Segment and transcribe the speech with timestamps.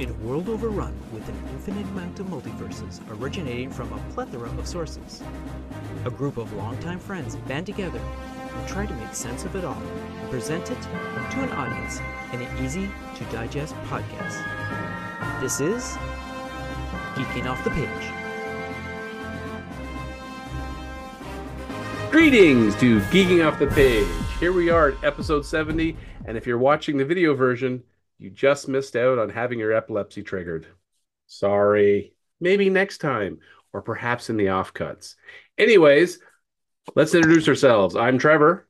[0.00, 4.66] In a world overrun with an infinite amount of multiverses originating from a plethora of
[4.66, 5.22] sources,
[6.06, 9.76] a group of longtime friends band together and try to make sense of it all
[9.76, 12.00] and present it to an audience
[12.32, 14.42] in an easy to digest podcast.
[15.38, 15.98] This is
[17.14, 18.10] Geeking Off the Page.
[22.10, 24.08] Greetings to Geeking Off the Page.
[24.38, 27.82] Here we are at episode 70, and if you're watching the video version,
[28.20, 30.66] you just missed out on having your epilepsy triggered.
[31.26, 32.12] Sorry.
[32.38, 33.38] Maybe next time,
[33.72, 35.14] or perhaps in the offcuts.
[35.56, 36.18] Anyways,
[36.94, 37.96] let's introduce ourselves.
[37.96, 38.68] I'm Trevor.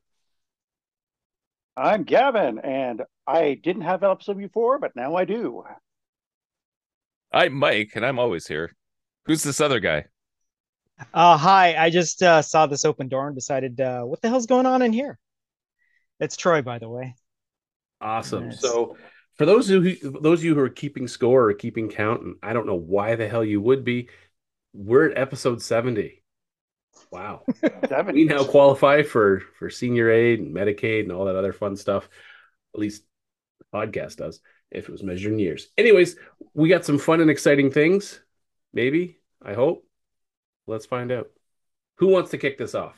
[1.75, 5.63] I'm Gavin, and I didn't have episode before, but now I do.
[7.33, 8.73] I'm Mike, and I'm always here.
[9.25, 10.05] Who's this other guy?
[11.13, 14.45] Uh, hi, I just uh, saw this open door and decided, uh, what the hell's
[14.45, 15.19] going on in here?
[16.21, 17.15] It's Troy, by the way.
[17.99, 18.49] Awesome.
[18.49, 18.61] Nice.
[18.61, 18.97] So,
[19.37, 22.53] for those who those of you who are keeping score or keeping count, and I
[22.53, 24.09] don't know why the hell you would be,
[24.73, 26.21] we're at episode 70.
[27.11, 27.43] Wow.
[27.89, 28.15] Seven.
[28.15, 32.09] we now qualify for for senior aid and Medicaid and all that other fun stuff.
[32.73, 33.03] At least
[33.59, 35.67] the podcast does, if it was measured in years.
[35.77, 36.15] Anyways,
[36.53, 38.19] we got some fun and exciting things.
[38.73, 39.85] Maybe, I hope.
[40.67, 41.29] Let's find out.
[41.97, 42.95] Who wants to kick this off?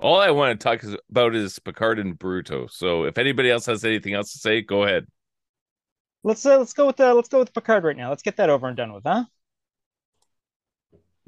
[0.00, 2.70] All I want to talk about is Picard and Bruto.
[2.70, 5.06] So if anybody else has anything else to say, go ahead.
[6.22, 8.10] Let's uh, let's go with uh, let's go with Picard right now.
[8.10, 9.24] Let's get that over and done with, huh?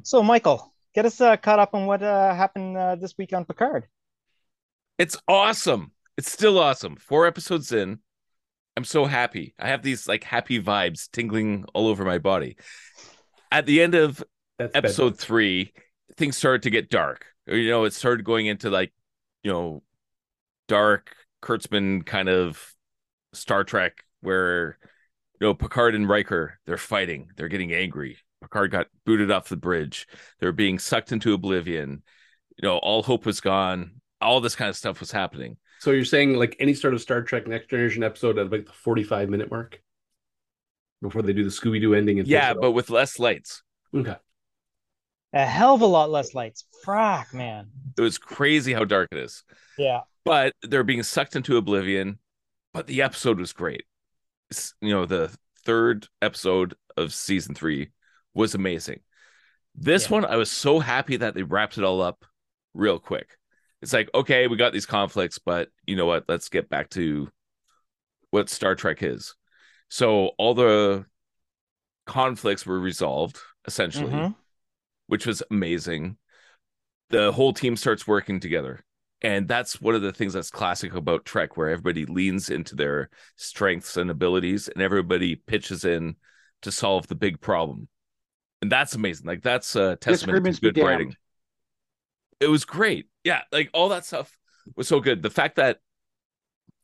[0.02, 3.44] So, Michael, get us uh, caught up on what uh, happened uh, this week on
[3.44, 3.86] Picard.
[4.98, 5.92] It's awesome.
[6.16, 6.96] It's still awesome.
[6.96, 8.00] Four episodes in.
[8.76, 9.54] I'm so happy.
[9.58, 12.56] I have these like happy vibes tingling all over my body.
[13.50, 14.22] At the end of
[14.58, 15.72] That's episode three,
[16.16, 17.26] things started to get dark.
[17.50, 18.92] You know, it started going into like,
[19.42, 19.82] you know,
[20.68, 22.74] dark Kurtzman kind of
[23.32, 24.78] Star Trek where
[25.40, 28.18] you know Picard and Riker they're fighting, they're getting angry.
[28.40, 30.06] Picard got booted off the bridge.
[30.38, 32.02] They're being sucked into oblivion.
[32.56, 34.00] You know, all hope was gone.
[34.20, 35.56] All this kind of stuff was happening.
[35.80, 38.72] So you're saying like any sort of Star Trek Next Generation episode at like the
[38.72, 39.82] 45 minute mark
[41.02, 42.18] before they do the Scooby Doo ending?
[42.18, 43.62] And Yeah, but with less lights.
[43.94, 44.16] okay.
[45.32, 46.64] A hell of a lot less lights.
[46.84, 47.68] Frack, man.
[47.96, 49.44] It was crazy how dark it is.
[49.78, 50.00] Yeah.
[50.24, 52.18] but they're being sucked into oblivion.
[52.74, 53.84] But the episode was great.
[54.50, 57.90] It's- you know, the third episode of season three
[58.34, 59.00] was amazing.
[59.74, 60.12] This Yeah.
[60.16, 62.24] one, I was so happy that they wrapped it all up
[62.74, 63.36] real quick.
[63.82, 66.24] It's like, okay, we got these conflicts, but you know what?
[66.28, 67.30] Let's get back to
[68.30, 69.34] what Star Trek is.
[69.88, 71.06] So all the
[72.06, 74.34] conflicts were resolved essentially Mhm.
[75.10, 76.16] Which was amazing.
[77.08, 78.84] The whole team starts working together.
[79.22, 83.10] And that's one of the things that's classic about Trek, where everybody leans into their
[83.36, 86.14] strengths and abilities and everybody pitches in
[86.62, 87.88] to solve the big problem.
[88.62, 89.26] And that's amazing.
[89.26, 91.14] Like that's a testament to good writing.
[92.38, 93.08] It was great.
[93.24, 94.38] Yeah, like all that stuff
[94.76, 95.22] was so good.
[95.22, 95.78] The fact that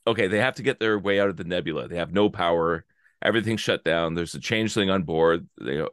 [0.05, 1.87] okay, they have to get their way out of the nebula.
[1.87, 2.85] They have no power.
[3.23, 4.15] Everything's shut down.
[4.15, 5.49] There's a changeling on board.
[5.61, 5.87] They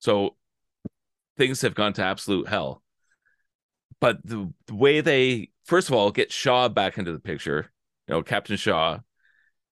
[0.00, 0.36] so
[1.38, 2.82] things have gone to absolute hell.
[4.00, 7.70] But the, the way they, first of all, get Shaw back into the picture,
[8.06, 8.98] you know, Captain Shaw,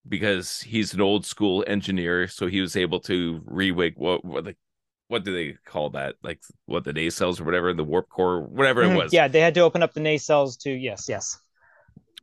[0.09, 4.57] because he's an old school engineer, so he was able to rewig what what the
[5.09, 6.17] what do they call that?
[6.23, 8.97] Like what the nacelles or whatever, in the warp core, whatever it Mhm.
[8.97, 9.13] was.
[9.13, 11.39] Yeah, they had to open up the nacelles to yes, yes.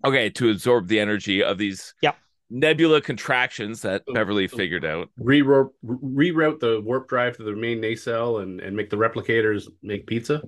[0.03, 2.17] Okay, to absorb the energy of these Yep.
[2.53, 4.55] Nebula contractions that Oh, Beverly oh.
[4.55, 5.09] figured out.
[5.19, 10.05] Reroute, reroute the warp drive to the main nacelle and, and make the replicators make
[10.05, 10.41] pizza.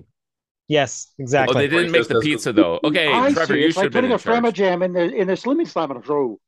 [0.68, 1.54] Yes, Oh, exactly.
[1.66, 2.78] they didn't make the pizza though.
[2.84, 3.60] Okay, I Trevor, see.
[3.60, 4.42] you It's should like have been putting a charge.
[4.44, 6.38] Frama jam in the in a slimming slam throw.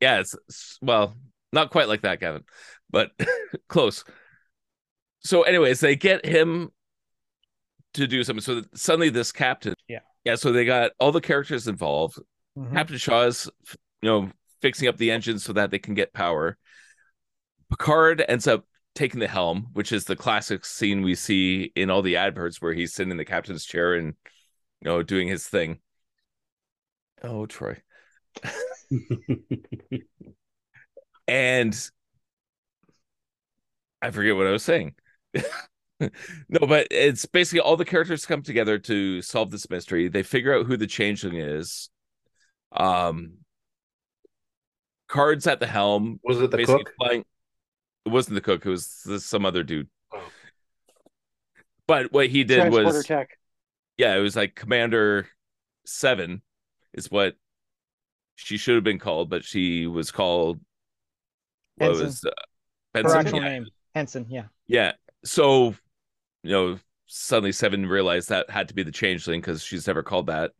[0.00, 1.16] Yeah, it's, it's- well,
[1.52, 2.44] not quite like that, Gavin,
[2.90, 3.10] but
[3.68, 4.04] close.
[5.22, 6.70] So, anyways, they get him
[7.94, 8.40] to do something.
[8.42, 9.98] So that suddenly, this captain, Yeah.
[10.24, 10.34] yeah.
[10.36, 12.18] So they got all the characters involved.
[12.58, 12.72] Mhm.
[12.72, 13.50] Captain Shaw's,
[14.02, 14.30] you know,
[14.60, 16.56] fixing up the engines so that they can get power.
[17.70, 18.64] Picard ends up
[18.94, 22.72] taking the helm, which is the classic scene we see in all the adverts where
[22.72, 24.14] he's sitting in the captain's chair and
[24.80, 25.78] you know doing his thing.
[27.22, 27.80] Oh, Troy.
[31.28, 31.90] and
[34.02, 34.94] I forget what I was saying.
[36.00, 36.08] no,
[36.66, 40.08] but it's basically all the characters come together to solve this mystery.
[40.08, 41.90] They figure out who the changeling is.
[42.72, 43.39] Um,
[45.10, 46.20] cards at the helm.
[46.24, 46.94] Was it the basically cook?
[46.98, 47.24] flying.
[48.06, 48.64] It wasn't the cook.
[48.64, 49.88] It was some other dude.
[50.14, 50.22] Oh.
[51.86, 53.36] But what he did was, tech.
[53.98, 55.26] yeah, it was like Commander
[55.84, 56.42] Seven,
[56.94, 57.34] is what
[58.36, 60.60] she should have been called, but she was called
[61.76, 62.06] what Hansen.
[62.06, 62.30] was uh,
[62.94, 63.18] Her Benson?
[63.18, 63.48] actual Yeah.
[63.48, 64.26] name, Hansen.
[64.30, 64.44] Yeah.
[64.68, 64.92] Yeah.
[65.24, 65.74] So,
[66.42, 70.28] you know, suddenly Seven realized that had to be the changeling because she's never called
[70.28, 70.52] that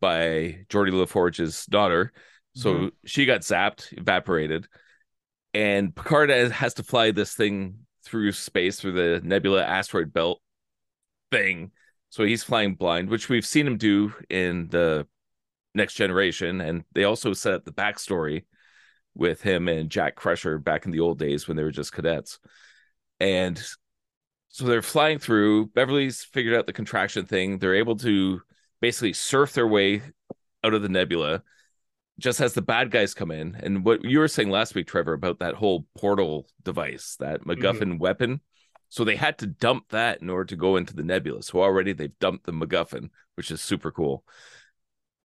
[0.00, 2.12] by Geordi La Forge's daughter.
[2.54, 2.86] So Mm-hmm.
[3.06, 4.68] she got zapped, evaporated,
[5.54, 10.40] and Picard has, has to fly this thing through space through the Nebula asteroid belt
[11.30, 11.70] thing.
[12.10, 15.06] So he's flying blind, which we've seen him do in the
[15.74, 18.44] Next Generation, and they also set up the backstory
[19.14, 22.38] with him and Jack Crusher back in the old days when they were just cadets.
[23.20, 23.62] And
[24.48, 25.66] so they're flying through.
[25.68, 27.58] Beverly's figured out the contraction thing.
[27.58, 28.42] They're able to
[28.80, 30.02] basically surf their way
[30.64, 31.42] out of the nebula
[32.18, 33.56] just as the bad guys come in.
[33.60, 37.50] And what you were saying last week, Trevor, about that whole portal device, that mm-hmm.
[37.50, 38.40] MacGuffin weapon.
[38.88, 41.42] So they had to dump that in order to go into the nebula.
[41.42, 44.24] So already they've dumped the MacGuffin, which is super cool.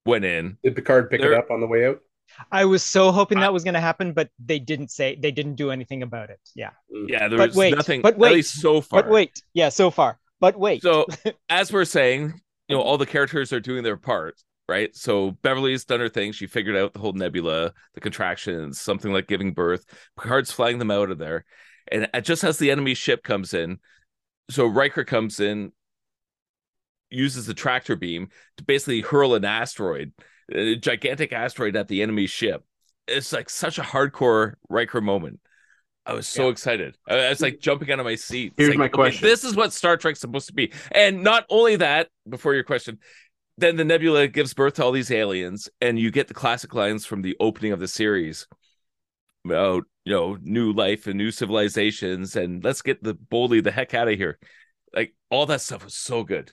[0.04, 0.58] Went in.
[0.62, 2.00] Did Picard pick it up on the way out?
[2.50, 5.54] I was so hoping that was going to happen, but they didn't say they didn't
[5.54, 6.40] do anything about it.
[6.54, 6.70] Yeah.
[6.94, 7.08] Mm.
[7.08, 9.02] Yeah, there But was wait, nothing, but at wait, least so far.
[9.02, 10.18] But wait, yeah, so far.
[10.40, 10.82] But wait.
[10.82, 11.06] So
[11.48, 12.88] as we're saying, you know, mm-hmm.
[12.88, 14.36] all the characters are doing their part,
[14.68, 14.94] right?
[14.96, 16.32] So Beverly's done her thing.
[16.32, 19.84] She figured out the whole nebula, the contractions, something like giving birth.
[20.18, 21.44] Picard's flying them out of there.
[21.90, 23.78] And it- just as the enemy ship comes in,
[24.50, 25.72] so Riker comes in,
[27.10, 30.12] uses the tractor beam to basically hurl an asteroid,
[30.52, 32.64] a gigantic asteroid at the enemy ship.
[33.06, 35.40] It's like such a hardcore Riker moment.
[36.06, 36.50] I was so Yeah.
[36.50, 36.96] excited.
[37.08, 38.52] I was like jumping out of my seat.
[38.56, 39.26] Here's like, my okay, question.
[39.26, 40.72] this is what Star Trek's supposed to be.
[40.90, 42.98] And not only that, before your question,
[43.56, 47.06] then the nebula gives birth to all these aliens, and you get the classic lines
[47.06, 48.46] from the opening of the series
[49.44, 53.94] about you know new life and new civilizations, and let's get the boldly the heck
[53.94, 54.38] out of here.
[54.94, 56.52] Like all that stuff was so good.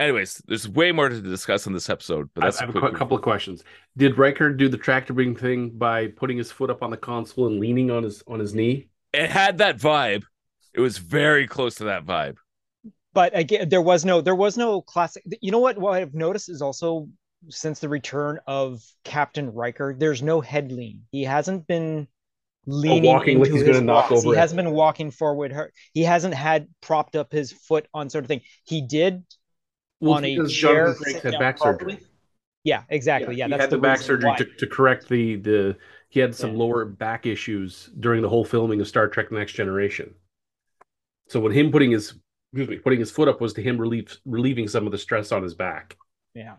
[0.00, 2.98] Anyways, there's way more to discuss in this episode, but I have a quick qu-
[2.98, 3.64] couple of questions.
[3.96, 7.48] Did Riker do the tractor beam thing by putting his foot up on the console
[7.48, 8.88] and leaning on his on his knee?
[9.12, 10.22] It had that vibe.
[10.72, 12.36] It was very close to that vibe.
[13.18, 15.24] But again, there was no there was no classic.
[15.40, 15.76] You know what?
[15.76, 17.08] What I've noticed is also
[17.48, 21.02] since the return of Captain Riker, there's no head lean.
[21.10, 22.06] He hasn't been
[22.64, 24.36] leaning walking like he's his gonna knock over He it.
[24.36, 25.52] hasn't been walking forward.
[25.94, 28.42] He hasn't had propped up his foot on sort of thing.
[28.62, 29.24] He did
[30.00, 30.94] on a chair.
[30.94, 31.94] Jonathan had back properly.
[31.94, 32.06] surgery.
[32.62, 33.34] Yeah, exactly.
[33.34, 35.76] Yeah, he that's had the, back surgery to, to correct the the.
[36.08, 36.58] He had some Yeah.
[36.58, 40.14] lower back issues during the whole filming of Star Trek: The Next Generation.
[41.28, 42.14] So when him putting his
[42.52, 45.32] excuse me putting his foot up was to him relieve relieving some of the stress
[45.32, 45.96] on his back.
[46.34, 46.56] Yeah.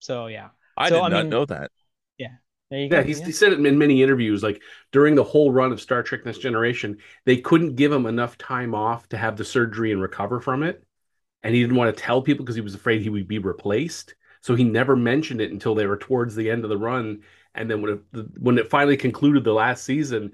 [0.00, 1.70] So yeah, I So, did I not mean- know that.
[2.18, 2.34] Yeah.
[2.70, 2.98] there you go.
[2.98, 4.42] Yeah, he said it in many interviews.
[4.42, 4.62] Like
[4.92, 8.74] during the whole run of Star Trek: Next Generation, they couldn't give him enough time
[8.74, 10.82] off to have the surgery and recover from it,
[11.42, 14.14] and he didn't want to tell people because he was afraid he would be replaced.
[14.42, 17.22] So he never mentioned it until they were towards the end of the run.
[17.54, 20.32] And then when it, when it finally concluded the last season,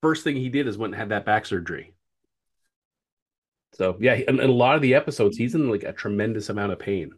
[0.00, 1.92] first thing he did is went and had that back surgery.
[3.74, 6.72] So yeah, and, and a lot of the episodes, he's in like a tremendous amount
[6.72, 7.12] of pain.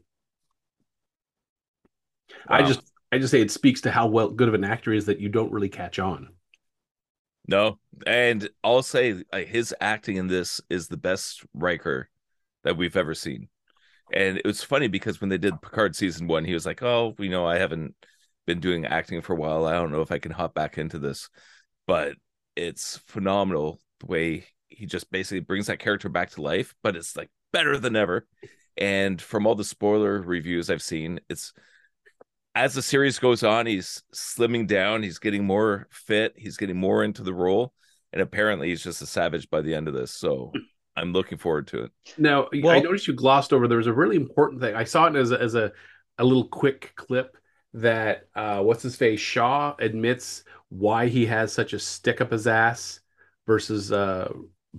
[2.48, 2.80] I just
[3.12, 5.28] I just say it speaks to how well good of an actor is that you
[5.28, 6.28] don't really catch on.
[7.46, 12.08] No, and I'll say like, his acting in this is the best Riker
[12.62, 13.48] that we've ever seen.
[14.12, 17.14] And it was funny because when they did Picard season one, he was like, "Oh,
[17.18, 17.94] you know, I haven't
[18.46, 19.66] been doing acting for a while.
[19.66, 21.28] I don't know if I can hop back into this."
[21.86, 22.14] But
[22.56, 26.74] it's phenomenal the way he just basically brings that character back to life.
[26.82, 28.26] But it's like better than ever.
[28.76, 31.52] And from all the spoiler reviews I've seen, it's
[32.54, 37.02] as the series goes on, he's slimming down, he's getting more fit, he's getting more
[37.02, 37.72] into the role,
[38.12, 40.12] and apparently he's just a savage by the end of this.
[40.12, 40.52] So
[40.96, 41.92] I'm looking forward to it.
[42.18, 43.66] Now, I noticed you glossed over.
[43.66, 44.74] There was a really important thing.
[44.76, 45.72] I saw it as a, as a
[46.18, 47.36] a little quick clip
[47.74, 52.46] that uh, what's his face Shaw admits why he has such a stick up his
[52.46, 53.00] ass
[53.46, 54.32] versus uh,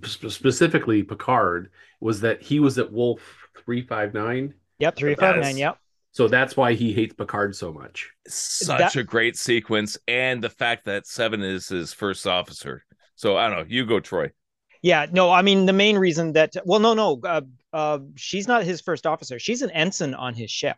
[0.04, 3.20] sp- specifically Picard was that he was at Wolf
[3.64, 4.54] three five nine.
[4.78, 5.56] Yep, three That five is- nine.
[5.56, 5.78] Yep.
[6.12, 8.10] So that's why he hates Picard so much.
[8.26, 12.84] Such That- a great sequence, and the fact that Seven is his first officer.
[13.16, 13.64] So I don't know.
[13.68, 14.30] You go, Troy.
[14.82, 17.40] Yeah, no, I mean the main reason that well, no, no, uh,
[17.72, 19.38] uh, she's not his first officer.
[19.38, 20.76] She's an ensign on his ship.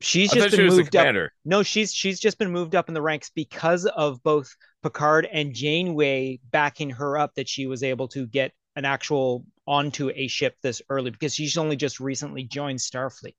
[0.00, 1.14] She's just thought she been moved up.
[1.44, 5.54] No, she's she's just been moved up in the ranks because of both Picard and
[5.54, 10.56] Janeway backing her up that she was able to get an actual onto a ship
[10.62, 13.34] this early because she's only just recently joined Starfleet.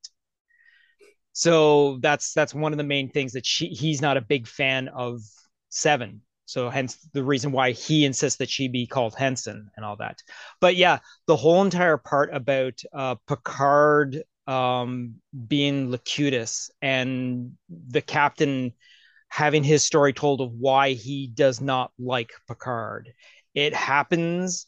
[1.34, 4.88] So that's that's one of the main things that she he's not a big fan
[4.90, 5.22] of
[5.70, 6.22] Seven.
[6.46, 10.22] So hence the reason why he insists that she be called Hansen and all that.
[10.60, 15.16] But yeah, the whole entire part about uh, Picard um,
[15.48, 18.74] being Locutus and the captain
[19.30, 23.14] having his story told of why he does not like Picard.
[23.56, 24.66] It happens.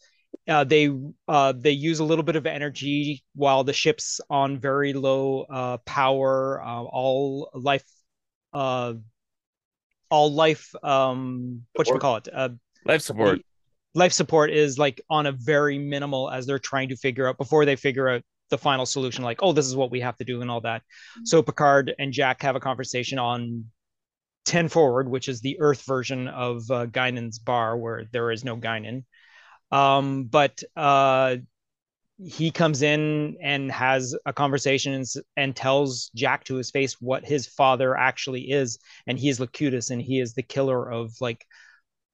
[0.47, 0.89] Uh, they
[1.27, 5.77] uh, they use a little bit of energy while the ship's on very low uh,
[5.85, 6.61] power.
[6.63, 7.85] Uh, all life,
[8.53, 8.93] uh,
[10.09, 10.73] all life.
[10.83, 12.27] Um, what you call it?
[12.31, 12.49] Uh,
[12.85, 13.41] Life support.
[13.95, 17.65] life support is like on a very minimal as they're trying to figure out before
[17.65, 18.21] they figure out
[18.53, 20.83] the final solution like oh this is what we have to do and all that.
[21.25, 23.65] So picard and jack have a conversation on
[24.45, 28.55] 10 forward which is the earth version of uh, guinan's bar where there is no
[28.55, 29.05] guinan.
[29.71, 31.37] Um, but uh,
[32.23, 35.05] he comes in and has a conversation and,
[35.35, 38.77] and tells jack to his face what his father actually is.
[39.07, 41.43] And he is locutus and he is the killer of like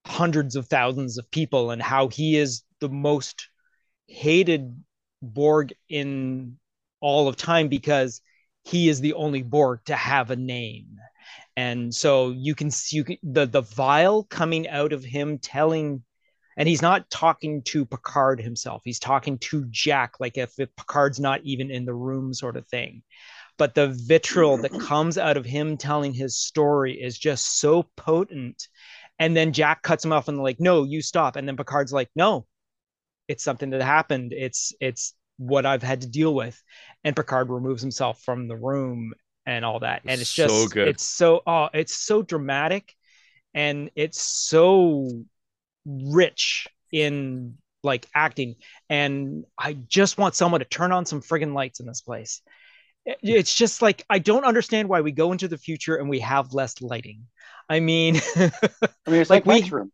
[0.05, 3.50] hundreds of thousands of people and how he is the most
[4.08, 4.81] hated
[5.21, 6.57] Borg in
[7.01, 8.21] all of time because
[8.63, 10.97] he is the only Borg to have a name.
[11.55, 16.03] And so you can see you can, the the vial coming out of him telling
[16.57, 18.81] and he's not talking to Picard himself.
[18.83, 22.67] He's talking to Jack like if, if Picard's not even in the room sort of
[22.67, 23.01] thing.
[23.57, 28.67] But the vitriol that comes out of him telling his story is just so potent
[29.19, 31.35] and then Jack cuts him off and like, no, you stop.
[31.35, 32.45] And then Picard's like, no,
[33.29, 34.33] it's something that happened.
[34.33, 36.62] It's it's what I've had to deal with.
[37.05, 39.13] And Picard removes himself from the room
[39.48, 40.03] and all that.
[40.07, 40.86] And it's just So just good.
[40.88, 42.95] it's so oh, it's so dramatic
[43.53, 45.09] and it's so
[45.86, 48.55] rich in like acting.
[48.89, 52.41] And I just want someone to turn on some friggin' lights in this place.
[53.05, 56.53] It's just like I don't understand why we go into the future and we have
[56.53, 57.27] less lighting.
[57.69, 59.91] I mean, I mean, it's Like like, we- room.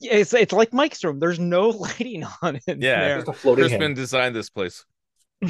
[0.00, 1.18] It's it's like Mike's room.
[1.18, 2.78] There's no lighting on it.
[2.80, 3.00] Yeah.
[3.00, 3.16] there.
[3.18, 3.94] Just a floating Crispin head.
[3.96, 4.84] designed this place.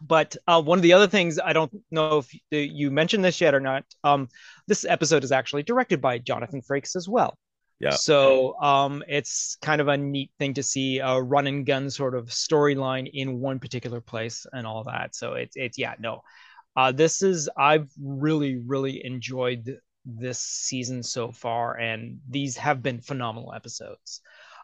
[0.00, 3.40] but uh, one of the other things I don't know if you- you mentioned this
[3.40, 3.84] yet or not.
[4.02, 4.28] Um,
[4.66, 7.36] this episode is actually directed by Jonathan Frakes as well.
[7.80, 7.90] Yeah.
[7.90, 12.14] So um, it's kind of a neat thing to see a run and gun sort
[12.14, 15.14] of storyline in one particular place and all that.
[15.14, 16.22] So it's it's yeah no,
[16.76, 23.00] uh, this is I've really really enjoyed this season so far, and these have been
[23.00, 24.20] phenomenal episodes.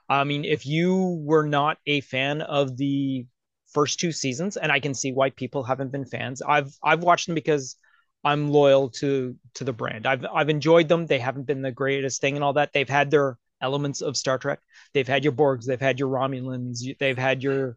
[0.09, 3.27] I mean, if you were not a fan of the
[3.73, 6.43] first two seasons, and I can see why people haven't been fans.
[6.43, 7.77] I've I've watched them because
[8.25, 10.07] I'm loyal to to the brand.
[10.07, 11.07] I've I've enjoyed them.
[11.07, 12.73] They haven't been the greatest thing and all that.
[12.73, 14.61] They've had their elements of Star Trek.
[14.95, 15.65] They've had your Borgs.
[15.65, 16.81] They've had your Romulans.
[16.99, 17.77] They've had your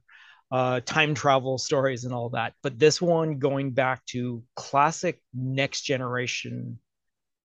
[0.52, 2.54] uh, time travel stories and all that.
[2.62, 6.80] But this one going back to classic Next Generation,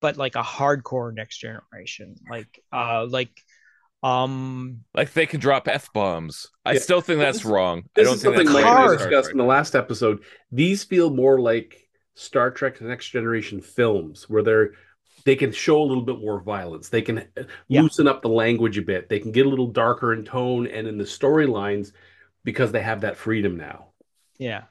[0.01, 3.31] but like a hardcore Next Generation, like uh like
[4.03, 6.47] um Like they can drop f bombs.
[6.65, 6.79] I Yeah.
[6.81, 7.79] still think that's This- wrong.
[7.79, 9.01] I This don't is think something that's Mike right and I for Picard.
[9.01, 10.23] Star discussed in the last episode.
[10.53, 14.71] These feel more like Star Trek: The Next Generation films, where they're
[15.25, 16.89] they can show a little bit more violence.
[16.89, 17.27] They can
[17.67, 17.83] Yeah.
[17.83, 19.09] loosen up the language a bit.
[19.09, 21.93] They can get a little darker in tone and in the storylines
[22.45, 23.87] because they have that freedom now.
[24.39, 24.63] yeah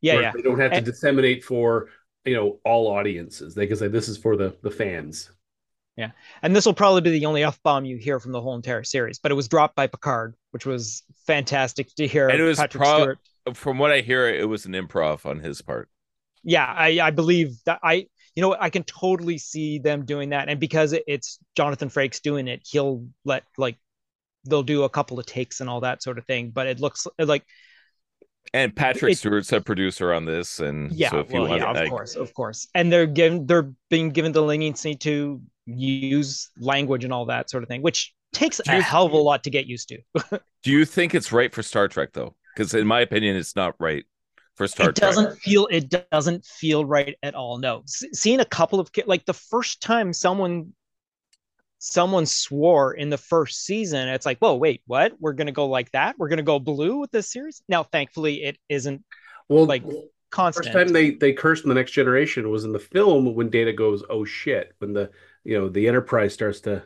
[0.00, 1.88] yeah yeah They don't have to And- disseminate for
[2.24, 3.54] you know all audiences.
[3.54, 5.30] They can say this is for the the fans.
[5.96, 6.10] Yeah,
[6.42, 8.82] and this will probably be the only f bomb you hear from the whole entire
[8.82, 9.18] series.
[9.18, 12.28] But it was dropped by Picard, which was fantastic to hear.
[12.28, 13.18] And it was Patrick pro- Stewart.
[13.54, 15.88] From what I hear, it was an improv on his part.
[16.42, 20.48] Yeah, I, I believe that I, you know, I can totally see them doing that,
[20.48, 23.76] and because it's Jonathan Frakes doing it, he'll let like
[24.44, 26.50] they'll do a couple of takes and all that sort of thing.
[26.50, 27.44] But it looks like
[28.52, 31.70] And Patrick It- Stewart's a producer on this, and yeah, so if you want, yeah,
[31.70, 36.50] of like, course, of course, and they're given they're being given the leniency to use
[36.58, 39.50] language and all that sort of thing, which takes a hell of a lot to
[39.50, 39.98] get used to.
[40.62, 42.34] do you think it's right for Star Trek though?
[42.54, 44.04] Because in my opinion, it's not right
[44.56, 45.10] for Star it Trek.
[45.10, 49.24] doesn't feel it doesn't feel right at all no S- seeing a couple of like
[49.24, 50.72] the first time someone
[51.86, 55.90] someone swore in the first season it's like whoa wait what we're gonna go like
[55.92, 59.04] that we're gonna go blue with this series now thankfully it isn't
[59.48, 59.82] Well, Like,
[60.52, 63.72] first time they they cursed in the Next Generation was in the film when Data
[63.72, 65.10] goes, "Oh shit!" When the
[65.44, 66.82] you know the Enterprise starts to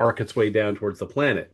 [0.00, 1.52] arc its way down towards the planet.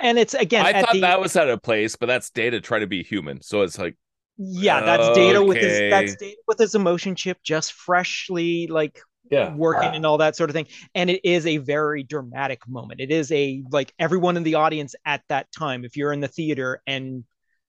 [0.00, 2.60] and it's again I at thought the, that was out of place, but that's Data
[2.60, 3.42] trying to be human.
[3.42, 3.96] So it's like,
[4.36, 9.54] yeah that's data with his that's data with his emotion chip just freshly like Yeah,
[9.54, 13.10] working and all that sort of thing and it is a very dramatic moment it
[13.10, 16.80] is a like everyone in the audience at that time if you're in the theater
[16.86, 17.24] and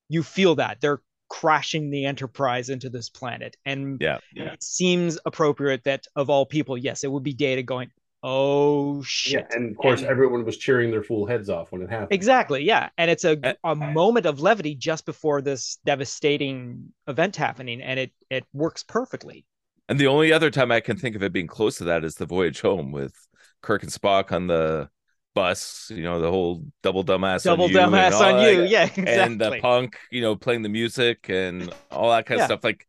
[0.07, 5.83] you feel that they're crashing the enterprise into this planet and yeah, it seems appropriate
[5.83, 7.91] that of all people yes it would be data going
[8.23, 11.81] oh shit yeah, and of course And- everyone was cheering their fool heads off when
[11.81, 12.11] it happened.
[12.11, 12.63] Exactly.
[12.65, 12.89] Yeah.
[12.97, 17.81] And it's a, Uh, a moment of levity just before this devastating event happening.
[17.81, 19.45] And it, it works perfectly.
[19.89, 22.15] And the only other time I can think of it being close to that is
[22.15, 23.13] the voyage home with
[23.61, 24.87] Kirk and Spock on the
[25.35, 28.63] bus, you know, the whole double dumbass Double on you and dumbass on that, you.
[28.63, 29.05] Yeah, uh, exactly.
[29.07, 32.45] And the punk, you know, playing the music and all that kind Yeah.
[32.45, 32.63] of stuff.
[32.63, 32.85] Like,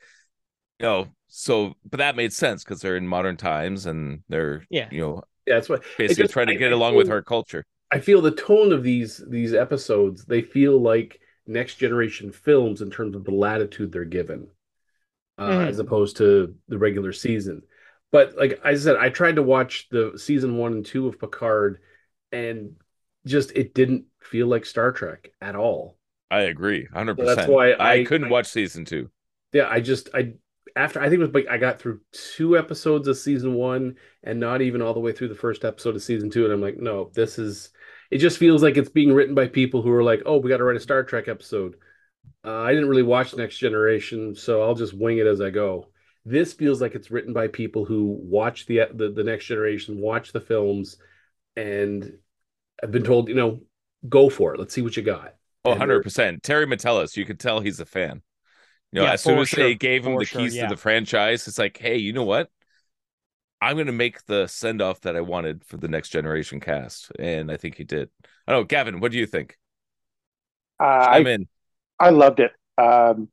[0.79, 4.89] you know, so but that made sense because they're in modern times and they're Yeah.
[4.93, 7.23] you know, Yeah, that's what basically just- trying to get I along with feel- our
[7.23, 7.65] culture.
[7.93, 10.25] I feel the tone of these these episodes.
[10.27, 14.49] They feel like next generation films in terms of the latitude they're given,
[15.41, 15.67] uh, Mhm.
[15.69, 17.63] as opposed to the regular season.
[18.13, 21.81] But like I said, I tried to watch the season one and two of Picard,
[22.33, 22.77] and
[23.27, 25.99] just it didn't feel like Star Trek at all.
[26.31, 27.53] I agree, hundred So that's percent.
[27.53, 29.11] why I, I- couldn't I- watch season two.
[29.53, 30.35] Yeah, I just I
[30.77, 34.39] after I think it was like I got through two episodes of season one and
[34.39, 36.79] not even all the way through the first episode of season two, and I'm like,
[36.79, 37.71] no, this is.
[38.11, 40.57] It just feels like it's being written by people who are like, oh, we got
[40.59, 41.77] to write a Star Trek episode.
[42.45, 45.89] Uh, I didn't really watch Next Generation, so I'll just wing it as I go.
[46.25, 50.33] This feels like it's written by people who watch the the, the Next Generation, watch
[50.33, 50.97] the films,
[51.57, 52.19] and
[52.83, 53.63] have been told, you know,
[54.09, 54.61] go for it.
[54.61, 55.35] Let's see what you got.
[55.65, 56.43] Oh, 100 percent.
[56.43, 58.23] Terry Matalas, you could tell he's a fan.
[58.93, 60.63] You know, Yeah, as soon for as they gave him for the sure, keys yeah.
[60.63, 62.51] to the franchise, it's like, hey, you know what?
[63.61, 67.51] I'm gonna make the send off that I wanted for the next generation cast, and
[67.53, 68.11] I think he did.
[68.47, 69.01] I don't know, Gavin.
[69.01, 69.59] What do you think?
[70.79, 71.49] Uh, I'm I in.
[72.01, 72.53] I loved it.
[72.79, 73.29] Um,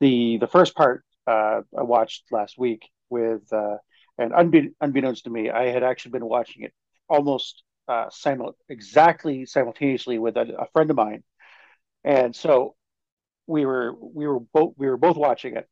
[0.00, 3.78] the the first part uh, I watched last week with uh,
[4.18, 6.74] and unbe- unbeknownst to me, I had actually been watching it
[7.08, 11.24] almost uh, simul- exactly simultaneously with a, a friend of mine,
[12.04, 12.76] and so
[13.46, 15.68] we were we were both we were both watching it,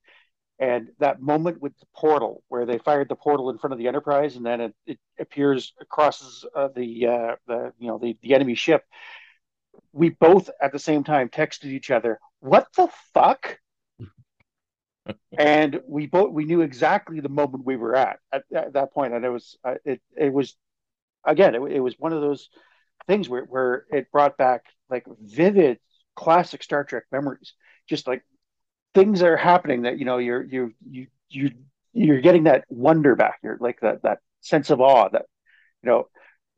[0.59, 3.89] and that moment with the portal where they fired the portal in front of the
[3.89, 8.35] Enterprise, and then it, it appears crosses uh, the uh, the you know the the
[8.35, 8.85] enemy ship.
[9.93, 13.59] We both at the same time texted each other, "What the fuck?"
[15.37, 19.15] and we both we knew exactly the moment we were at at, at that point,
[19.15, 20.57] and it was uh, it it was
[21.25, 22.49] again it, it was one of those
[23.07, 25.79] things where where it brought back like vivid
[26.15, 27.55] classic Star Trek memories,
[27.89, 28.23] just like
[28.95, 31.51] things that are happening that you know you're you you you
[31.93, 35.27] you're getting that wonder back, you're like that that sense of awe that
[35.83, 36.09] you know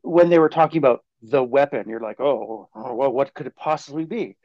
[0.01, 3.55] when they were talking about the weapon, you're like, oh, oh well, what could it
[3.55, 4.35] possibly be?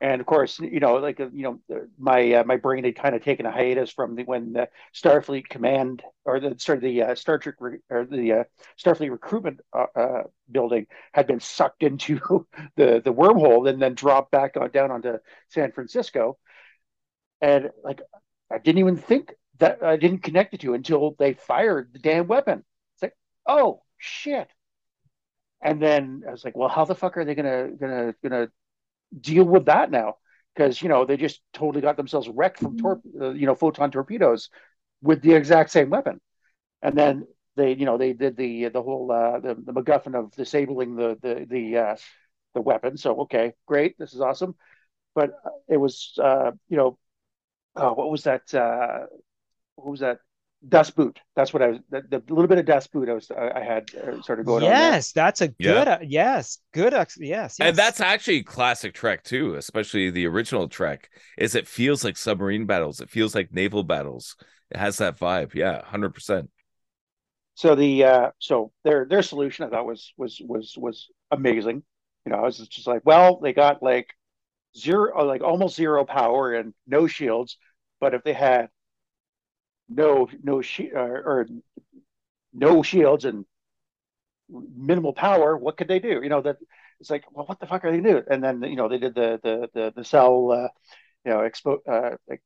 [0.00, 3.14] And of course, you know, like uh, you know, my uh, my brain had kind
[3.14, 7.14] of taken a hiatus from the, when the Starfleet Command or the sorry the uh,
[7.14, 8.44] Star Trek re, or the uh,
[8.76, 12.18] Starfleet recruitment uh, uh, building had been sucked into
[12.76, 15.18] the the wormhole and then dropped back on, down onto
[15.50, 16.36] San Francisco,
[17.40, 18.00] and like
[18.50, 22.26] I didn't even think that I didn't connect the two until they fired the damn
[22.26, 22.64] weapon.
[22.94, 23.16] It's like,
[23.46, 24.48] oh shit.
[25.62, 28.48] And then I was like, well, how the fuck are they gonna gonna gonna
[29.20, 30.16] deal with that now?
[30.54, 33.90] Because you know they just totally got themselves wrecked from tor- uh, you know photon
[33.90, 34.50] torpedoes
[35.02, 36.20] with the exact same weapon,
[36.82, 40.32] and then they you know they did the the whole uh, the the MacGuffin of
[40.32, 41.96] disabling the the the uh,
[42.54, 42.96] the weapon.
[42.96, 44.54] So okay, great, this is awesome,
[45.14, 45.32] but
[45.68, 46.98] it was uh, you know
[47.76, 49.06] uh, what was that uh,
[49.76, 50.18] what was that
[50.68, 51.20] Das Boot?
[51.34, 53.64] That's what I was the, the little bit of Das Boot I was I, I
[53.64, 54.70] had uh, sort of going on.
[54.70, 55.84] yes, that's a Yeah.
[55.84, 55.88] good.
[55.88, 56.94] uh, yes, good.
[56.94, 57.68] ex- Yes, yes.
[57.68, 61.10] And that's actually classic Trek too, especially the original Trek.
[61.36, 63.00] Is it feels like submarine battles?
[63.00, 64.36] It feels like naval battles.
[64.70, 65.54] It has that vibe.
[65.54, 66.50] Yeah, hundred percent.
[67.54, 71.82] So the uh, so their their solution I thought was was was was amazing.
[72.24, 74.08] You know, I was just like, well, they got like
[74.76, 77.58] zero, uh, like almost zero power and no shields,
[78.00, 78.68] but if they had
[79.94, 81.46] no no shi- or, or
[82.52, 83.44] no shields and
[84.48, 86.20] minimal power, what could they do?
[86.22, 86.56] You know that
[87.00, 88.24] it's like, well, what the fuck are they doing?
[88.30, 90.68] And then you know they did the the the the cell, uh,
[91.24, 92.42] you know, expo uh, like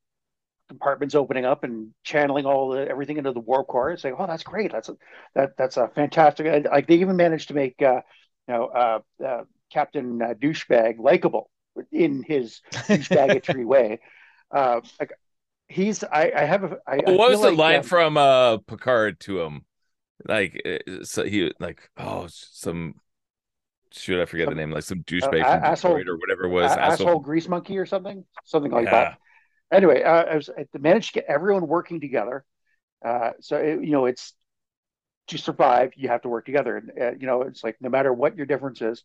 [0.69, 3.89] compartments opening up and channeling all the everything into the warp core.
[3.89, 4.71] and like, oh, that's great.
[4.71, 4.97] That's a,
[5.35, 6.47] that that's a fantastic.
[6.47, 8.01] And, like they even managed to make uh,
[8.47, 11.49] you know uh, uh, Captain uh, Douchebag likable
[11.91, 13.99] in his douchebaggery way.
[14.51, 15.11] Uh, like
[15.67, 18.17] he's I I have a I, I what was feel the like, line um, from
[18.17, 19.65] uh Picard to him?
[20.27, 22.95] Like, uh, so he like, oh, some
[23.91, 26.71] shoot, I forget the name, like some douchebag from asshole- or whatever it was.
[26.71, 28.91] a- asshole grease monkey or something, something like Yeah.
[28.91, 29.17] that.
[29.71, 32.45] Anyway, uh, I was I managed to get everyone working together.
[33.05, 34.33] Uh, so it, you know, it's
[35.27, 38.11] to survive, you have to work together, and uh, you know, it's like no matter
[38.13, 39.03] what your difference is,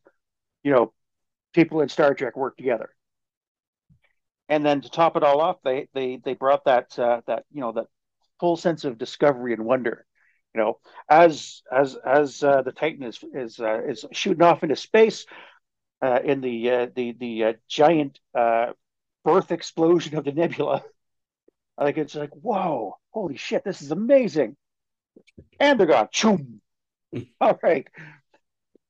[0.63, 0.93] you know,
[1.53, 2.91] people in Star Trek work together.
[4.53, 7.63] And then to top it all off, they they they brought that uh, that you
[7.63, 7.87] know that
[8.39, 10.05] full sense of discovery and wonder.
[10.55, 14.77] You know, as as as uh, the Titan is is uh, is shooting off into
[14.77, 15.25] space
[16.03, 18.73] uh, in the uh, the the uh, giant uh,
[19.25, 20.85] birth explosion of the nebula.
[21.79, 24.57] Like it's like, whoa, holy shit, this is amazing.
[25.59, 26.09] And they're gone.
[26.13, 26.61] Choom.
[27.41, 27.89] All right.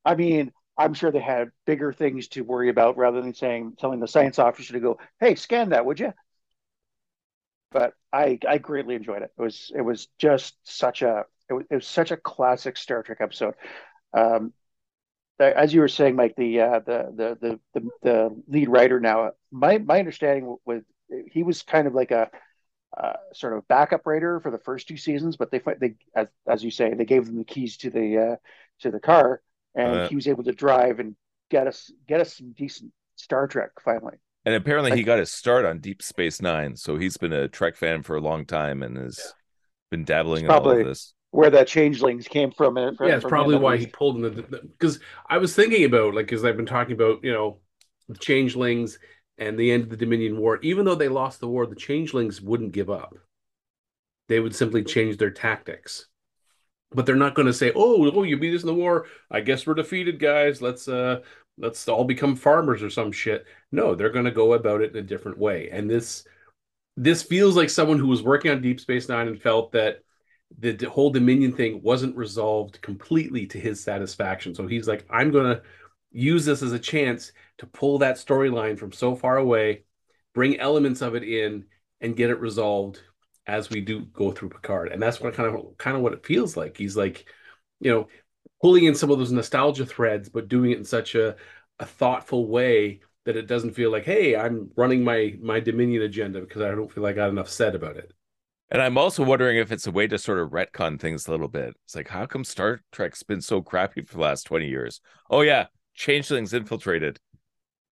[0.03, 3.99] I mean, I'm sure they had bigger things to worry about rather than saying telling
[3.99, 6.13] the science officer to go, hey, scan that, would you?
[7.71, 9.31] But I I greatly enjoyed it.
[9.37, 13.03] It was it was just such a it was, it was such a classic Star
[13.03, 13.55] Trek episode.
[14.13, 14.53] Um,
[15.39, 19.31] as you were saying, Mike, the uh, the, the the the the lead writer now,
[19.51, 20.83] my my understanding was
[21.31, 22.29] he was kind of like a
[22.95, 26.63] uh, sort of backup writer for the first two seasons, but they they as as
[26.63, 28.35] you say, they gave them the keys to the uh,
[28.79, 29.41] to the car,
[29.75, 31.15] and uh, he was able to drive and
[31.49, 34.17] get us get us some decent Star Trek finally.
[34.45, 37.47] And apparently, like, he got his start on Deep Space Nine, so he's been a
[37.47, 39.31] Trek fan for a long time and has yeah.
[39.91, 41.13] been dabbling in all of this.
[41.31, 44.43] Where that changelings came from, and yeah, it's probably why he pulled in the
[44.77, 47.59] because I was thinking about like because I've been talking about you know
[48.07, 48.99] the changelings
[49.37, 52.39] and the end of the Dominion War, even though they lost the war, the changelings
[52.39, 53.15] wouldn't give up.
[54.27, 56.07] They would simply change their tactics.
[56.93, 59.07] But they're not going to say, "Oh, oh, you beat us in the war.
[59.31, 60.61] I guess we're defeated, guys.
[60.61, 61.21] Let's uh
[61.57, 64.97] let's all become farmers or some shit." No, they're going to go about it in
[64.97, 65.69] a different way.
[65.71, 66.25] And this
[66.97, 70.03] this feels like someone who was working on Deep Space 9 and felt that
[70.59, 74.53] the whole Dominion thing wasn't resolved completely to his satisfaction.
[74.55, 75.63] So he's like, "I'm going to
[76.11, 79.83] use this as a chance to pull that storyline from so far away,
[80.33, 81.65] bring elements of it in,
[82.01, 83.01] and get it resolved
[83.45, 84.91] as we do go through Picard.
[84.91, 86.77] And that's what kind of kind of what it feels like.
[86.77, 87.25] He's like,
[87.79, 88.07] you know,
[88.61, 91.35] pulling in some of those nostalgia threads, but doing it in such a,
[91.79, 96.41] a thoughtful way that it doesn't feel like, hey, I'm running my my Dominion agenda
[96.41, 98.11] because I don't feel like I got enough said about it.
[98.71, 101.47] And I'm also wondering if it's a way to sort of retcon things a little
[101.47, 101.75] bit.
[101.85, 104.99] It's like, how come Star Trek's been so crappy for the last 20 years?
[105.29, 107.19] Oh yeah, changelings infiltrated.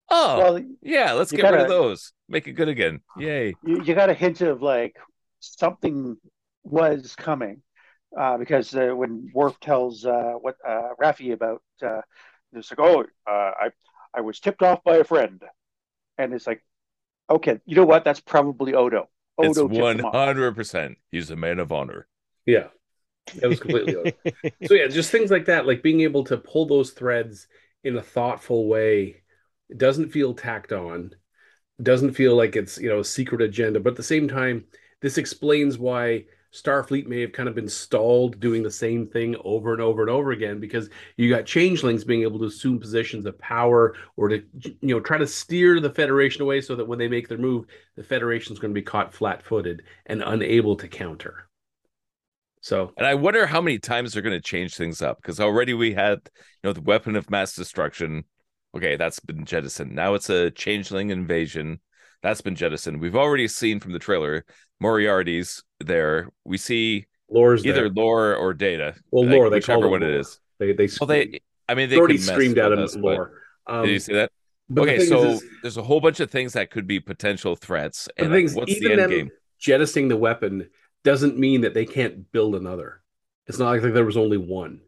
[0.08, 2.12] Oh, well, yeah, let's get gotta, rid of those.
[2.28, 3.00] Make it good again.
[3.16, 3.54] Yay.
[3.64, 4.96] You, you, got a hint of like
[5.40, 6.16] something
[6.62, 7.62] was coming
[8.18, 12.00] uh, because uh, when Worf tells uh, what uh, Raffi about, uh,
[12.52, 13.70] it's like, oh, uh, I,
[14.14, 15.40] I was tipped off by a friend.
[16.18, 16.62] And it's like,
[17.30, 18.04] okay, you know what?
[18.04, 19.08] That's probably Odo.
[19.38, 20.96] Odo it's 100%.
[21.10, 22.06] He's a man of honor.
[22.46, 22.68] Yeah.
[23.36, 24.14] That was completely
[24.66, 27.46] so yeah, just things like that, like being able to pull those threads
[27.84, 29.22] in a thoughtful way.
[29.68, 31.12] It doesn't feel tacked on.
[31.80, 33.78] Doesn't feel like it's you know a secret agenda.
[33.78, 34.64] But at the same time,
[35.00, 39.72] this explains why Starfleet may have kind of been stalled doing the same thing over
[39.72, 43.38] and over and over again because you got changelings being able to assume positions of
[43.38, 44.42] power or to
[44.80, 47.66] you know try to steer the Federation away so that when they make their move,
[47.94, 51.46] the Federation's going to be caught flat-footed and unable to counter.
[52.62, 55.72] So, and I wonder how many times they're going to change things up because already
[55.72, 58.24] we had, you know, the weapon of mass destruction.
[58.76, 59.94] Okay, that's been jettisoned.
[59.94, 61.80] Now it's a changeling invasion.
[62.22, 63.00] That's been jettisoned.
[63.00, 64.44] We've already seen from the trailer
[64.80, 66.30] Moriarty's there.
[66.44, 67.90] We see Lore's either there.
[67.90, 68.94] Lore or Data.
[69.10, 70.40] Well, Lore, like, they whichever one it is.
[70.58, 71.40] They they well, they.
[71.68, 72.86] I mean, they already screamed at him.
[73.00, 73.32] Lore.
[73.66, 74.32] Um, did you see that?
[74.76, 78.08] Okay, so is, there's a whole bunch of things that could be potential threats.
[78.16, 79.30] And the what's the end game?
[79.58, 80.70] Jettisoning the weapon
[81.04, 83.02] doesn't mean that they can't build another.
[83.46, 84.80] It's not like there was only one.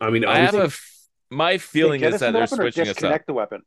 [0.00, 3.26] I mean, I have a f- my feeling is that they're switching us up.
[3.26, 3.62] the weapon.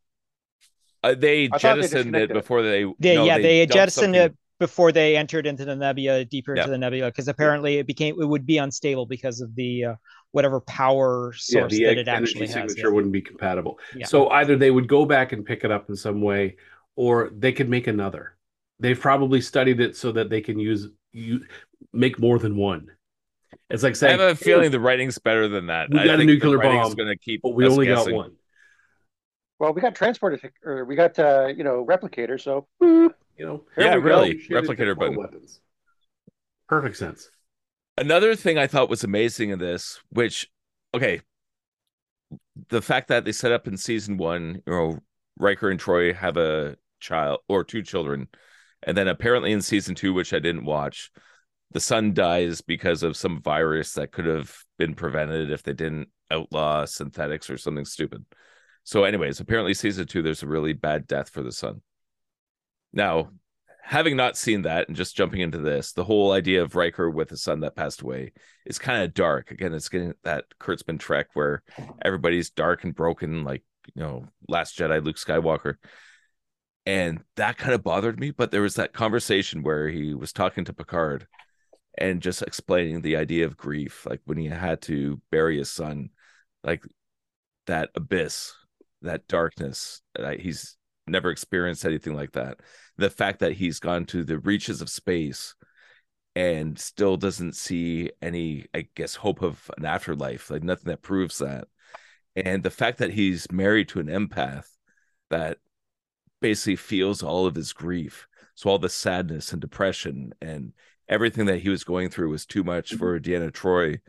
[1.04, 2.86] Uh, they jettisoned it before they.
[3.00, 4.22] they no, yeah, they, they jettisoned something...
[4.22, 8.20] it before they entered into the nebula, deeper into the nebula, because apparently it became
[8.22, 9.96] it would be unstable because of the uh,
[10.32, 12.54] whatever power source yeah, that it actually has.
[12.54, 13.80] Signature wouldn't be compatible.
[13.96, 14.06] Yeah.
[14.06, 16.58] So either they would go back and pick it up in some way,
[16.96, 18.38] or they could make another.
[18.80, 21.42] They've probably studied it so that they can use you
[21.92, 22.92] make more than one.
[23.70, 25.90] It's like saying I have a feeling the writing's better than that.
[25.90, 26.94] We got a nuclear bomb.
[26.94, 28.14] Going to keep, but we only guessing.
[28.14, 28.32] got one.
[29.58, 32.40] Well, we got transporter, or we got uh, you know replicator.
[32.40, 32.68] So
[33.38, 35.16] you know, yeah, really, replicator button.
[35.16, 35.62] Weapons.
[36.68, 37.30] Perfect sense.
[37.98, 40.50] Another thing I thought was amazing in this, which,
[40.94, 41.22] okay,
[42.70, 45.00] the fact that they set up in season one, you know,
[45.38, 48.28] Riker and Troy have a child or two children
[48.86, 51.12] and then apparently in season two, which I didn't watch,
[51.72, 56.10] the son dies because of some virus that could have been prevented if they didn't
[56.32, 58.24] outlaw synthetics or something stupid.
[58.84, 61.82] So, anyways, apparently season two, there's a really bad death for the son.
[62.96, 63.30] Now,
[63.84, 67.32] having not seen that and just jumping into this, the whole idea of Riker with
[67.32, 68.34] a son that passed away
[68.66, 69.52] is kind of dark.
[69.52, 71.62] Again, it's getting that Kurtzman trek where
[72.04, 75.76] everybody's dark and broken, like you know, Last Jedi, Luke Skywalker
[76.86, 80.66] and that kind of bothered me but there was that conversation where he was talking
[80.66, 81.28] to picard
[81.98, 86.10] and just explaining the idea of grief like when he had to bury his son
[86.64, 86.84] like
[87.68, 88.54] that abyss
[89.02, 90.75] that darkness that he's
[91.08, 92.60] never experienced anything like that.
[92.98, 95.56] The fact that he's gone to the reaches of space
[96.36, 101.38] and still doesn't see any, I guess, hope of an afterlife, like nothing that proves
[101.38, 101.68] that.
[102.36, 104.66] And the fact that he's married to an empath
[105.30, 105.60] that
[106.42, 108.28] basically feels all of his grief.
[108.56, 110.74] So all the sadness and depression and
[111.08, 113.32] everything that he was going through was too much for mm-hmm.
[113.32, 114.00] Deanna Troy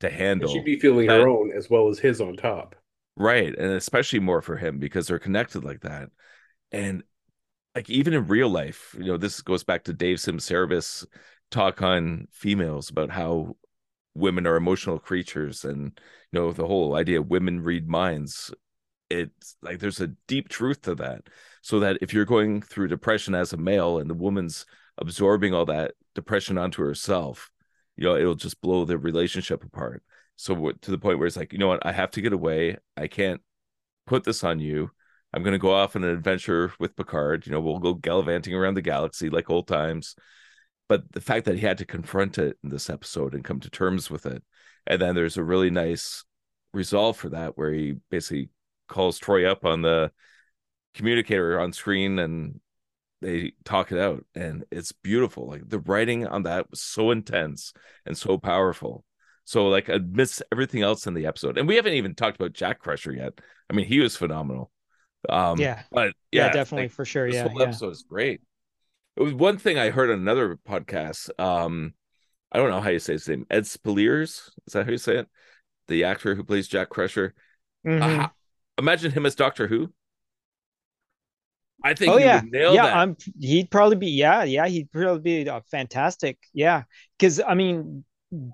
[0.00, 0.52] to handle.
[0.52, 2.74] She'd be feeling That- her own as well as his on top.
[3.16, 3.56] Right.
[3.56, 6.10] And especially more for him because they're connected like that.
[6.76, 7.04] And
[7.74, 11.06] like even in real life, you know, this goes back to Dave Sim's Cerebus
[11.50, 13.56] talk on females about how
[14.14, 15.98] women are emotional creatures and
[16.32, 18.52] you know the whole idea women read minds.
[19.10, 21.22] It's like there's a deep truth to that.
[21.62, 24.66] So that if you're going through depression as a male and the woman's
[24.98, 27.50] absorbing all that depression onto herself
[27.96, 30.02] you know it'll just blow the relationship apart.
[30.36, 31.86] So to the point where it's like you know what?
[31.86, 32.76] I have to get away.
[32.98, 33.40] I can't
[34.06, 34.90] put this on you
[35.36, 38.54] i'm going to go off on an adventure with picard you know we'll go gallivanting
[38.54, 40.16] around the galaxy like old times.
[40.88, 43.70] But the fact that he had to confront it in this episode and come to
[43.70, 44.42] terms with it
[44.86, 46.24] and then there's a really nice
[46.72, 48.50] resolve for that where he basically
[48.88, 50.12] calls troy up on the
[50.94, 52.60] communicator on screen and
[53.22, 54.24] they talk it out.
[54.34, 55.48] And it's beautiful.
[55.48, 57.72] Like the writing on that was so intense
[58.04, 59.04] and so powerful.
[59.44, 62.80] So like amidst everything else in the episode and we haven't even talked about jack
[62.80, 63.34] crusher yet.
[63.70, 64.70] I mean he was phenomenal
[65.28, 65.82] um Yeah.
[65.90, 67.26] but Yeah, yeah, definitely like, for sure.
[67.26, 67.64] this Yeah, whole yeah.
[67.68, 68.40] episode is great
[69.16, 71.94] it was one thing i heard on another podcast um
[72.52, 75.18] i don't know how you say his name Ed Speleers is that how you say
[75.18, 75.28] it
[75.88, 77.34] the actor who plays jack crusher
[77.84, 78.20] Mhm.
[78.20, 78.28] uh,
[78.78, 79.92] imagine him as doctor who
[81.84, 82.84] i think Oh he yeah, would nail yeah.
[82.84, 83.16] that I'm.
[83.40, 84.08] He'd probably be.
[84.08, 84.66] Yeah, yeah.
[84.66, 86.38] He'd probably be uh, fantastic.
[86.52, 86.84] Yeah,
[87.18, 88.04] because I mean,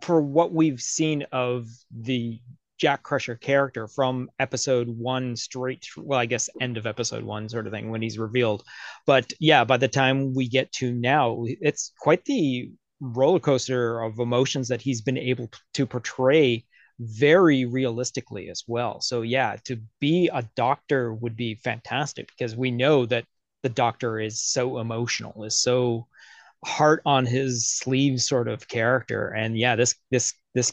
[0.02, 2.40] for what we've seen of the
[2.82, 7.48] Jack Crusher character from episode one straight through, well, I guess end of episode one
[7.48, 8.64] sort of thing when he's revealed.
[9.06, 14.18] But yeah, by the time we get to now, it's quite the roller coaster of
[14.18, 16.64] emotions that he's been able to portray
[16.98, 19.00] very realistically as well.
[19.00, 23.26] So yeah, to be a doctor would be fantastic because we know that
[23.62, 26.08] the doctor is so emotional, is so
[26.64, 29.28] heart on his sleeve sort of character.
[29.28, 30.72] And yeah, this this this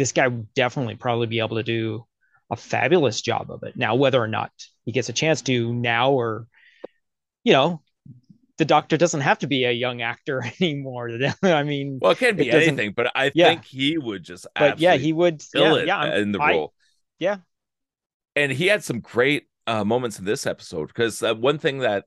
[0.00, 2.06] this guy would definitely probably be able to do
[2.50, 3.76] a fabulous job of it.
[3.76, 4.50] Now, whether or not
[4.84, 6.46] he gets a chance to now or
[7.44, 7.82] you know,
[8.58, 11.10] the doctor doesn't have to be a young actor anymore.
[11.42, 13.48] I mean, Well, it can be It anything, but I Yeah.
[13.48, 14.46] think he would just.
[14.54, 16.74] but yeah, he would kill yeah, it yeah, in the I- role.
[17.18, 17.38] yeah.
[18.36, 22.04] and he had some great uh, moments in this episode because uh, one thing that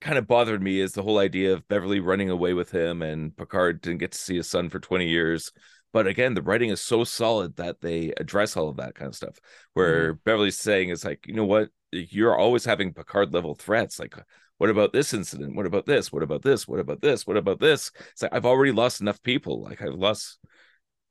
[0.00, 3.34] kind of bothered me is the whole idea of Beverly running away with him and
[3.36, 5.52] Picard didn't get to see his son for 20 years.
[5.96, 9.14] But again, the writing is so solid that they address all of that kind of
[9.14, 9.38] stuff.
[9.72, 10.18] Where Mm-hmm.
[10.26, 13.98] Beverly's saying is like, you know what, you're always having Picard level threats.
[13.98, 14.14] Like,
[14.58, 15.56] what about this incident?
[15.56, 16.12] What about this?
[16.12, 16.68] What about this?
[16.68, 17.26] What about this?
[17.26, 17.92] What about this?
[18.12, 19.62] It's like I've already lost enough people.
[19.62, 20.38] Like I've lost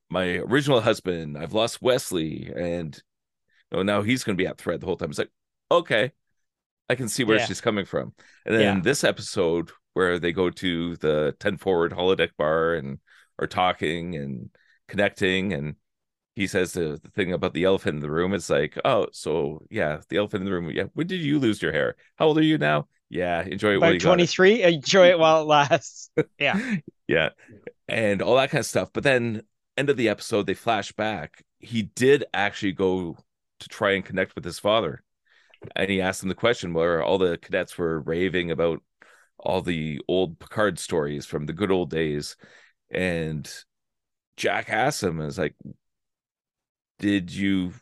[0.08, 2.94] my original husband, I've lost Wesley, and
[3.72, 5.10] you know, now he's going to be at threat the whole time.
[5.10, 5.32] It's like,
[5.68, 6.12] okay,
[6.88, 7.46] I can see where Yeah.
[7.46, 8.14] she's coming from.
[8.44, 8.80] And then Yeah.
[8.82, 13.00] this episode where they go to the 10 forward holodeck bar and
[13.40, 14.50] are talking and
[14.88, 15.76] connecting and
[16.34, 19.60] he says the, the thing about the elephant in the room it's like oh so
[19.70, 22.38] yeah the elephant in the room yeah when did you lose your hair how old
[22.38, 24.30] are you now yeah enjoy it while By you got it.
[24.30, 26.10] 23, enjoy it while it lasts.
[26.38, 26.76] Yeah.
[27.08, 27.30] yeah
[27.88, 29.42] and all that kind of stuff but then
[29.76, 33.16] end of the episode they flash back he did actually go
[33.60, 35.02] to try and connect with his father
[35.74, 38.82] and he asked him the question where all the cadets were raving about
[39.38, 42.36] all the old picard stories from the good old days
[42.90, 43.50] and
[44.36, 45.54] jack asked him is like
[46.98, 47.72] did you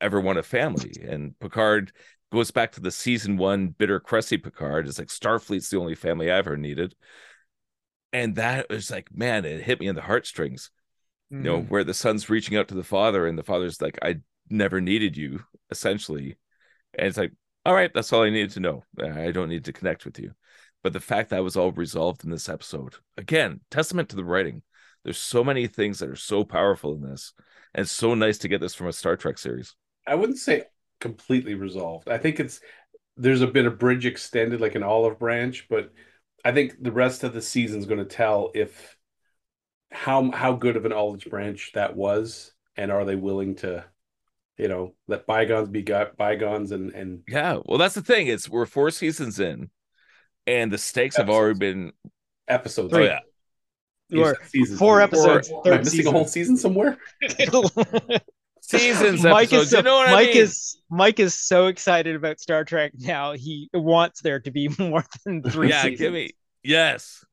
[0.00, 0.92] ever want a family?
[1.02, 1.92] And picard
[2.32, 4.86] goes back to the season one bitter crusty picard.
[4.88, 6.94] It's like starfleet's the only family i ever needed.
[8.12, 10.70] And that was like man it hit me in the heartstrings.
[11.30, 11.68] You know Mm.
[11.70, 14.16] where the son's reaching out to the father and the father's like i
[14.50, 16.36] never needed you essentially.
[16.94, 17.32] And it's like
[17.64, 18.84] all right that's all i needed to know.
[19.00, 20.32] I don't need to connect with you.
[20.82, 24.62] But the fact that was all resolved in this episode again testament to the writing
[25.04, 27.32] there's so many things that are so powerful in this
[27.74, 29.74] and so nice to get this from a star trek series
[30.06, 30.64] I wouldn't say
[31.02, 32.08] completely resolved.
[32.08, 32.60] I think it's
[33.16, 35.92] there's a bit of bridge extended, like an olive branch, but
[36.44, 38.96] I think the rest of the season's going to tell if
[39.90, 43.84] how how good of an olive branch that was, and are they willing to,
[44.56, 48.48] you know, let bygones be got bygones, and and yeah well that's the thing it's
[48.48, 49.70] we're four seasons in
[50.46, 51.92] and the stakes have already been
[52.48, 52.92] episodes.
[52.94, 53.20] oh yeah
[54.20, 54.78] Or said seasons.
[54.78, 56.06] four Am I episodes, Am I missing season.
[56.08, 56.98] a whole season somewhere?
[58.60, 59.64] seasons Mike episodes.
[59.64, 60.42] is so, you know what Mike I mean?
[60.42, 63.32] is Mike is so excited about Star Trek now.
[63.32, 65.98] He wants there to be more than three yeah, seasons.
[65.98, 66.30] give me
[66.62, 67.24] yes.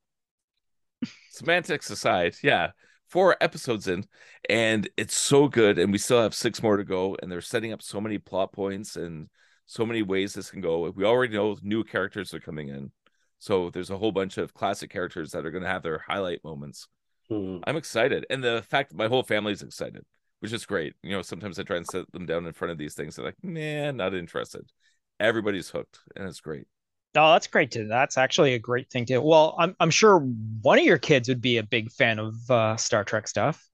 [1.32, 2.72] Semantics aside, yeah,
[3.08, 4.06] four episodes in,
[4.50, 7.72] and it's so good, and we still have six more to go, and they're setting
[7.72, 9.30] up so many plot points and
[9.66, 10.90] so many ways this can go.
[10.94, 12.92] We already know new characters are coming in,
[13.40, 16.44] so there's a whole bunch of classic characters that are going to have their highlight
[16.44, 16.88] moments.
[17.30, 17.60] Hmm.
[17.66, 20.06] I'm excited, and the fact that my whole family's excited,
[20.40, 20.96] which is great.
[21.04, 23.16] You know, sometimes I try and set them down in front of these things.
[23.16, 24.72] They're like, "Man, not interested."
[25.20, 26.68] Everybody's hooked, and it's great.
[27.16, 27.88] Oh, that's great too.
[27.88, 29.22] That's actually a great thing too.
[29.22, 32.78] Well, I'm I'm sure one of your kids would be a big fan of uh,
[32.78, 33.69] Star Trek stuff.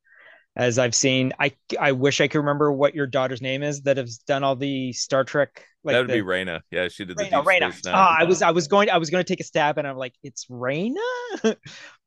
[0.58, 3.98] As I've seen, I I wish I could remember what your daughter's name is that
[3.98, 5.66] has done all the Star Trek.
[5.84, 6.62] Like that would the, be Raina.
[6.72, 7.72] Yeah, she did the Raina, Deep Raina.
[7.72, 7.94] Space Nine.
[7.96, 9.98] Ah, I was I was going I was going to take a stab and I'm
[9.98, 10.96] like it's Raina,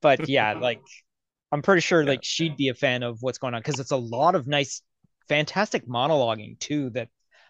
[0.03, 0.81] but yeah, like
[1.53, 3.97] I'm pretty sure like she'd be a fan of what's going on because it's a
[3.97, 4.83] lot of nice,
[5.29, 7.09] fantastic monologuing too that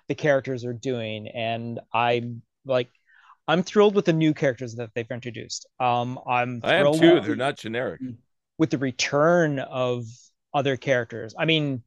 [0.08, 2.88] the characters are doing, and I'm like
[3.46, 5.66] I'm thrilled with the new characters that they've introduced.
[5.80, 7.20] Um, I'm I am thrilled too.
[7.20, 8.00] They're not generic.
[8.58, 10.04] with the return of
[10.54, 11.34] other characters.
[11.38, 11.82] I mean,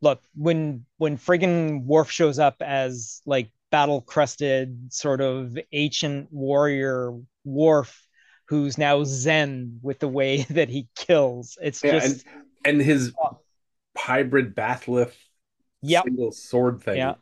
[0.00, 7.12] look when when friggin' Worf shows up as like battle crested sort of ancient warrior
[7.44, 8.06] Worf,
[8.46, 11.56] who's now Zen with the way that he kills.
[11.62, 12.26] It's Yeah, just
[12.64, 13.38] And his oh.
[13.96, 15.14] hybrid bat'leth
[15.82, 16.04] Yep.
[16.04, 16.96] single sword thing.
[16.98, 17.14] Yeah.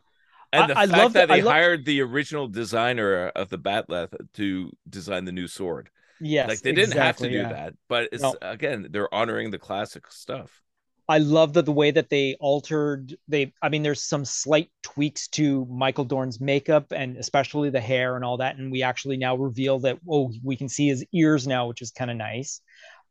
[0.51, 3.49] And the I- I fact love that the- they love- hired the original designer of
[3.49, 5.89] the bat'leth to design the new sword.
[6.19, 7.63] yes, like they didn't exactly, have to do yeah.
[7.65, 8.35] that, but it's No.
[8.41, 10.61] again, they're honoring the classic stuff.
[11.09, 15.27] I love that the way that they altered they I mean there's some slight tweaks
[15.29, 19.35] to Michael Dorn's makeup and especially the hair and all that and we actually now
[19.35, 22.61] reveal that oh we can see his ears now which is kind of nice.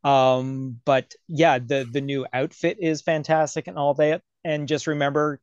[0.05, 5.41] Um but yeah the the new outfit is fantastic and all that and just remember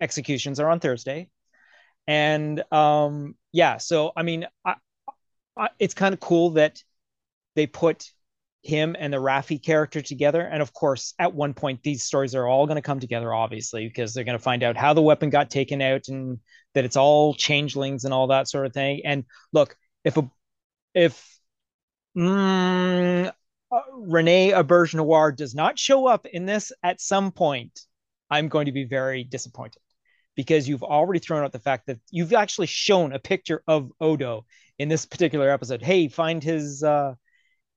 [0.00, 1.28] executions are on Thursday.
[2.06, 4.76] And um yeah so I mean I,
[5.58, 6.82] I it's kind of cool that
[7.54, 8.10] they put
[8.62, 10.42] him and the Raffi character together.
[10.42, 13.86] And of course, at one point, these stories are all going to come together, obviously,
[13.86, 16.38] because they're going to find out how the weapon got taken out and
[16.74, 19.02] that it's all changelings and all that sort of thing.
[19.04, 20.30] And look, if a
[20.94, 21.38] if
[22.16, 23.32] mm,
[23.72, 27.80] uh, Noir does not show up in this at some point,
[28.30, 29.80] I'm going to be very disappointed
[30.36, 34.46] because you've already thrown out the fact that you've actually shown a picture of Odo
[34.78, 35.82] in this particular episode.
[35.82, 37.14] Hey, find his uh,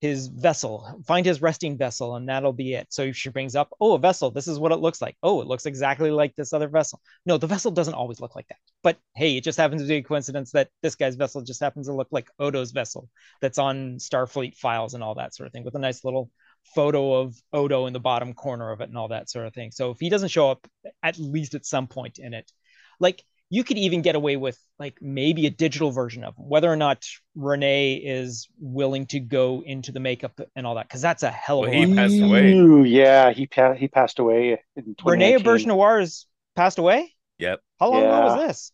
[0.03, 2.87] his vessel, find his resting vessel, and that'll be it.
[2.89, 4.31] So she brings up, oh, a vessel.
[4.31, 5.15] This is what it looks like.
[5.23, 6.99] Oh, it looks exactly like this other vessel.
[7.25, 8.57] No, the vessel doesn't always look like that.
[8.83, 11.87] But hey, it just happens to be a coincidence that this guy's vessel just happens
[11.87, 13.07] to look like Odo's vessel
[13.39, 16.29] that's on Starfleet files and all that sort of thing, with a nice little
[16.75, 19.71] photo of Odo in the bottom corner of it and all that sort of thing.
[19.71, 20.67] So if he doesn't show up
[21.01, 22.51] at least at some point in it,
[22.99, 26.71] like you could even get away with like maybe a digital version of him, whether
[26.71, 27.05] or not
[27.37, 31.63] René is willing to go into the makeup and all that, because that's a hell
[31.63, 32.53] of Well, a he passed away.
[32.53, 35.37] Ooh, yeah, he pa- he passed away in René 2019.
[35.37, 37.13] Auberge Noir has passed away.
[37.37, 37.61] Yep.
[37.79, 38.71] How long ago was this?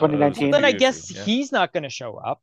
[0.00, 0.50] Uh, it was 2019.
[0.50, 1.22] Well, then I guess yeah.
[1.22, 2.42] he's not going to show up.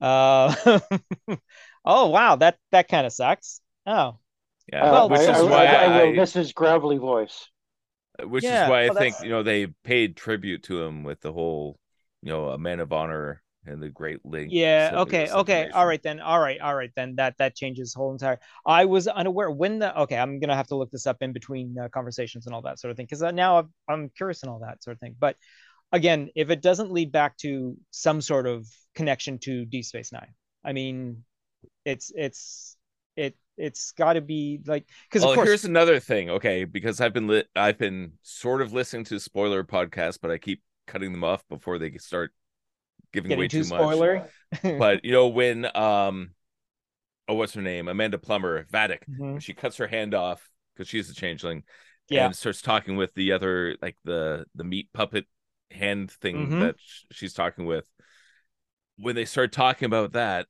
[0.00, 0.80] Uh,
[1.84, 3.60] oh wow, that that kind of sucks.
[3.86, 4.18] Oh,
[4.72, 4.88] Yeah.
[4.88, 7.48] Uh, Well, which I, is I, why I, I I, will miss his gravelly voice.
[8.24, 11.20] Which Yeah, is why I think that's- you know they paid tribute to him with
[11.20, 11.78] the whole
[12.22, 14.48] you know a man of honor and the great link.
[14.50, 14.90] yeah.
[14.94, 15.30] Okay.
[15.30, 15.68] Okay.
[15.68, 16.18] All right then.
[16.18, 16.58] All right.
[16.60, 17.16] All right then.
[17.16, 18.40] That that changes the whole entire.
[18.64, 19.96] I was unaware when the.
[20.02, 22.78] Okay, I'm gonna have to look this up in between uh, conversations and all that
[22.78, 25.14] sort of thing because uh, now I'm, I'm curious and all that sort of thing.
[25.18, 25.36] But
[25.92, 30.32] again, if it doesn't lead back to some sort of connection to Deep Space Nine,
[30.64, 31.24] I mean,
[31.84, 32.76] it's it's
[33.20, 36.64] it it's got to be like because of course here's another thing, okay?
[36.64, 40.62] Because I've been lit, I've been sort of listening to spoiler podcasts, but I keep
[40.86, 42.32] cutting them off before they start
[43.12, 43.80] giving away too too much.
[43.80, 44.28] spoiler.
[44.62, 46.30] But you know when um,
[47.28, 47.88] oh, what's her name?
[47.88, 49.00] Amanda Plummer, Vadic.
[49.08, 49.40] Mhm.
[49.40, 51.64] she cuts her hand off because she's a changeling
[52.08, 52.26] Yeah.
[52.26, 55.26] and starts talking with the other like the the meat puppet
[55.70, 56.60] hand thing Mhm.
[56.60, 57.86] that sh- she's talking with
[58.96, 60.46] when they start talking about that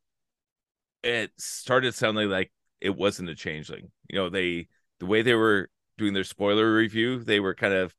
[1.03, 4.69] it started sounding like it wasn't a changeling you know they
[4.99, 5.69] the way they were
[5.99, 7.95] doing their spoiler review they were kind of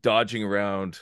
[0.00, 0.98] dodging around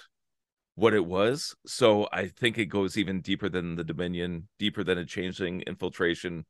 [0.75, 4.99] what it was so i think it goes even deeper than the dominion deeper than
[4.99, 6.45] a changeling infiltration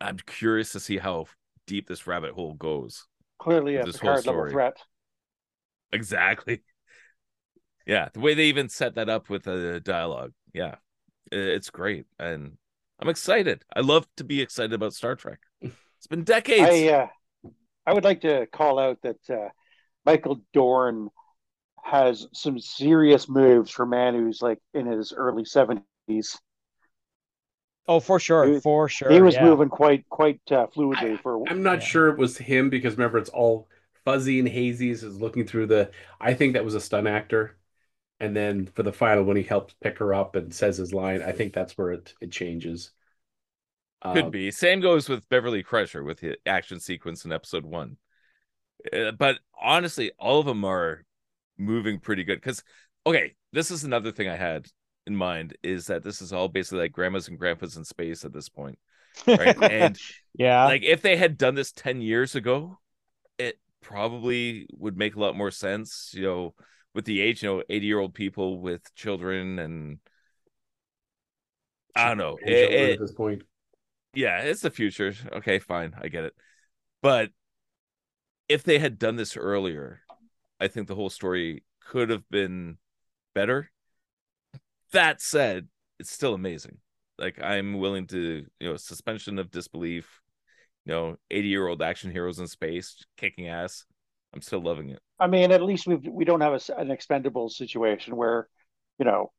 [0.00, 1.26] i'm curious to see how
[1.66, 3.06] deep this rabbit hole goes
[3.40, 4.76] Clearly a Picard level threat.
[5.92, 6.62] Exactly.
[7.86, 10.32] Yeah, the way they even set that up with the dialogue.
[10.52, 10.76] Yeah,
[11.32, 12.58] it's great, and
[13.00, 13.64] I'm excited.
[13.74, 15.40] I love to be excited about Star Trek.
[16.00, 16.70] It's been decades.
[16.70, 17.06] I uh,
[17.86, 19.50] I would like to call out that uh,
[20.06, 21.10] Michael Dorn
[21.82, 26.38] has some serious moves for a man who's like in his early seventies.
[27.86, 29.10] Oh, for sure, He- for sure.
[29.12, 29.44] he was yeah.
[29.44, 31.38] moving quite quite uh, fluidly I- for.
[31.50, 31.86] I'm not Yeah.
[31.86, 33.68] sure it was him because remember it's all
[34.04, 34.94] fuzzy and hazy.
[34.94, 35.90] So it's looking through the.
[36.20, 37.56] I think that was a stunt actor,
[38.20, 41.22] and then for the final when he helps pick her up and says his line,
[41.22, 42.92] I think that's where it it changes.
[44.02, 44.50] Could Um, be.
[44.50, 47.96] Same goes with Beverly Crusher with the action sequence in episode one.
[48.92, 51.04] Uh, but honestly, all of them are
[51.58, 52.36] moving pretty good.
[52.36, 52.62] Because,
[53.06, 54.66] okay, this is another thing I had
[55.06, 58.32] in mind is that this is all basically like grandmas and grandpas in space at
[58.32, 58.78] this point.
[59.26, 59.60] Right.
[59.62, 59.98] and
[60.38, 60.64] yeah.
[60.64, 62.78] like if they had done this 10 years ago,
[63.38, 66.54] it probably would make a lot more sense, you know,
[66.94, 69.98] with the age, you know, 80 year old people with children and
[71.94, 72.38] I don't know.
[72.40, 73.42] It- it- at this point.
[74.14, 75.14] Yeah, it's the future.
[75.32, 75.94] Okay, fine.
[76.00, 76.34] I get it.
[77.02, 77.30] But
[78.48, 80.00] if they had done this earlier,
[80.58, 82.78] I think the whole story could have been
[83.34, 83.70] better.
[84.92, 86.78] That said, it's still amazing.
[87.18, 90.20] Like I'm willing to, you know, suspension of disbelief,
[90.84, 93.84] you know, 80 year old action heroes in space kicking ass.
[94.34, 95.00] I'm still loving it.
[95.18, 98.48] I mean, at least we we don't have a an expendable situation where,
[98.98, 99.32] you know,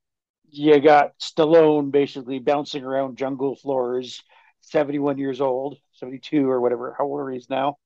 [0.49, 4.21] you got Stallone basically bouncing around jungle floors,
[4.61, 7.77] seventy one years old, seventy two or whatever, how old he is now.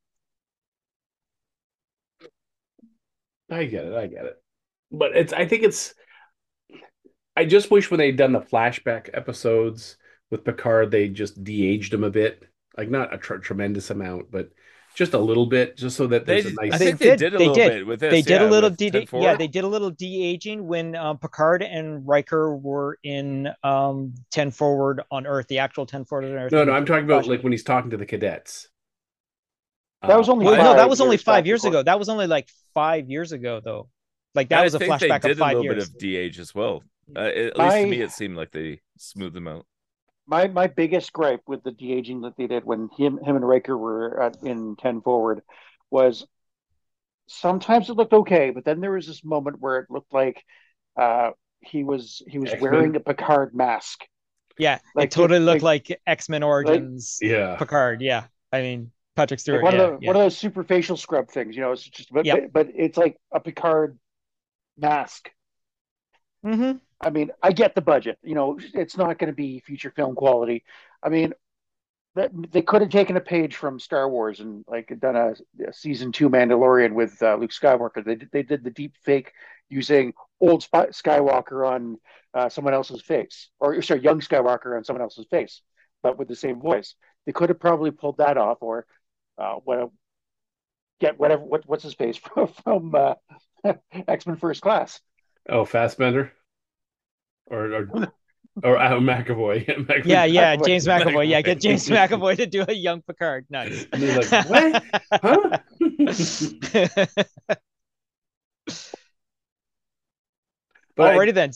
[3.49, 3.93] I get it.
[3.93, 4.41] I get it.
[4.91, 5.33] But it's.
[5.33, 5.93] I think it's.
[7.35, 9.97] I just wish when they'd done the flashback episodes
[10.31, 12.43] with Picard, they just de-aged him a bit,
[12.77, 14.49] like not a tr- tremendous amount, but
[14.95, 16.79] just a little bit, just so that They, there's a I nice.
[16.79, 17.69] think They they did, did a they little did.
[17.69, 18.11] bit with this.
[18.11, 21.17] they did yeah, a little de- yeah, they did a little de aging when um,
[21.17, 26.37] Picard and Riker were in um 10 forward on Earth the actual 10 forward on
[26.37, 28.69] Earth No, no, I'm talking about like when he's talking to the cadets.
[30.07, 31.97] That was Uh, only well, no five that was only years five years ago that
[31.99, 33.89] was only like five years ago though
[34.35, 35.95] like that I was a think flashback they of did five a little years bit
[35.95, 36.83] of de-age as well.
[37.15, 39.65] Uh, at least to me, it seemed like they smoothed them out.
[40.27, 43.47] My my biggest gripe with the de aging that they did when him him and
[43.47, 45.41] Riker were at, in ten forward
[45.91, 46.25] was
[47.27, 50.43] sometimes it looked okay, but then there was this moment where it looked like
[50.97, 52.61] uh, he was he was X-Men?
[52.61, 54.01] wearing a Picard mask.
[54.57, 57.55] yeah Like, it totally it- looked like, X-Men Origins yeah.
[57.57, 60.07] Picard yeah I mean Patrick Like Stewart one yeah, of the yeah.
[60.07, 61.71] one of those super facial scrub things, you know.
[61.71, 62.31] It's just but Yep.
[62.31, 63.97] but, but it's like a Picard
[64.77, 65.29] mask.
[66.43, 66.79] Mhm.
[67.01, 68.17] I mean, I get the budget.
[68.23, 70.63] You know, it's not going to be feature film quality.
[71.03, 71.33] I mean,
[72.15, 75.35] that they could have taken a page from Star Wars and like done a,
[75.67, 78.03] a season two Mandalorian with uh, Luke Skywalker.
[78.03, 79.33] They they did the deep fake
[79.69, 81.97] using old Sp- Skywalker on
[82.33, 85.61] uh, someone else's face, or sorry, young Skywalker on someone else's face,
[86.03, 86.95] but with the same voice.
[87.25, 88.85] They could have probably pulled that off, or
[89.37, 89.89] uh, what?
[91.01, 91.43] Get whatever.
[91.43, 92.95] What, what's his face from, from
[94.07, 95.01] X Men First Class?
[95.49, 96.31] Oh, Fassbender,
[97.47, 98.13] or or,
[98.63, 99.67] or Al McAvoy.
[99.67, 100.05] Yeah, McAvoy.
[100.05, 100.65] yeah yeah McAvoy.
[100.65, 104.49] James McAvoy yeah get James McAvoy to do a young Picard nice And they're like,
[104.49, 104.83] what?
[105.21, 105.59] Huh?
[110.95, 111.51] But I- then.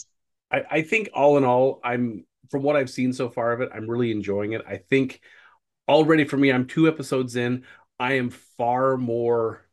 [0.52, 3.70] I, I think all in all, I'm from what I've seen so far of it,
[3.74, 4.64] I'm really enjoying it.
[4.68, 5.22] I think
[5.88, 7.66] already for me, I'm two episodes in.
[8.00, 9.66] I am far more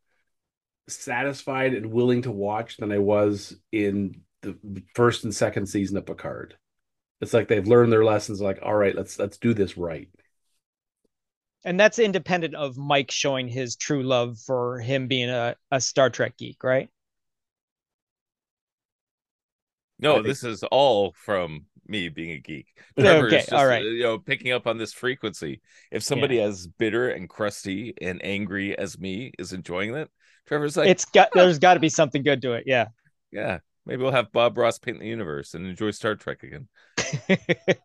[0.89, 6.07] satisfied and willing to watch than I was in the first and second season of
[6.07, 6.57] Picard.
[7.21, 8.41] It's like they've learned their lessons.
[8.41, 10.09] Like, all right, let's let's do this right.
[11.65, 16.11] And that's independent of Mike showing his true love for him being a, a Star
[16.11, 16.89] Trek geek, right?
[19.99, 22.67] No, this is all from me being a geek.
[22.99, 23.83] Trevor okay, is just, all right.
[23.83, 25.61] you know, picking up on this frequency.
[25.91, 30.11] If somebody as bitter and crusty and angry as me is enjoying it,
[30.47, 32.65] Trevor's like, it's got there's got to be something good to it.
[32.67, 32.89] Yeah.
[33.33, 36.69] yeah, maybe we'll have Bob Ross paint the universe and enjoy Star Trek again.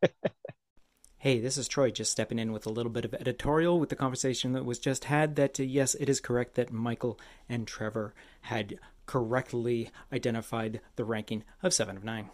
[1.21, 3.95] Hey, this is Troy just stepping in with a little bit of editorial with the
[3.95, 5.35] conversation that was just had.
[5.35, 11.43] That, uh, yes, it is correct that Michael and Trevor had correctly identified the ranking
[11.61, 12.31] of 7 of 9.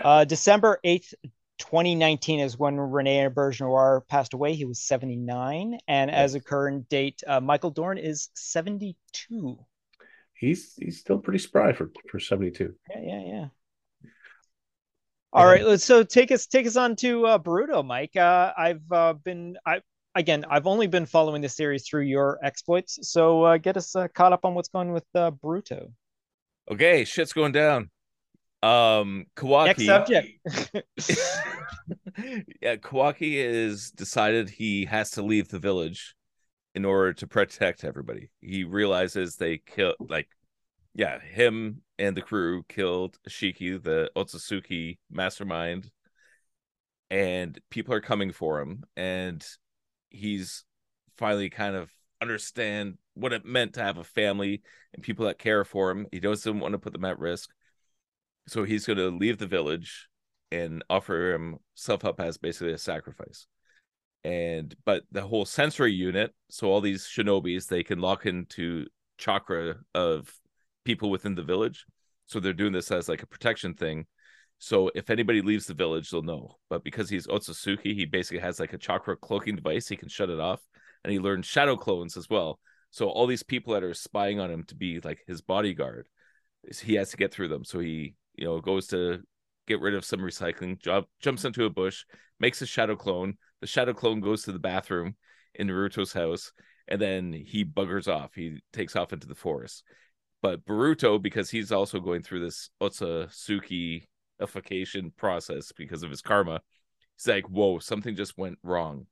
[0.00, 1.14] uh, December 8th,
[1.58, 4.54] 2019 is when René Auberjonois passed away.
[4.54, 5.78] He was 79.
[5.86, 9.58] And as a current date, uh, Michael Dorn is 72.
[10.38, 12.74] He's he's still pretty spry for for 72.
[12.90, 13.46] Yeah, yeah, yeah.
[15.32, 18.16] All right, let's so take us take us on to uh, Boruto, Mike.
[18.16, 19.80] Uh, I've uh, been I
[20.14, 24.08] again I've only been following the series through your exploits, so uh, get us uh,
[24.08, 25.92] caught up on what's going with uh, Boruto.
[26.70, 27.90] Okay, shit's going down.
[28.62, 29.66] Um, Kawaki.
[29.66, 30.28] Next subject.
[32.62, 36.15] yeah, Kawaki is decided he has to leave the village
[36.76, 38.28] in order to protect everybody.
[38.42, 40.28] He realizes they killed, like
[40.94, 45.90] yeah, him and the crew killed Shiki, the Otsutsuki mastermind,
[47.10, 49.44] and people are coming for him, and
[50.10, 50.64] he's
[51.16, 54.62] finally kind of understand what it meant to have a family
[54.92, 56.06] and people that care for him.
[56.12, 57.50] He doesn't want to put them at risk.
[58.48, 60.08] So he's going to leave the village
[60.52, 63.46] and offer himself up as basically a sacrifice.
[64.26, 68.86] And but the whole sensory unit, so all these shinobis, they can lock into
[69.18, 70.28] chakra of
[70.84, 71.86] people within the village.
[72.24, 74.06] So they're doing this as like a protection thing.
[74.58, 76.56] So if anybody leaves the village, they'll know.
[76.68, 79.86] But because he's Otsutsuki, he basically has like a chakra cloaking device.
[79.86, 80.60] He can shut it off,
[81.04, 82.58] and he learned shadow clones as well.
[82.90, 86.08] So all these people that are spying on him to be like his bodyguard,
[86.82, 87.64] he has to get through them.
[87.64, 89.20] So he, you know, goes to
[89.68, 92.04] get rid of some recycling, job, jumps into a bush,
[92.40, 93.36] makes a shadow clone.
[93.66, 95.16] The shadow clone goes to the bathroom
[95.56, 96.52] in Naruto's house,
[96.86, 98.32] and then he buggers off.
[98.32, 99.82] He takes off into the forest.
[100.40, 104.04] But Boruto, because he's also going through this Otsutsuki
[104.40, 106.60] ification process because of his karma,
[107.16, 109.08] he's like, "Whoa, something just went wrong."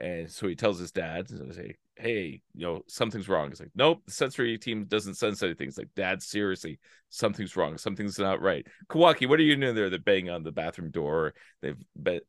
[0.00, 3.50] And so he tells his dad, say, hey, you know, something's wrong.
[3.50, 5.68] He's like, nope, the sensory team doesn't sense anything.
[5.68, 6.78] It's like, dad, seriously,
[7.10, 7.76] something's wrong.
[7.76, 8.66] Something's not right.
[8.88, 9.90] Kawaki, what are you doing there?
[9.90, 11.34] They're banging on the bathroom door.
[11.60, 11.76] They've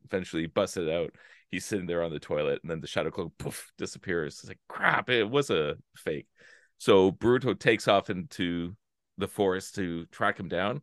[0.06, 1.12] eventually busted out.
[1.54, 4.40] He's sitting there on the toilet, and then the shadow clone poof disappears.
[4.40, 6.28] It's like, crap, it was a fake.
[6.80, 8.76] So Boruto takes off into
[9.20, 10.82] the forest to track him down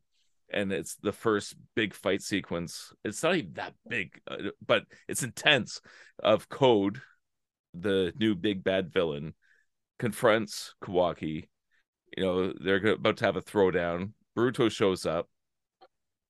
[0.53, 2.93] and it's the first big fight sequence.
[3.05, 5.81] It's not even that big, uh, but it's intense.
[6.23, 7.01] Of Code,
[7.75, 9.35] the new big bad villain,
[9.99, 11.49] confronts Kawaki.
[12.17, 14.13] You know they're about to have a throwdown.
[14.37, 15.29] Boruto shows up,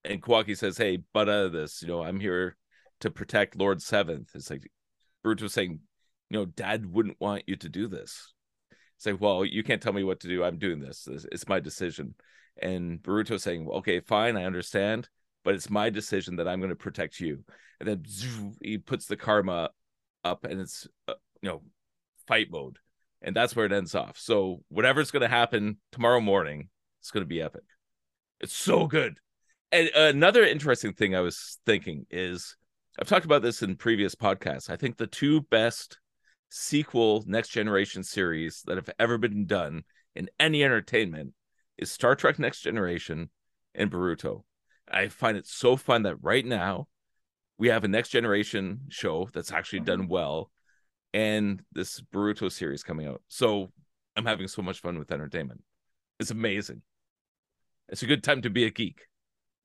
[0.05, 1.83] and Kawaki says, "Hey, butt out of this.
[1.83, 2.57] You know I'm here
[3.01, 4.31] to protect Lord Seventh.
[4.35, 4.71] It's like
[5.25, 5.81] Boruto saying,
[6.31, 8.33] "You know, Dad wouldn't want you to do this."
[8.99, 10.45] Say, like, "Well, you can't tell me what to do.
[10.45, 11.09] I'm doing this.
[11.33, 12.15] It's my decision."
[12.61, 15.09] and Boruto saying, "Okay, fine, I understand,
[15.45, 17.45] but it's my decision that I'm going to protect you."
[17.79, 18.05] And then
[18.63, 19.71] he puts the karma
[20.25, 21.63] up, and it's uh, you know
[22.27, 22.79] fight mode,
[23.23, 24.19] and that's where it ends off.
[24.19, 26.69] So whatever's going to happen tomorrow morning,
[27.01, 27.65] it's going to be epic.
[28.41, 29.19] It's so good.
[29.73, 32.57] And another interesting thing I was thinking is
[33.01, 34.69] I've talked about this in previous podcasts.
[34.69, 35.99] I think the two best
[36.51, 39.85] sequel next generation series that have ever been done
[40.15, 41.33] in any entertainment
[41.79, 43.31] is Star Trek Next Generation
[43.75, 44.43] and Boruto.
[44.87, 46.89] I find it so fun that right now
[47.57, 50.51] we have a next generation show that's actually done well
[51.15, 53.23] and this Boruto series coming out.
[53.29, 53.73] So
[54.15, 55.63] I'm having so much fun with entertainment.
[56.19, 56.83] It's amazing.
[57.89, 59.07] It's a good time to be a geek.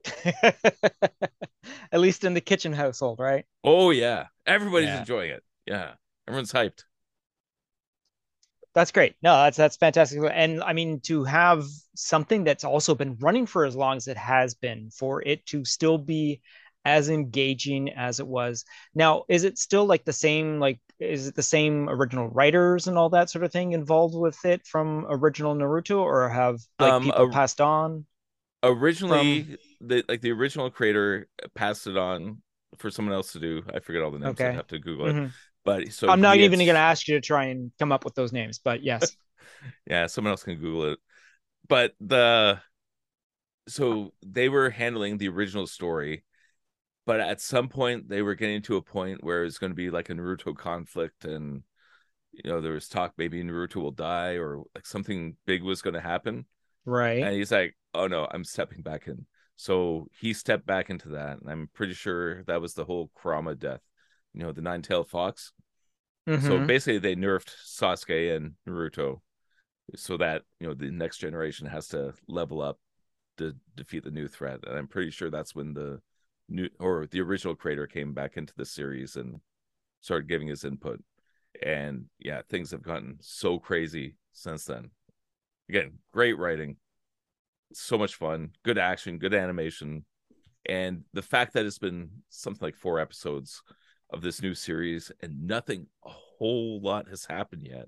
[1.91, 3.45] At least in the kitchen household, right?
[3.63, 4.27] Oh yeah.
[4.45, 4.99] Everybody's yeah.
[4.99, 5.43] enjoying it.
[5.65, 5.91] Yeah.
[6.27, 6.83] Everyone's hyped
[8.75, 9.15] that's great.
[9.23, 10.21] No, that's that's fantastic.
[10.31, 11.63] And I mean, to have
[11.95, 15.63] something that's also been running for as long as it has been, for it to
[15.63, 16.41] still be
[16.83, 18.65] as engaging as it was.
[18.93, 20.59] Now, is it still like the same?
[20.59, 24.43] Like, is it the same original writers and all that sort of thing involved with
[24.43, 28.05] it from original Naruto, or have like um, people passed on?
[28.61, 29.57] Originally, from...
[29.81, 32.41] the like the original creator passed it on
[32.77, 33.63] for someone else to do.
[33.73, 34.31] I forget all the names.
[34.31, 34.49] Okay.
[34.49, 35.13] I have to Google it.
[35.13, 35.27] Mm-hmm.
[35.63, 38.13] But so I'm not even going to ask you to try and come up with
[38.13, 39.17] those names, but yes.
[39.89, 40.99] yeah, someone else can Google it.
[41.67, 42.59] But the
[43.67, 46.23] so they were handling the original story,
[47.07, 49.89] but at some point they were getting to a point where it's going to be
[49.89, 51.63] like a Naruto conflict, and
[52.31, 55.95] you know there was talk maybe Naruto will die or like something big was going
[55.95, 56.45] to happen.
[56.85, 57.23] Right.
[57.23, 59.25] And he's like, "Oh no, I'm stepping back in."
[59.55, 63.55] So he stepped back into that, and I'm pretty sure that was the whole Kurama
[63.55, 63.81] death
[64.35, 65.53] you know the nine-tailed fox.
[66.27, 66.45] Mm-hmm.
[66.45, 69.21] So basically, they nerfed Sasuke and Naruto,
[69.95, 72.77] so that you know the next generation has to level up
[73.37, 74.59] to defeat the new threat.
[74.67, 76.01] And I'm pretty sure that's when the
[76.49, 79.39] new or the original creator came back into the series and
[80.01, 81.01] started giving his input.
[81.63, 84.89] And yeah, things have gotten so crazy since then.
[85.69, 86.75] Again, great writing,
[87.73, 90.05] so much fun, good action, good animation,
[90.67, 93.61] and the fact that it's been something like four episodes
[94.11, 97.87] of this new series and nothing a whole lot has happened yet.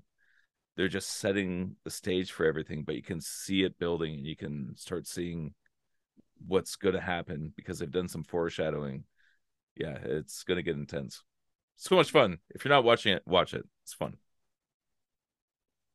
[0.76, 4.36] They're just setting the stage for everything but you can see it building and you
[4.36, 5.54] can start seeing
[6.46, 9.04] what's going to happen because they've done some foreshadowing.
[9.76, 11.22] Yeah it's going to get intense.
[11.76, 12.38] So much fun.
[12.50, 13.64] If you're not watching it watch it.
[13.82, 14.16] It's fun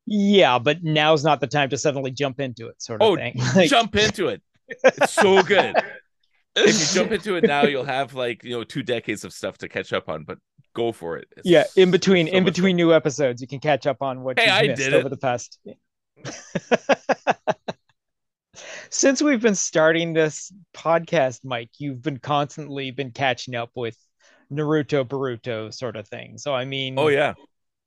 [0.06, 3.34] yeah but now's not the time to suddenly jump into it sort of oh, thing
[3.56, 3.70] like...
[3.70, 5.76] jump into it it's so good
[6.56, 9.58] if you jump into it now, you'll have like you know two decades of stuff
[9.60, 10.24] to catch up on.
[10.24, 10.38] But
[10.76, 11.28] go for it.
[11.36, 14.40] It's yeah, in between so in between new episodes, you can catch up on what
[14.40, 15.60] Hey, you've I missed did over the past.
[18.92, 23.98] Since we've been starting this podcast, Mike, you've been constantly been catching up with
[24.52, 26.38] Naruto, Boruto sort of thing.
[26.38, 27.00] So I mean.
[27.00, 27.34] Oh yeah,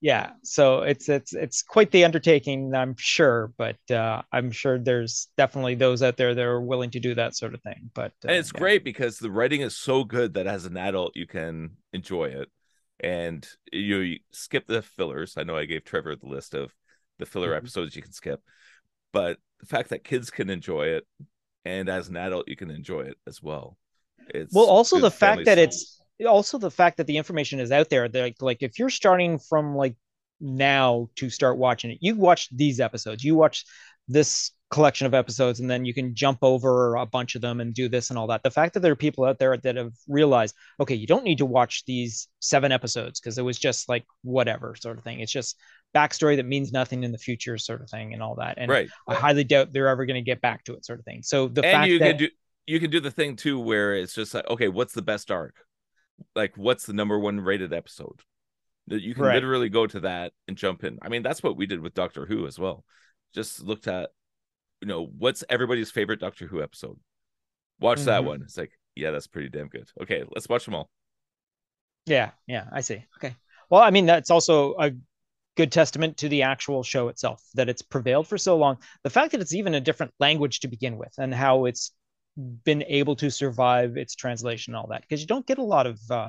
[0.01, 0.31] yeah.
[0.43, 5.75] So it's it's it's quite the undertaking, I'm sure, but uh, I'm sure there's definitely
[5.75, 7.91] those out there that are willing to do that sort of thing.
[7.95, 8.59] But uh, and it's yeah.
[8.59, 12.49] great because the writing is so good that as an adult you can enjoy it,
[13.01, 15.35] and you, you skip the fillers.
[15.37, 16.73] I know I gave Trevor the list of
[17.19, 17.55] the filler Mm-hmm.
[17.55, 17.57] Mhm.
[17.59, 18.41] episodes you can skip,
[19.13, 21.07] but the fact that kids can enjoy it,
[21.65, 23.79] and as an adult you can enjoy it as well.
[24.29, 27.91] It's well also the fact that it's also the fact that the information is out
[27.91, 29.95] there like, like if you're starting from like
[30.41, 33.25] now to start watching it you watch these episodes.
[33.25, 33.65] You watch
[34.09, 37.73] this collection of episodes and then you can jump over a bunch of them and
[37.73, 38.43] do this and all that.
[38.43, 41.39] The fact that there are people out there that have realized okay you don't need
[41.39, 45.21] to watch these seven episodes because it was just like whatever sort of thing.
[45.21, 45.57] It's just
[45.95, 48.59] backstory that means nothing in the future sort of thing and all that.
[48.59, 48.89] And right.
[49.09, 51.23] i highly doubt they're ever going to get back to it sort of thing.
[51.23, 52.29] So the and fact you that can do
[52.67, 55.55] you can do the thing too where it's just like okay what's the best arc
[56.35, 58.21] like what's the number one rated episode
[58.89, 59.33] that you can Right.
[59.33, 62.27] literally go to that and jump in i mean that's what we did with doctor
[62.27, 62.85] who as well
[63.35, 64.11] just looked at
[64.83, 66.99] you know what's everybody's favorite doctor who episode
[67.81, 68.27] watch that Mhm.
[68.27, 70.91] one it's like yeah that's pretty damn good okay let's watch them all
[72.07, 73.05] Yeah, yeah, I see.
[73.19, 73.35] Okay.
[73.71, 74.93] Well, I mean, that's also a
[75.57, 78.79] good testament to the actual show itself that it's prevailed for so long.
[79.03, 81.93] The fact that it's even a different language to begin with and how it's
[82.65, 85.87] been able to survive its translation and all that, because you don't get a lot
[85.87, 86.29] of uh,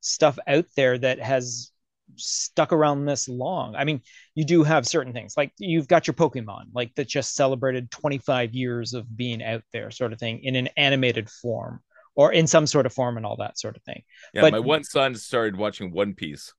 [0.00, 1.70] stuff out there that has
[2.16, 3.74] stuck around this long.
[3.74, 4.02] I mean,
[4.34, 8.54] you do have certain things like you've got your Pokemon, like that just celebrated 25
[8.54, 11.80] years of being out there, sort of thing, in an animated form
[12.14, 14.02] or in some sort of form and all that sort of thing.
[14.34, 16.52] yeah But- my one son started watching one piece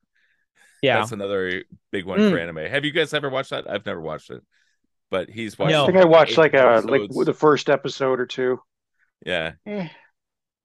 [0.81, 0.97] Yeah.
[0.97, 2.31] that's another big one Mm.
[2.31, 4.41] for anime have you guys ever watched that i've never watched it
[5.11, 5.83] but he's watched No.
[5.83, 8.59] I think I watched like a like the first episode or two.
[9.25, 9.87] Yeah Eh.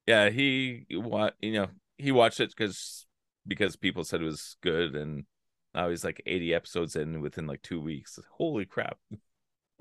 [0.07, 3.07] yeah he wa- you know he watched it because
[3.47, 5.25] because people said it was good and
[5.75, 8.97] now he's like 80 episodes in within like two weeks holy crap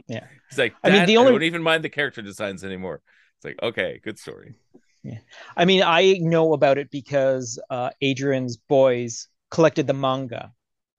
[0.08, 0.26] Yeah.
[0.50, 3.02] he's like I mean, the only- I don't even mind the character designs anymore
[3.38, 4.56] it's like okay good story
[5.04, 5.20] Yeah.
[5.56, 10.52] I mean, I know about it because uh, Adrian's boys collected the manga.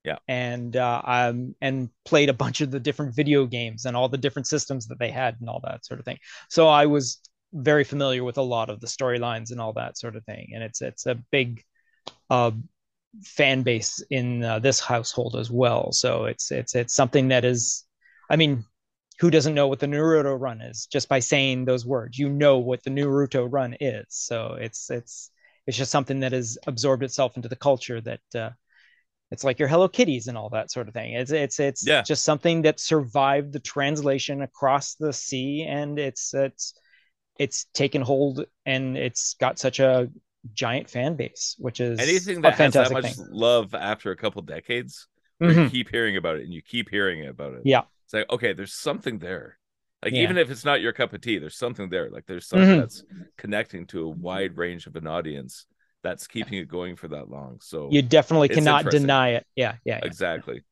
[0.04, 0.18] Yeah.
[0.28, 4.16] And uh, um, and played a bunch of the different video games and all the
[4.16, 6.18] different systems that they had and all that sort of thing.
[6.48, 7.18] So I was
[7.52, 10.50] very familiar with a lot of the storylines and all that sort of thing.
[10.54, 11.62] And it's it's a big
[12.30, 12.52] uh,
[13.24, 15.92] fan base in uh, this household as well.
[15.92, 17.84] So it's it's it's something that is,
[18.30, 18.64] I mean,
[19.20, 22.18] who doesn't know what the Naruto run is just by saying those words?
[22.18, 24.06] You know what the Naruto run is.
[24.10, 25.30] So it's it's
[25.66, 28.50] it's just something that has absorbed itself into the culture that uh,
[29.30, 31.14] it's like your Hello Kitties and all that sort of thing.
[31.14, 32.02] It's it's it's Yeah.
[32.02, 36.74] just something that survived the translation across the sea, and it's it's
[37.38, 40.10] it's taken hold and it's got such a
[40.54, 43.26] giant fan base, which is anything a that has that fantastic much thing.
[43.30, 45.08] love after a couple decades
[45.38, 45.64] where Mhm.
[45.64, 47.82] you keep hearing about it and you keep hearing about it Yeah.
[48.04, 49.58] it's like okay there's something there
[50.02, 50.22] like Yeah.
[50.22, 52.80] even if it's not your cup of tea there's something there like there's something Mhm.
[52.80, 53.04] that's
[53.36, 55.66] connecting to a wide range of an audience
[56.02, 59.46] that's keeping it going for that long so You definitely cannot deny it.
[59.54, 60.06] Yeah, yeah, yeah.
[60.06, 60.62] exactly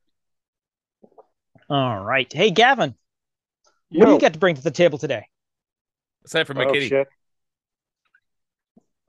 [1.69, 2.31] All right.
[2.31, 2.95] Hey, Gavin,
[3.89, 5.27] what do you got to bring to the table today?
[6.27, 7.07] Aside from my Oh, kitty shit.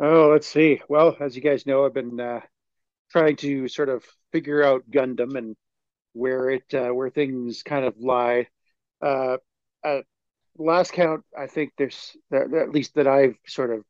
[0.01, 0.81] Oh, let's see.
[0.89, 2.41] Well, as you guys know, I've been uh,
[3.11, 5.57] trying to sort of figure out Gundam and
[6.13, 8.49] where it uh, where things kind of lie.
[9.03, 9.39] Uh,
[9.85, 10.05] at
[10.59, 13.85] last count, I think there's at least that I've sort of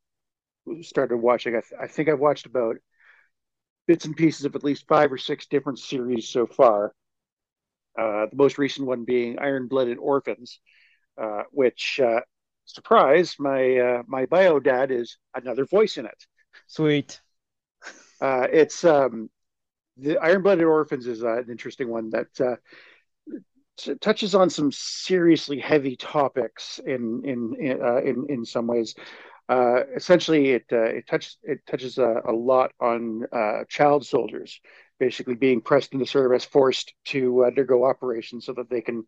[0.85, 1.57] started watching.
[1.57, 2.77] I, th- I think I've watched about
[3.87, 6.93] bits and pieces of at least five or six different series so far.
[7.99, 10.61] Uh, the most recent one being Iron Blooded Orphans,
[11.21, 12.21] uh, which uh,
[12.69, 16.27] surprise, my uh, my bio dad is another voice in it.
[16.67, 17.21] Sweet.
[18.21, 19.31] Uh, it's um,
[19.97, 22.57] the Iron Blooded Orphans is uh, an interesting one that uh,
[23.77, 28.95] t- touches on some seriously heavy topics in in in uh, in, in some ways.
[29.49, 34.61] Uh, essentially, it uh, it touches it touches a, a lot on uh, child soldiers,
[35.01, 39.05] basically being pressed into service, forced to undergo operations so that they can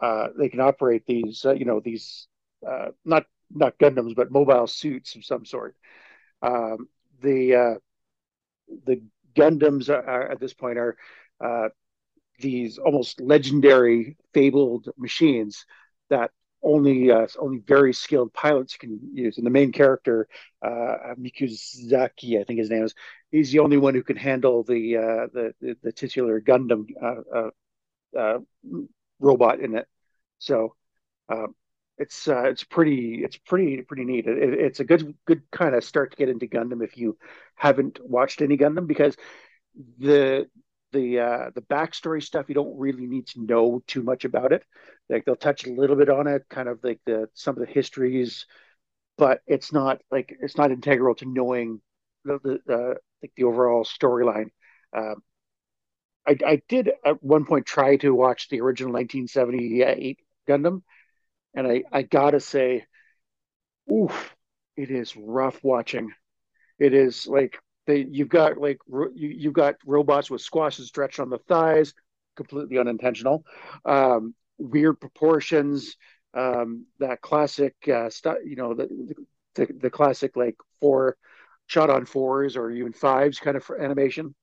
[0.00, 2.26] uh, they can operate these uh, you know these
[2.66, 5.76] uh, not not Gundams but mobile suits of some sort.
[6.40, 6.88] Um,
[7.20, 7.74] the uh,
[8.86, 9.02] the
[9.34, 10.96] Gundams are, are at this point are
[11.42, 11.68] uh,
[12.38, 15.64] these almost legendary fabled machines
[16.10, 16.30] that
[16.62, 19.36] only uh, only very skilled pilots can use.
[19.36, 20.28] And the main character,
[20.62, 22.94] uh, Mikazuki, I think his name is,
[23.30, 26.86] he's the only one who can handle the uh, the, the, the titular Gundam
[28.16, 28.38] uh,
[29.18, 29.86] robot in it.
[30.38, 30.74] So
[31.28, 31.54] um,
[32.02, 34.26] it's uh, it's pretty it's pretty pretty neat.
[34.26, 37.16] It, it's a good good kind of start to get into Gundam if you
[37.56, 39.16] haven't watched any Gundam because
[39.98, 40.48] the
[40.92, 44.64] the uh, the backstory stuff you don't really need to know too much about it.
[45.08, 47.72] Like they'll touch a little bit on it, kind of like the some of the
[47.72, 48.46] histories,
[49.18, 51.80] but it's not like it's not integral to knowing
[52.24, 54.50] the the uh, like the overall storyline.
[54.96, 55.22] Um,
[56.26, 60.82] I, I did at one point try to watch the original 1978 Gundam,
[61.54, 62.84] and I, I gotta say,
[63.90, 64.34] oof,
[64.76, 66.12] it is rough watching.
[66.78, 71.30] It is like they you've got like you you've got robots with squashes stretched on
[71.30, 71.94] the thighs,
[72.36, 73.44] completely unintentional.
[73.84, 75.96] Um, weird proportions.
[76.34, 78.08] Um, that classic uh,
[78.44, 79.14] you know, the,
[79.54, 81.16] the the classic like four
[81.66, 84.34] shot on fours or even fives kind of animation.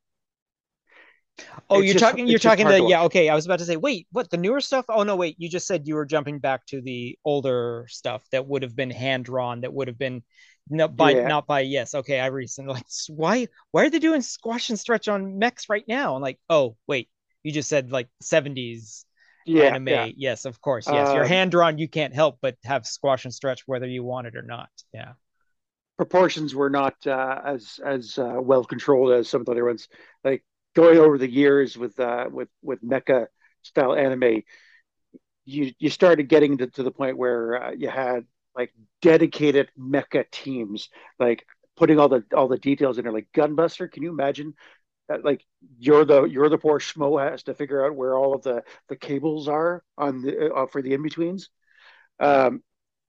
[1.69, 2.27] Oh, it's you're just, talking.
[2.27, 3.03] You're talking the yeah.
[3.03, 4.85] Okay, I was about to say, wait, what the newer stuff?
[4.89, 5.35] Oh no, wait.
[5.37, 8.91] You just said you were jumping back to the older stuff that would have been
[8.91, 9.61] hand drawn.
[9.61, 10.23] That would have been
[10.69, 11.27] not by yeah.
[11.27, 11.95] not by yes.
[11.95, 15.85] Okay, I recently like why why are they doing squash and stretch on mechs right
[15.87, 16.15] now?
[16.15, 17.09] I'm like, oh wait,
[17.43, 19.05] you just said like 70s
[19.45, 19.87] yeah, anime.
[19.87, 20.09] Yeah.
[20.15, 20.87] Yes, of course.
[20.87, 21.77] Yes, um, you're hand drawn.
[21.77, 24.69] You can't help but have squash and stretch whether you want it or not.
[24.93, 25.13] Yeah.
[25.97, 29.87] Proportions were not uh, as as uh, well controlled as some of the other ones.
[30.23, 30.43] Like
[30.83, 33.27] over the years with uh, with with mecha
[33.63, 34.43] style anime,
[35.45, 38.25] you you started getting to, to the point where uh, you had
[38.55, 43.13] like dedicated mecha teams, like putting all the all the details in there.
[43.13, 44.53] Like Gunbuster, can you imagine?
[45.07, 45.43] That, like
[45.79, 48.95] you're the you're the poor schmo has to figure out where all of the the
[48.95, 51.49] cables are on the uh, for the in betweens.
[52.19, 52.61] Um,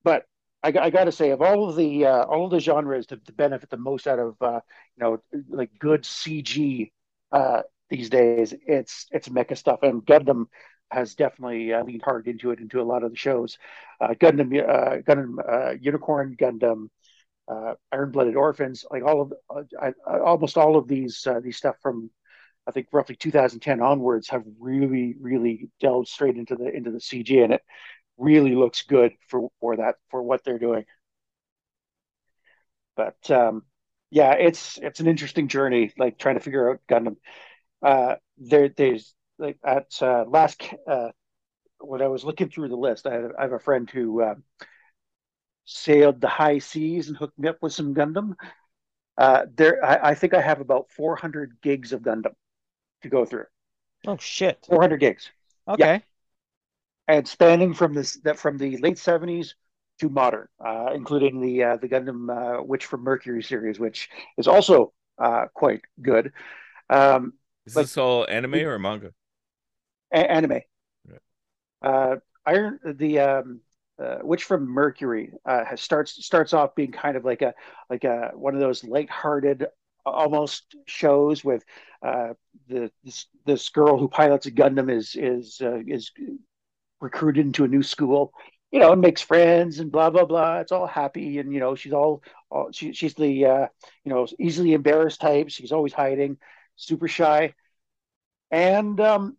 [0.02, 0.24] but
[0.62, 3.16] I, I got to say, of all of the uh, all of the genres to,
[3.16, 4.60] to benefit the most out of uh,
[4.96, 6.90] you know like good CG
[7.32, 8.54] uh, these days.
[8.66, 10.46] It's it's mecha stuff, and Gundam
[10.90, 13.58] has definitely uh, leaned hard into it into a lot of the shows.
[14.00, 16.88] Uh, Gundam, uh, Gundam, uh, Unicorn, Gundam,
[17.48, 19.32] uh, Iron Blooded Orphans, like all of
[19.76, 19.92] uh,
[20.24, 22.10] almost all of these these stuff from
[22.66, 27.42] I think roughly 2010 onwards have really really delved straight into the into the CG,
[27.42, 27.62] and it
[28.18, 30.84] really looks good for for that for what they're doing.
[32.96, 33.64] But um,
[34.10, 37.16] yeah, it's it's an interesting journey, like trying to figure out Gundam.
[37.82, 41.10] Uh, there, there's like at uh, last uh,
[41.80, 44.34] when I was looking through the list, I have, I have a friend who uh,
[45.64, 48.34] sailed the high seas and hooked me up with some Gundam.
[49.16, 52.34] Uh, there, I, I think I have about 400 gigs of Gundam
[53.02, 53.46] to go through.
[54.06, 54.66] Oh shit!
[54.68, 55.30] 400 gigs.
[55.68, 55.94] Okay.
[55.94, 55.98] Yeah.
[57.16, 59.54] And spanning from this that from the late 70s
[60.00, 64.48] to modern, uh, including the uh, the Gundam uh, Witch from Mercury series, which is
[64.48, 66.32] also uh, quite good.
[66.88, 67.34] Um,
[67.66, 69.12] is this all anime or manga?
[70.12, 70.60] A- anime.
[71.06, 71.20] Right.
[71.82, 73.60] Uh, Iron the um,
[74.02, 77.54] uh, Witch from Mercury has starts starts off being kind of like a
[77.90, 79.66] like a one of those light-hearted
[80.06, 81.62] almost shows with
[82.02, 86.10] the this, this girl who pilots a Gundam is is is
[87.00, 88.32] recruited into a new school
[88.70, 90.58] you know, and makes friends and blah blah blah.
[90.58, 93.66] It's all happy, and you know, she's all, all she, she's the uh,
[94.04, 95.48] you know easily embarrassed type.
[95.50, 96.38] She's always hiding,
[96.76, 97.54] super shy,
[98.50, 99.36] and um,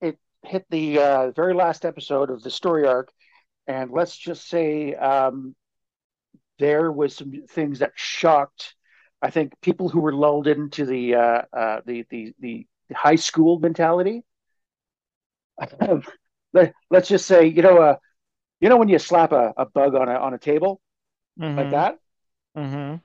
[0.00, 3.10] it hit the uh, very last episode of the story arc,
[3.66, 5.54] and let's just say um,
[6.58, 8.74] there was some things that shocked.
[9.22, 13.58] I think people who were lulled into the uh, uh, the, the the high school
[13.58, 14.24] mentality.
[16.52, 17.96] Let, us just say, you know, uh,
[18.60, 20.80] you know when you slap a, a bug on a on a table?
[21.38, 21.56] Mm-hmm.
[21.56, 21.98] like that?
[22.56, 22.96] Mm-hmm.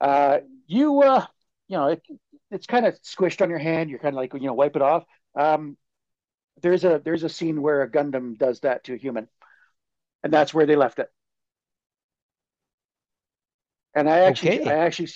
[0.00, 1.24] uh, you uh,
[1.68, 2.02] you know it,
[2.50, 3.90] it's kind of squished on your hand.
[3.90, 5.04] You're kind of like you know wipe it off.
[5.34, 5.76] Um,
[6.62, 9.28] there's a there's a scene where a gundam does that to a human
[10.22, 11.08] and that's where they left it.
[13.94, 14.70] And i actually okay.
[14.70, 15.08] i actually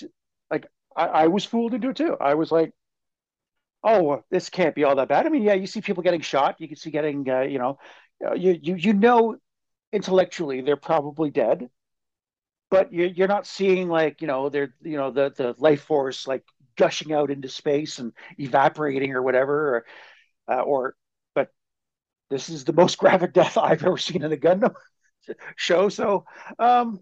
[0.51, 0.67] like
[0.97, 2.17] I, I was fooled into it too.
[2.21, 2.73] I was like
[3.85, 5.27] oh this can't be all that bad.
[5.27, 6.61] I mean yeah you see people getting shot.
[6.61, 7.79] You can see getting uh, you know
[8.35, 9.37] you you you know
[9.93, 11.69] intellectually they're probably dead.
[12.71, 16.27] But you're, you're not seeing like you know they're you know the the life force
[16.27, 16.45] like
[16.77, 20.97] gushing out into space and evaporating or whatever or uh, or
[21.35, 21.51] but
[22.31, 24.75] this is the most graphic death I've ever seen in a Gundam
[25.57, 25.89] show.
[25.89, 26.25] So
[26.59, 27.01] um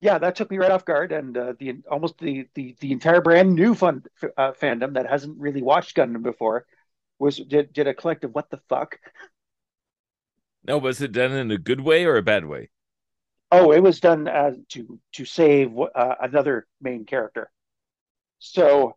[0.00, 1.12] yeah that took me right off guard.
[1.12, 4.04] And uh, the almost the, the the entire brand new fun
[4.36, 6.66] uh, fandom that hasn't really watched Gundam before
[7.18, 8.98] was did did a collective what the fuck
[10.66, 12.70] No, was it done in a good way or a bad way?
[13.52, 17.50] Oh, it was done as to to save uh, another main character.
[18.38, 18.94] So,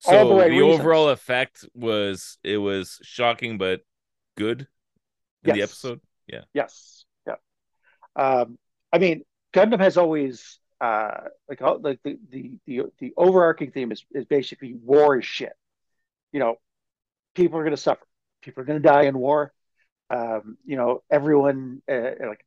[0.00, 0.80] So All the the, right reasons.
[0.80, 3.80] overall effect was it was shocking but
[4.36, 4.66] good
[5.44, 5.70] in the Yes.
[5.70, 6.00] episode.
[6.52, 7.36] yes, yeah.
[8.16, 8.58] Um,
[8.92, 9.24] I mean,
[9.54, 14.24] Gundam has always uh, like all- like the, the the the overarching theme is is
[14.26, 15.52] basically war is shit.
[16.32, 16.56] You know,
[17.34, 18.04] people are going to suffer.
[18.42, 19.52] People are going to die in war.
[20.12, 22.44] Um, you know, everyone uh, like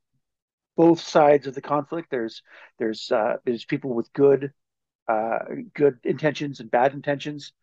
[0.77, 2.09] both sides of the conflict.
[2.11, 2.41] There's
[2.79, 4.51] there's uh, there's people with good
[5.07, 5.39] uh,
[5.73, 7.53] good intentions and bad intentions,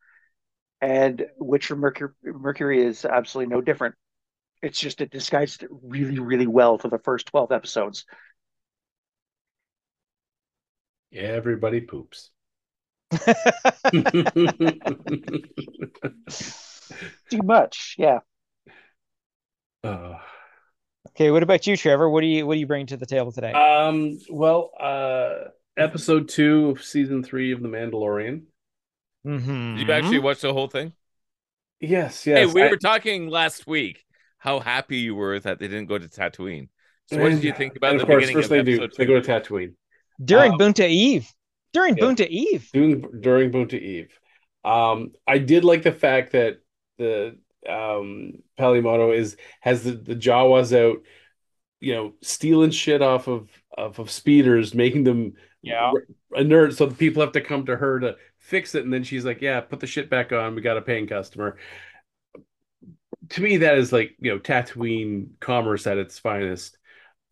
[0.81, 3.95] and Witcher Mercury Mercury is absolutely no different.
[4.63, 8.05] It's just it disguised it really really well for the first twelve episodes.
[11.13, 12.31] Everybody poops.
[17.31, 18.21] Too much, yeah.
[19.85, 20.15] Uh,
[21.11, 22.09] okay, what about you, Trevor?
[22.09, 23.53] What do you what do you bring to the table today?
[23.53, 24.19] um.
[24.31, 28.43] Well, uh, episode two of season three of The Mandalorian.
[29.27, 29.79] Mhm.
[29.79, 30.93] Did you actually watch the whole thing?
[31.81, 32.39] Yes, yes.
[32.39, 34.05] Hey, we I- were talking last week
[34.39, 36.69] how happy you were that they didn't go to Tatooine.
[37.07, 38.83] So what did you think about and the course, beginning first of they do.
[38.85, 39.75] episode They go to Tatooine.
[40.25, 41.29] during um, Boonta Eve.
[41.73, 42.05] During yeah.
[42.05, 42.69] Boonta Eve.
[42.73, 44.17] Doing during Boonta Eve.
[44.65, 46.59] Um, I did like the fact that
[46.99, 50.99] the um Peli Motto is has the, the Jawas out,
[51.81, 55.93] you know, stealing shit off of off of speeders, making them Yeah.
[56.37, 59.25] inert, so the people have to come to her to fix it, and then she's
[59.25, 60.55] like, "Yeah, put the shit back on.
[60.55, 61.57] We got a paying customer."
[63.31, 66.77] To me, that is like you know Tatooine commerce at its finest.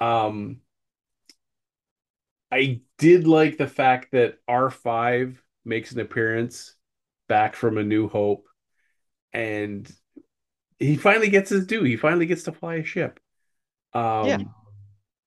[0.01, 0.61] Um,
[2.53, 6.75] I did like the fact that R5 makes an appearance
[7.29, 8.47] back from A New Hope,
[9.33, 9.91] and
[10.81, 11.85] he finally gets his due.
[11.85, 13.21] He finally gets to fly a ship.
[13.95, 14.39] Um, Yeah.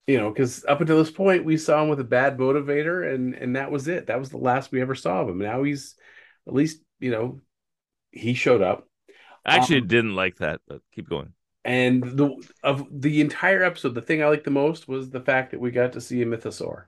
[0.07, 3.35] You know, because up until this point, we saw him with a bad motivator, and
[3.35, 4.07] and that was it.
[4.07, 5.39] That was the last we ever saw of him.
[5.39, 5.95] Now he's
[6.47, 7.41] at least you know
[8.11, 8.87] he showed up,
[9.45, 11.33] I actually Um, didn't like that, but keep going.
[11.65, 15.51] and the of the entire episode, the thing I liked the most was the fact
[15.51, 16.85] that we got to see a mythosaur.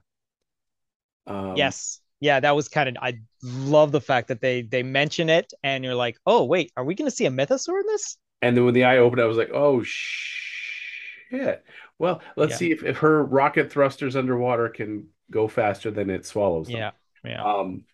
[1.26, 2.00] Um, yes.
[2.20, 5.84] Yeah, that was kind of I love the fact that they they mention it and
[5.84, 8.64] you're like, "Oh, wait, are we going to see a mythosaur in this?" And then
[8.64, 11.64] when the eye opened, I was like, oh shit.
[11.98, 12.56] Well, let's Yeah.
[12.58, 16.76] see if, if her rocket thrusters underwater can go faster than it swallows them.
[16.76, 16.90] Yeah.
[17.24, 17.42] Yeah.
[17.42, 17.84] Um,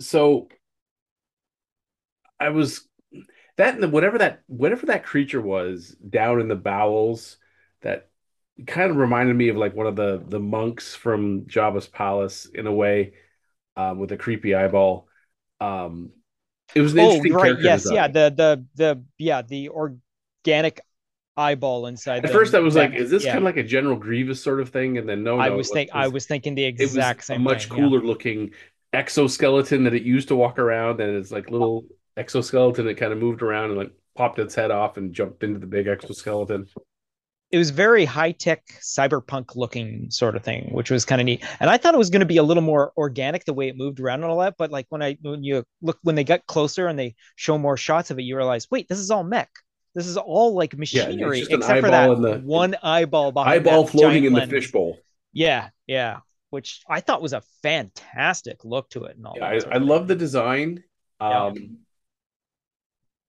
[0.00, 0.48] so
[2.40, 2.86] I was
[3.56, 7.36] that and whatever that whatever that creature was down in the bowels
[7.82, 8.08] that
[8.66, 12.66] kind of reminded me of like one of the the monks from Jabba's palace in
[12.66, 13.14] a way,
[13.76, 15.08] um, with a creepy eyeball.
[15.60, 16.10] Um,
[16.74, 17.42] it was an Oh, interesting right.
[17.44, 17.94] character Yes, design.
[17.96, 20.80] yeah, the the the yeah, the organic
[21.36, 23.32] eyeball inside At first, I was that- like, "Is this yeah.
[23.32, 25.70] kind of like a General Grievous sort of thing?" And then no, I no, was
[25.70, 27.88] it think I was thinking the it was exact a same much thing, yeah.
[27.88, 28.52] cooler looking
[28.92, 33.18] exoskeleton that it used to walk around, and it's like little exoskeleton that kind of
[33.18, 36.66] moved around and like popped its head off and jumped into the big exoskeleton.
[37.52, 41.44] It was very high tech cyberpunk looking sort of thing, which was kind of neat.
[41.60, 43.76] And I thought it was going to be a little more organic the way it
[43.76, 44.54] moved around and all that.
[44.56, 47.76] But like when I when you look when they got closer and they show more
[47.76, 49.50] shots of it, you realize, wait, this is all mech.
[49.94, 54.24] This is all like machinery, an except for that the- one eyeball behind Eyeball floating
[54.24, 54.98] in the fishbowl.
[55.34, 56.20] Yeah, yeah.
[56.48, 59.68] Which I thought was a fantastic look to it and all Yeah, that.
[59.68, 60.82] I, I love the design.
[61.20, 61.44] Yeah.
[61.46, 61.78] Um,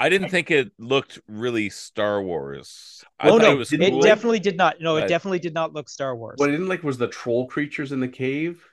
[0.04, 3.04] I didn't think it looked really Star Wars.
[3.20, 4.02] I Oh thought no, it was it cool.
[4.02, 4.82] definitely did not.
[4.82, 6.38] No, it definitely did not look Star Wars.
[6.38, 8.64] what I didn't like was the troll creatures in the cave.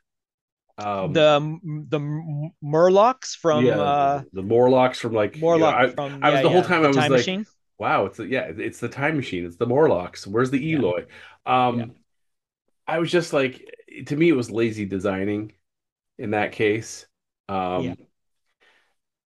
[0.78, 1.58] Um, the
[1.88, 6.18] the M- Murlocs from yeah, uh the Morlocks from like you know, Morlock I- from
[6.22, 7.46] I was yeah, the whole yeah, time I was Time like, Machine.
[7.78, 9.46] Wow, it's the, yeah, it's the time machine.
[9.46, 10.26] It's the Morlocks.
[10.26, 10.78] Where's the Yeah.
[10.78, 11.06] Eloi?
[11.46, 11.86] Um, Yeah.
[12.86, 13.64] I was just like,
[14.06, 15.52] to me, it was lazy designing
[16.18, 17.06] in that case.
[17.48, 17.94] Um, Yeah.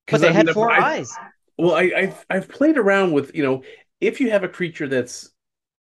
[0.07, 1.12] 'cause But they I had mean, four I- eyes.
[1.59, 3.62] Well, I, I've I've played around with you know
[4.00, 5.30] if you have a creature that's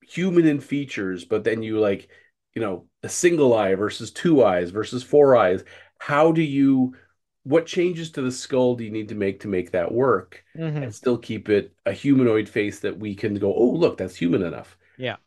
[0.02, 2.10] human in features, but then you like
[2.56, 5.64] you know a single eye versus two eyes versus four eyes.
[6.00, 6.96] How do you?
[7.44, 10.44] What changes to the skull do you need to make to make that work?
[10.58, 10.84] Mhm.
[10.84, 14.44] and still keep it a humanoid face that we can go, oh, look, that's human
[14.44, 14.78] enough.
[14.98, 15.18] Yeah.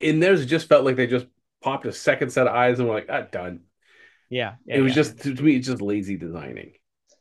[0.00, 1.26] In theirs, it just felt like they just
[1.62, 3.60] popped a second set of eyes and were like, ah, done.
[4.28, 5.02] Yeah, yeah, it was yeah.
[5.02, 6.74] just, to me, it's just lazy designing.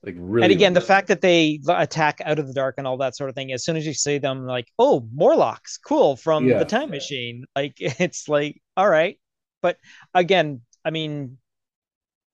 [0.06, 0.44] Like, really.
[0.44, 3.30] and again, the fact that they attack out of the dark and all that sort
[3.30, 3.52] of thing.
[3.52, 6.60] As soon as you see them, like, oh, Morlocks, cool from Yeah.
[6.60, 7.46] the Time Machine.
[7.56, 9.20] Like, it's like, all right,
[9.62, 9.78] but
[10.14, 11.38] again, I mean,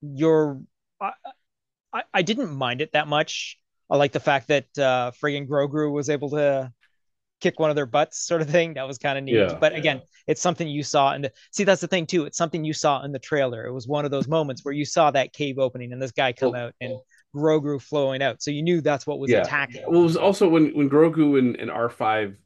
[0.02, 0.62] you're,
[1.00, 1.12] I,
[1.94, 3.58] I, I didn't mind it that much.
[3.90, 6.72] I like the fact that uh, friggin' Grogu was able to
[7.42, 8.76] kick one of their butts sort of thing.
[8.76, 9.36] That was kind of neat.
[9.36, 9.58] Yeah.
[9.60, 12.26] But again, it's something you saw and see that's the thing too.
[12.26, 13.66] It's something you saw in the trailer.
[13.66, 16.32] It was one of those moments where you saw that cave opening and this guy
[16.34, 16.98] come Well- out and
[17.36, 18.42] Grogu flowing out.
[18.42, 19.34] So you knew that's what was Yeah.
[19.34, 19.88] attacking.
[19.88, 22.38] Well, it was also when when Grogu and, and R five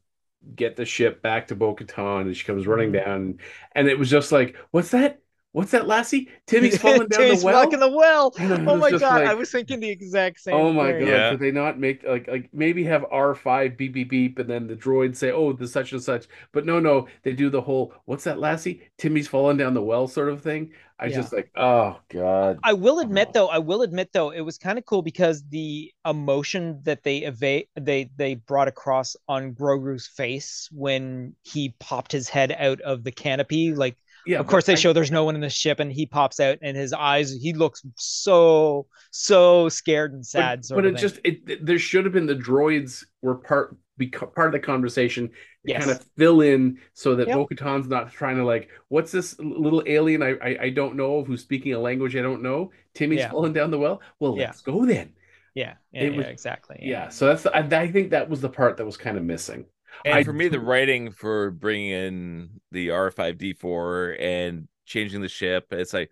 [0.55, 3.05] get the ship back to Bo Katan and she comes running Mm-hmm.
[3.05, 3.39] down,
[3.73, 5.21] and it was just like, what's that?
[5.55, 6.27] What's that, Lassie?
[6.47, 7.61] Timmy's falling down Timmy's the well.
[7.61, 8.33] stuck in the well.
[8.67, 10.53] Oh my god, like, I was thinking the exact same.
[10.53, 10.61] Thing.
[10.61, 11.05] Oh my thing.
[11.05, 11.07] god!
[11.07, 11.29] Yeah.
[11.29, 14.67] Could they not make like like maybe have R five beep beep beep and then
[14.67, 17.93] the droid say, "Oh, the such and such," but no, no, they do the whole
[18.03, 18.81] "What's that, Lassie?
[18.97, 20.73] Timmy's falling down the well" sort of thing.
[20.99, 21.15] I Yeah.
[21.15, 22.59] just like, oh god.
[22.63, 23.31] I will admit oh.
[23.33, 27.19] though, I will admit though, it was kind of cool because the emotion that they
[27.19, 33.03] evade they they brought across on Grogu's face when he popped his head out of
[33.03, 33.97] the canopy, like
[34.27, 36.39] Yeah, of course they I- show there's no one in the ship and he pops
[36.39, 41.01] out and his eyes he looks so so scared and sad but, but it thing.
[41.01, 45.27] just it there should have been the droids were part beca- part of the conversation
[45.29, 45.33] to
[45.71, 45.85] Yes.
[45.85, 47.35] kind of fill in so that Yep.
[47.37, 51.41] Bo-Katan's not trying to like what's this little alien I, I I don't know who's
[51.41, 53.31] speaking a language I don't know Timmy's Yeah.
[53.31, 54.47] falling down the well well Yeah.
[54.47, 55.13] let's go then
[55.55, 56.79] yeah, yeah, yeah, was- exactly.
[56.81, 59.65] yeah so that's I, I think that was the part that was kind of missing
[60.03, 65.67] And I for me, the writing for bringing in the R5D4 and changing the ship,
[65.71, 66.11] it's like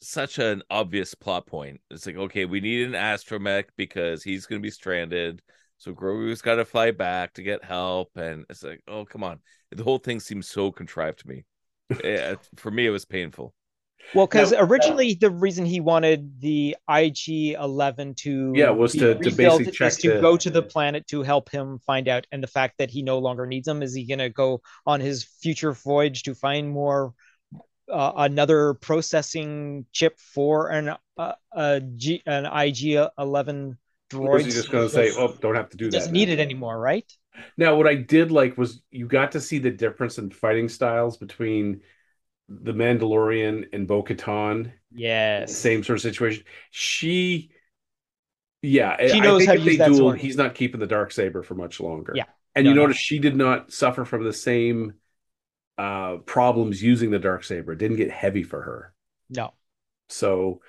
[0.00, 1.80] such an obvious plot point.
[1.90, 5.42] It's like, okay, we need an astromech because he's going to be stranded.
[5.78, 8.16] So Grogu's got to fly back to get help.
[8.16, 9.40] And it's like, oh, come on.
[9.70, 11.44] The whole thing seems so contrived to me.
[12.04, 13.54] Yeah, for me, it was painful.
[14.14, 19.14] Well, because Now- originally the reason he wanted the IG Eleven to Yeah, was to-
[19.14, 22.42] to basically check to the- go to the planet to help him find out, and
[22.42, 23.82] the fact that he no longer needs them.
[23.82, 27.12] Is he going to go on his future voyage to find more
[27.90, 33.78] uh, another processing chip for an uh, a G, an IG Eleven
[34.10, 34.26] droid?
[34.26, 36.12] or is he just going to say oh don't have to do he that doesn't
[36.12, 36.18] now?
[36.18, 37.10] need it anymore, right?
[37.56, 41.16] Now, what I did like was you got to see the difference in fighting styles
[41.16, 41.80] between
[42.48, 44.72] the Mandalorian and Bo Katan.
[44.90, 45.54] Yes.
[45.54, 46.44] Same sort of situation.
[46.70, 47.50] She,
[48.62, 50.54] yeah, I- She I knows think how to if they use that duel, he's not
[50.54, 52.12] keeping the dark saber for much longer.
[52.16, 52.24] Yeah.
[52.54, 52.82] and No, you no.
[52.82, 54.94] notice she did not suffer from the same
[55.78, 57.72] uh problems using the dark saber.
[57.72, 58.94] It didn't get heavy for her.
[59.30, 59.54] No.
[60.08, 60.60] So,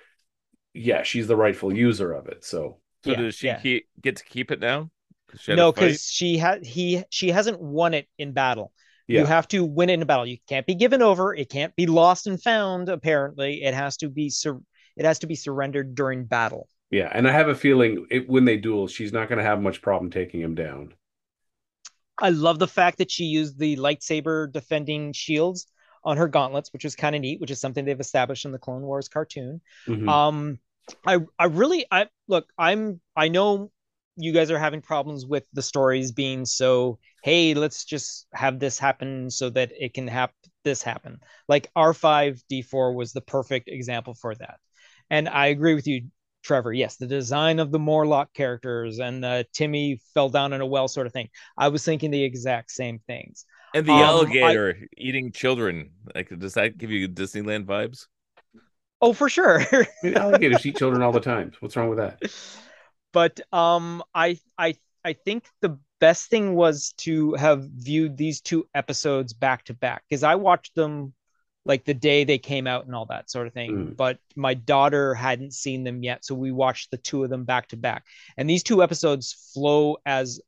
[0.73, 2.43] yeah, she's the rightful user of it.
[2.45, 3.59] So, So Yeah, does she yeah.
[3.59, 4.91] keep, get to keep it now?
[5.27, 8.73] 'Cause she No, because she had he she hasn't won it in battle.
[9.09, 10.25] Yeah, You have to win it in a battle.
[10.25, 11.35] You can't be given over.
[11.35, 12.87] It can't be lost and found.
[12.89, 14.61] Apparently, it has to be sur-
[14.95, 16.67] it has to be surrendered during battle.
[16.91, 19.61] yeah, and I have a feeling it, when they duel, she's not going to have
[19.61, 20.93] much problem taking him down.
[22.21, 25.67] I love the fact that she used the lightsaber defending shields
[26.03, 28.59] on her gauntlets, which is kind of neat, which is something they've established in the
[28.59, 29.61] Clone Wars cartoon.
[29.87, 30.07] Mhm.
[30.09, 30.59] Um,
[31.05, 32.47] I I really I look.
[32.57, 33.71] I'm I know
[34.19, 36.99] you guys are having problems with the stories being so.
[37.23, 40.31] Hey, let's just have this happen so that it can have
[40.63, 41.19] this happen.
[41.47, 44.59] Like R five D four was the perfect example for that,
[45.09, 46.07] and I agree with you,
[46.43, 46.73] Trevor.
[46.73, 50.87] Yes, the design of the Morlock characters and the Timmy fell down in a well
[50.87, 51.29] sort of thing.
[51.57, 53.45] I was thinking the exact same things.
[53.73, 55.91] And the Um, alligator eating children.
[56.15, 58.07] Like, does that give you Disneyland vibes?
[59.01, 59.61] Oh, for sure.
[59.71, 61.51] I mean, alligators eat children all the time.
[61.59, 62.21] What's wrong with that?
[63.13, 68.67] but um i i i think the best thing was to have viewed these two
[68.73, 71.13] episodes back to back because i watched them
[71.65, 73.97] like the day they came out and all that sort of thing Mm.
[73.97, 77.67] but my daughter hadn't seen them yet so we watched the two of them back
[77.69, 78.05] to back
[78.37, 80.39] and these two episodes flow as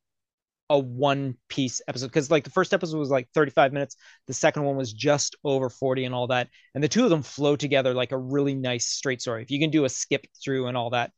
[0.69, 3.97] a one piece episode because like the first episode was like 35 minutes
[4.27, 7.23] the second one was just over 40 and all that and the two of them
[7.23, 10.67] flow together like a really nice straight story if you can do a skip through
[10.67, 11.11] and all that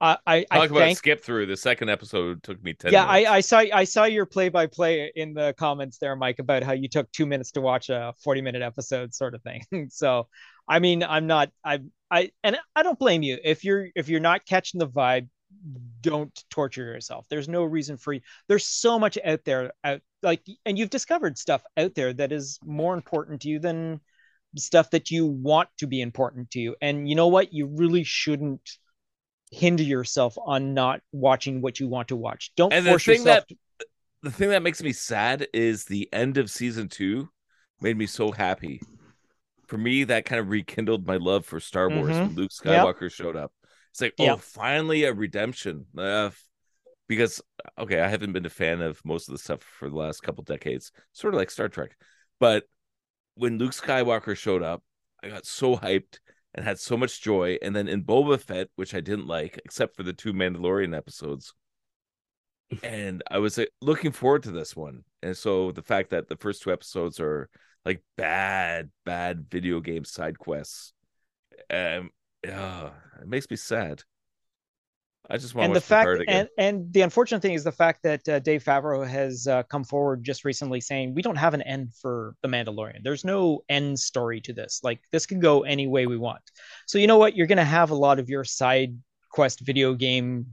[0.00, 1.46] I, I Talk about thank skip through.
[1.46, 3.30] The second episode took me 10 yeah, I, minutes.
[3.30, 6.72] I saw I saw your play by play in the comments there, Mike, about how
[6.72, 9.64] you took two minutes to watch a 40 minute episode sort of thing.
[9.90, 10.28] so
[10.68, 11.80] I mean I'm not I
[12.10, 13.38] I and I don't blame you.
[13.42, 15.28] If you're if you're not catching the vibe,
[16.00, 17.26] don't torture yourself.
[17.28, 18.20] There's no reason for you.
[18.48, 22.60] There's so much out there out like and you've discovered stuff out there that is
[22.64, 24.00] more important to you than
[24.56, 26.76] stuff that you want to be important to you.
[26.80, 27.52] And you know what?
[27.52, 28.78] You really shouldn't
[29.50, 32.52] hinder yourself on not watching what you want to watch.
[32.56, 33.44] Don't And the force thing yourself.
[33.48, 33.56] that-
[34.22, 37.30] the thing that makes me sad is the end of season two
[37.80, 38.80] made me so happy.
[39.68, 42.20] For me, that kind of rekindled my love for Star Wars Mhm.
[42.26, 42.84] when Luke Yep.
[42.84, 43.52] Skywalker showed up.
[43.90, 44.40] It's like, oh, Yep.
[44.40, 45.86] finally a redemption.
[45.96, 46.30] Uh,
[47.06, 47.40] because
[47.78, 50.42] okay, I haven't been a fan of most of the stuff for the last couple
[50.44, 51.96] decades, sort of like Star Trek.
[52.40, 52.64] But
[53.34, 54.82] when Luke Skywalker showed up,
[55.22, 56.18] I got so hyped
[56.58, 57.56] and had so much joy.
[57.62, 61.54] And then in Boba Fett, which I didn't like, except for the two Mandalorian episodes,
[62.82, 65.04] and I was like, looking forward to this one.
[65.22, 67.48] And so the fact that the first two episodes are
[67.84, 70.92] like bad, bad video game side quests,
[71.70, 72.10] um,
[72.44, 72.90] yeah,
[73.22, 74.02] it makes me sad.
[75.30, 76.26] I just want and to the fact again.
[76.28, 79.84] and, and the unfortunate thing is the fact that uh, Dave Favreau has uh, come
[79.84, 83.02] forward just recently saying we don't have an end for the Mandalorian.
[83.02, 84.80] There's no end story to this.
[84.82, 86.40] Like this can go any way we want.
[86.86, 87.36] So you know what?
[87.36, 88.96] You're going to have a lot of your side
[89.30, 90.46] quest video game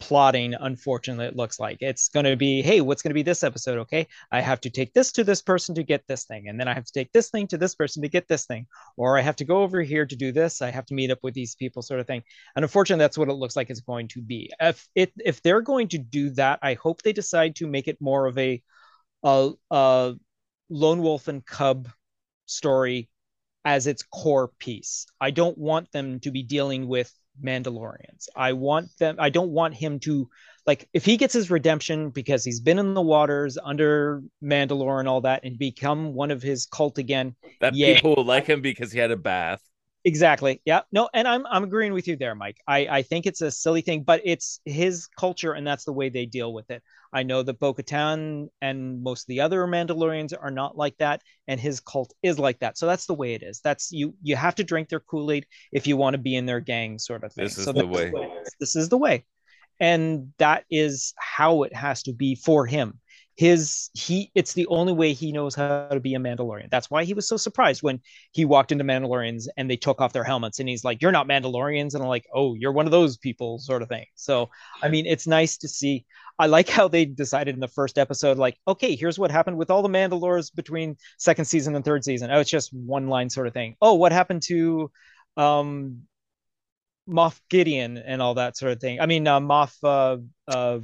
[0.00, 1.78] plotting unfortunately it looks like.
[1.80, 4.06] It's going to be hey what's going to be this episode okay?
[4.30, 6.74] I have to take this to this person to get this thing and then i
[6.74, 8.66] have to take this thing to this person to get this thing
[8.96, 11.18] or i have to go over here to do this i have to meet up
[11.22, 12.22] with these people sort of thing.
[12.56, 14.50] And unfortunately that's what it looks like it's going to be.
[14.60, 18.00] If it if they're going to do that i hope they decide to make it
[18.00, 18.62] more of a
[19.22, 20.14] a, a
[20.68, 21.88] lone wolf and cub
[22.46, 23.08] story
[23.64, 25.06] as its core piece.
[25.20, 27.12] I don't want them to be dealing with
[27.42, 28.28] Mandalorians.
[28.36, 29.16] I want them.
[29.18, 30.28] I don't want him to
[30.66, 35.08] like if he gets his redemption because he's been in the waters under Mandalore and
[35.08, 37.34] all that, and become one of his cult again.
[37.60, 37.94] That yeah.
[37.94, 39.60] people will like him because he had a bath.
[40.06, 40.60] Exactly.
[40.66, 40.82] Yeah.
[40.92, 42.58] No, and I'm I'm agreeing with you there, Mike.
[42.68, 46.10] I I think it's a silly thing, but it's his culture, and that's the way
[46.10, 46.82] they deal with it.
[47.14, 51.60] I know that Bo-Katan and most of the other Mandalorians are not like that, and
[51.60, 52.76] his cult is like that.
[52.76, 53.60] So that's the way it is.
[53.62, 54.14] That's you.
[54.22, 56.98] You have to drink their Kool Aid if you want to be in their gang,
[56.98, 57.44] sort of thing.
[57.44, 58.12] This is so the way.
[58.58, 59.24] This is the way,
[59.78, 63.00] and that is how it has to be for him
[63.36, 67.02] his he it's the only way he knows how to be a mandalorian that's why
[67.02, 68.00] he was so surprised when
[68.30, 71.26] he walked into mandalorians and they took off their helmets and he's like you're not
[71.26, 74.48] mandalorians and i'm like oh you're one of those people sort of thing so
[74.82, 76.04] i mean it's nice to see
[76.38, 79.70] i like how they decided in the first episode like okay here's what happened with
[79.70, 83.46] all the mandalores between second season and third season oh it's just one line sort
[83.46, 84.90] of thing oh what happened to
[85.36, 86.02] um
[87.08, 90.16] moff gideon and all that sort of thing i mean uh, moff uh,
[90.50, 90.78] uh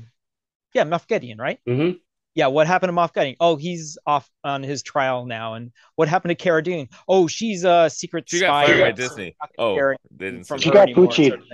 [0.75, 1.97] yeah moff gideon right mm-hmm
[2.35, 3.37] yeah, what happened to Moff Gideon?
[3.41, 5.55] Oh, he's off on his trial now.
[5.55, 6.89] And what happened to Cara Dune?
[7.09, 8.47] Oh, she's a secret she spy.
[8.47, 9.37] Got fired by Disney.
[9.59, 11.29] Oh, they didn't from she got Gucci.
[11.29, 11.47] Sort of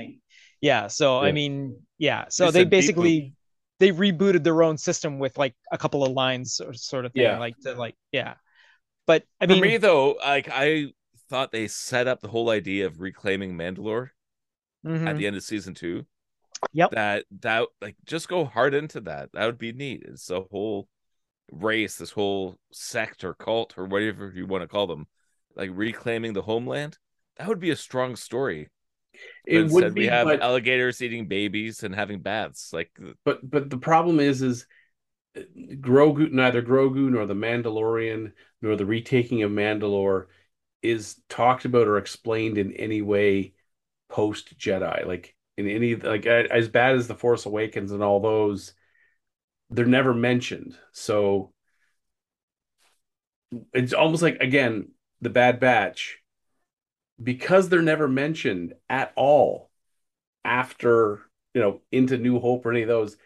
[0.61, 1.28] yeah, so yeah.
[1.28, 3.32] I mean, yeah, so they, they basically
[3.79, 7.24] they rebooted their own system with like a couple of lines or sort of thing,
[7.24, 7.39] yeah.
[7.39, 8.35] like to like yeah.
[9.07, 10.87] But I mean, for me though, like I
[11.29, 14.11] thought they set up the whole idea of reclaiming Mandalore
[14.85, 15.09] mm-hmm.
[15.09, 16.07] at the end of season two
[16.72, 16.91] Yep.
[16.93, 19.31] That that like just go hard into that.
[19.33, 20.05] That would be neat.
[20.07, 20.89] It's a whole
[21.53, 25.07] race, this whole sect or cult or whatever you want to call them,
[25.55, 26.99] like reclaiming the homeland.
[27.37, 28.68] That would be a strong story.
[29.46, 30.02] It would be.
[30.02, 30.40] We have but...
[30.40, 32.72] alligators eating babies and having baths.
[32.72, 32.90] Like,
[33.24, 34.66] but but the problem is, is
[35.36, 40.26] uh, Grogu, neither Grogu nor the Mandalorian nor the retaking of Mandalore
[40.82, 43.54] is talked about or explained in any way
[44.08, 45.06] post Jedi.
[45.06, 48.72] Like in any like as bad as the Force Awakens and all those,
[49.70, 50.76] they're never mentioned.
[50.92, 51.52] So
[53.72, 54.90] it's almost like again
[55.20, 56.18] the Bad Batch
[57.22, 59.70] because they're never mentioned at all
[60.44, 61.22] after
[61.54, 63.16] you know into New Hope or any of those.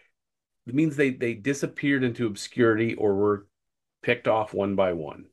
[0.67, 3.47] It means they they disappeared into obscurity or were
[4.03, 5.27] picked off one by one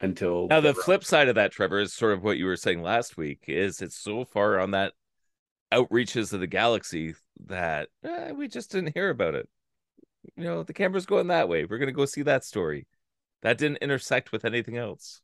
[0.00, 2.82] until now the flip side of that trevor is sort of what you were saying
[2.82, 4.92] last week is it's so far on that
[5.72, 7.14] outreaches of the galaxy
[7.46, 9.48] that eh, we just didn't hear about it.
[10.36, 11.64] You know, the camera's going that way.
[11.64, 12.86] We're gonna go see that story.
[13.42, 15.20] That didn't intersect with anything else.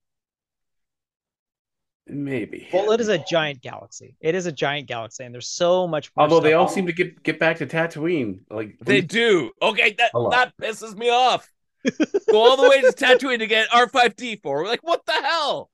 [2.09, 2.69] Maybe.
[2.73, 4.17] Well, it is a giant galaxy.
[4.21, 6.11] It is a giant galaxy, and there's so much.
[6.17, 9.51] Although they all seem to get get back to Tatooine, like they do.
[9.61, 11.49] Okay, that that pisses me off.
[12.31, 14.67] go all the way to Tatooine to get R five D four.
[14.67, 15.71] Like, what the hell?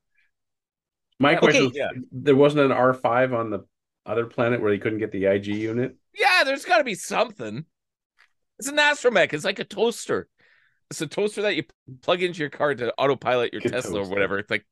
[1.21, 1.81] My question: okay.
[1.95, 3.65] was, there wasn't an R five on the
[4.07, 5.97] other planet where they couldn't get the IG unit?
[6.15, 7.65] Yeah, there's got to be something.
[8.59, 9.33] It's an astromech.
[9.33, 10.29] It's like a toaster.
[10.91, 11.65] It's a toaster that you
[12.03, 14.11] plug into your car to autopilot your Get Tesla toaster.
[14.13, 14.39] or whatever.
[14.39, 14.67] It's like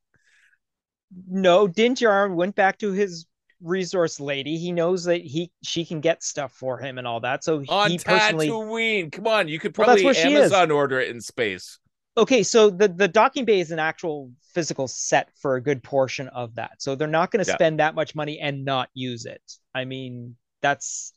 [1.28, 1.68] no.
[1.68, 3.26] Din Djarin went back to his
[3.60, 4.56] resource lady.
[4.56, 7.44] He knows that he she can get stuff for him and all that.
[7.44, 8.48] So on he personally...
[8.48, 11.78] Tatooine, come on, you could probably well, Amazon order it in space
[12.16, 16.28] okay so the the docking bay is an actual physical set for a good portion
[16.28, 17.55] of that so they're not going to yeah.
[17.55, 19.43] spend that much money and not use it
[19.74, 21.12] i mean that's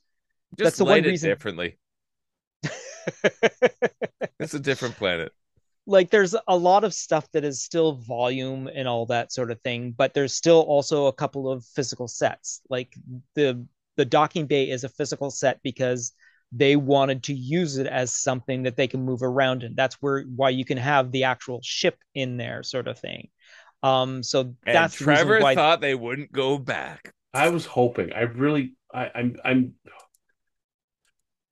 [0.57, 1.77] just that's the one reason differently
[4.39, 5.33] it's a different planet
[5.87, 9.61] like there's a lot of stuff that is still volume and all that sort of
[9.61, 12.61] thing but there's still also a couple of physical sets.
[12.69, 12.95] Like
[13.35, 13.65] the
[13.97, 16.13] the docking bay is a physical set because
[16.51, 20.23] they wanted to use it as something that they can move around and that's where
[20.23, 23.29] why you can have the actual ship in there sort of thing.
[23.83, 25.55] Um so and that's trevor why...
[25.55, 27.13] thought they wouldn't go back.
[27.33, 28.13] I was hoping.
[28.13, 29.73] I really i i'm i'm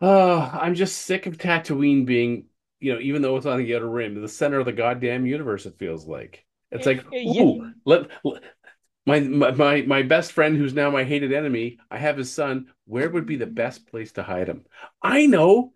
[0.06, 2.48] Oh, I'm just sick of Tatooine being,
[2.84, 5.66] you know, even though it's on the outer rim, the center of the goddamn universe.
[5.66, 8.44] It feels like it's like, ooh, let, let-
[9.06, 11.80] my, my my my best friend, who's now my hated enemy.
[11.92, 12.68] I have his son.
[12.86, 14.66] Where would be the best place to hide him?
[15.02, 15.74] I know,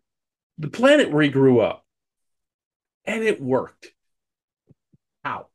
[0.58, 1.86] the planet where he grew up,
[3.06, 3.94] and it worked.
[5.24, 5.50] How?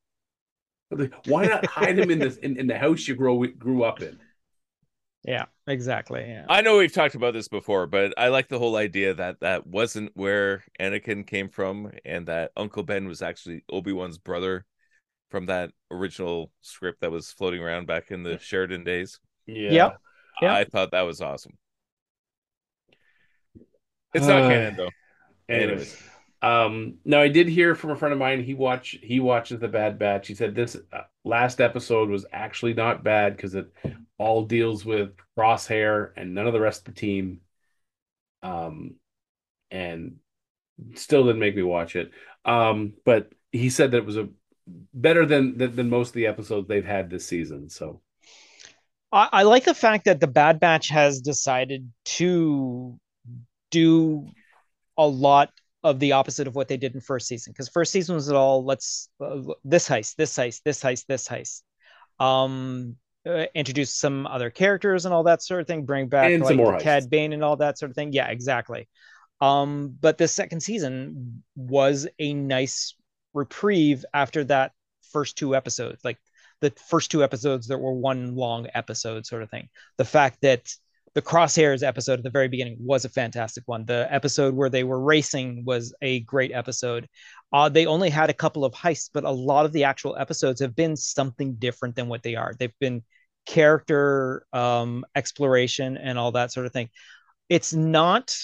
[1.24, 4.20] Why not hide him in this in, in the house you grow grew up in?
[5.24, 6.24] Yeah, exactly.
[6.26, 6.46] Yeah.
[6.48, 9.66] I know we've talked about this before, but I like the whole idea that that
[9.66, 14.66] wasn't where Anakin came from, and that Uncle Ben was actually Obi Wan's brother
[15.30, 19.20] from that original script that was floating around back in the Sheridan days.
[19.46, 19.70] Yeah.
[19.70, 19.98] Yep.
[20.42, 20.54] Yeah.
[20.54, 21.56] I thought that was awesome.
[24.14, 24.90] It's not Uh, canon though.
[25.48, 25.96] Anyways,
[26.42, 28.42] um, now I did hear from a friend of mine.
[28.42, 30.26] He watch he watches the Bad Batch.
[30.26, 33.72] He said this uh, last episode was actually not bad because it
[34.18, 37.40] all deals with Crosshair and none of the rest of the team.
[38.42, 38.96] Um,
[39.70, 40.16] and
[40.96, 42.10] still didn't make me watch it.
[42.44, 44.28] Um, but he said that it was a
[44.66, 47.68] better than than, than most of the episodes they've had this season.
[47.68, 48.00] So
[49.12, 52.98] I, I like the fact that the Bad Batch has decided to
[53.70, 54.26] do
[54.98, 55.50] a lot
[55.84, 58.64] of the opposite of what they did in first season because first season was all
[58.64, 61.62] let's uh, this heist this heist this heist this heist.
[62.24, 66.42] Um uh, introduce some other characters and all that sort of thing bring back And
[66.42, 67.10] like more Cad heists.
[67.10, 68.12] Bane and all that sort of thing.
[68.12, 68.88] Yeah exactly.
[69.40, 72.94] Um but the second season was a nice
[73.34, 74.72] reprieve after that
[75.12, 76.18] first two episodes like
[76.62, 79.68] the first two episodes that were one long episode sort of thing.
[79.98, 80.72] The fact that
[81.14, 83.84] the crosshairs episode at the very beginning was a fantastic one.
[83.84, 87.06] The episode where they were racing was a great episode.
[87.52, 90.60] Uh, they only had a couple of heists but a lot of the actual episodes
[90.60, 92.54] have been something different than what they are.
[92.58, 93.02] They've been
[93.44, 96.88] character um, exploration and all that sort of thing.
[97.48, 98.34] It's not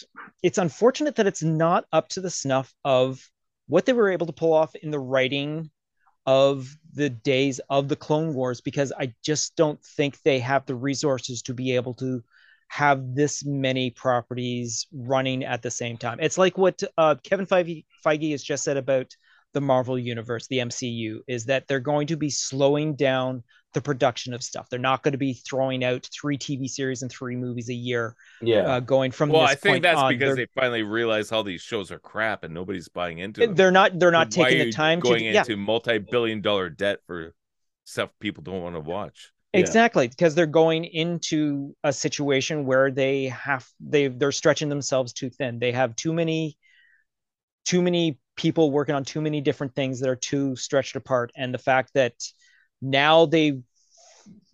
[0.42, 3.20] it's unfortunate that it's not up to the snuff of
[3.66, 5.70] what they were able to pull off in the writing
[6.26, 10.74] of the days of the clone wars because i just don't think they have the
[10.74, 12.22] resources to be able to
[12.68, 17.84] have this many properties running at the same time it's like what uh, kevin feige,
[18.04, 19.14] feige has just said about
[19.54, 23.42] the marvel universe the mcu is that they're going to be slowing down
[23.74, 27.10] the production of stuff they're not going to be throwing out three tv series and
[27.10, 30.12] three movies a year yeah, uh, going from Well, this I think point that's on.
[30.12, 33.54] because they're, they finally realized all these shows are crap and nobody's buying into them.
[33.54, 37.34] they're not they're not Why taking the time going to yeah into multi-billion-dollar debt for
[37.84, 39.32] stuff people don't want to watch.
[39.52, 39.60] Yeah.
[39.60, 45.30] Exactly, because they're going into a situation where they have they they're stretching themselves too
[45.30, 45.58] thin.
[45.58, 46.56] They have too many
[47.64, 51.52] too many people working on too many different things that are too stretched apart and
[51.52, 52.14] the fact that
[52.80, 53.60] now they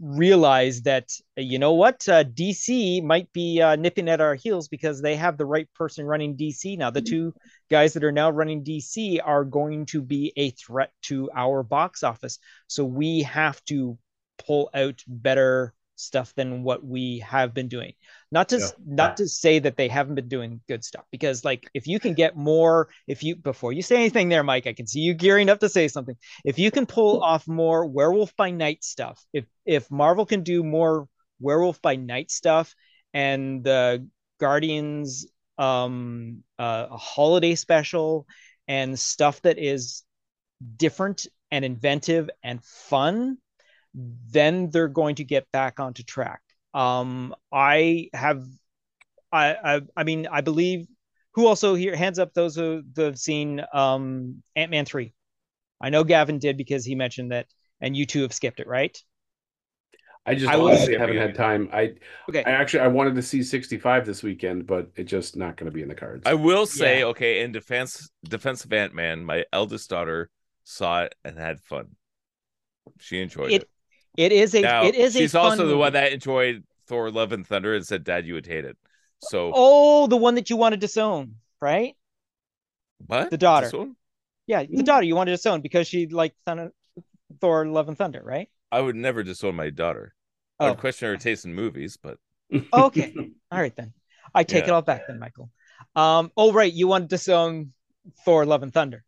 [0.00, 5.00] realize that you know what uh, DC might be uh, nipping at our heels because
[5.00, 6.90] they have the right person running DC now.
[6.90, 7.34] The two
[7.70, 12.02] guys that are now running DC are going to be a threat to our box
[12.02, 12.38] office.
[12.66, 13.98] So we have to
[14.39, 17.93] pull out better stuff than what we have been doing.
[18.32, 18.69] Not to Yeah.
[18.85, 22.15] not to say that they haven't been doing good stuff because like if you can
[22.15, 25.48] get more if you before you say anything there Mike, I can see you gearing
[25.48, 26.16] up to say something.
[26.44, 30.65] If you can pull off more Werewolf by Night stuff, if if Marvel can do
[30.65, 31.09] more
[31.40, 32.74] Werewolf by Night stuff
[33.12, 34.09] and the
[34.40, 35.27] Guardians
[35.59, 38.27] um uh, a holiday special
[38.66, 40.02] and stuff that is
[40.77, 43.39] different and inventive and fun
[43.94, 46.40] then they're going to get back onto track
[46.74, 48.44] um i have
[49.32, 50.86] i i, I mean i believe
[51.34, 55.12] who also here hands up those who have seen um ant-man 3
[55.80, 57.46] i know gavin did because he mentioned that
[57.80, 58.96] and you two have skipped it right
[60.26, 61.68] I just I was- honestly haven't had time.
[61.70, 61.96] I
[62.30, 65.66] okay I actually I wanted to see 65 this weekend, but it's just not going
[65.66, 66.22] to be in the cards.
[66.24, 67.06] I will say, Yeah.
[67.06, 70.30] okay, in defense defense of Ant Man, my eldest daughter
[70.64, 71.96] saw it and had fun.
[72.98, 73.54] She enjoyed it.
[73.62, 73.68] It-
[74.16, 75.78] it is a now, it is she's a fun also the movie.
[75.78, 78.76] one that enjoyed Thor: Love and Thunder and said, "Dad, you would hate it."
[79.20, 81.94] So oh the one that you wanted to disown right
[83.06, 83.30] what?
[83.30, 83.70] the daughter.
[84.46, 86.72] Yeah the daughter you wanted to disown because she liked Thunder,
[87.40, 90.14] thor love and thunder right I would never disown my daughter.
[90.60, 90.66] Oh.
[90.72, 92.18] I'd question her taste in movies, but
[92.72, 93.14] okay
[93.50, 93.92] all right then
[94.34, 94.70] i take Yeah.
[94.70, 95.50] it all back then michael
[95.96, 97.72] um oh right you wanted to disown
[98.24, 99.02] thor love and thunder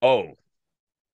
[0.00, 0.32] oh,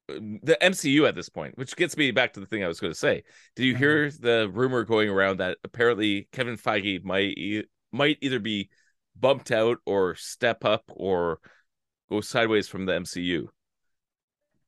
[0.08, 2.92] the MCU at this point, which gets me back to the thing I was going
[2.92, 3.24] to say.
[3.54, 4.24] Did you hear mm-hmm.
[4.24, 8.70] the rumor going around that apparently Kevin Feige might e- might either be
[9.18, 11.40] bumped out or step up or
[12.10, 13.48] go sideways from the MCU?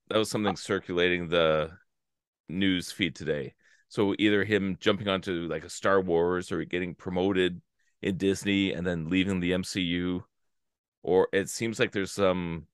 [0.08, 1.70] That was something uh, circulating the
[2.48, 3.54] news feed today.
[3.88, 7.60] So either him jumping onto like a Star Wars or getting promoted
[8.02, 10.22] in Disney and then leaving the MCU,
[11.02, 12.66] or it seems like there's some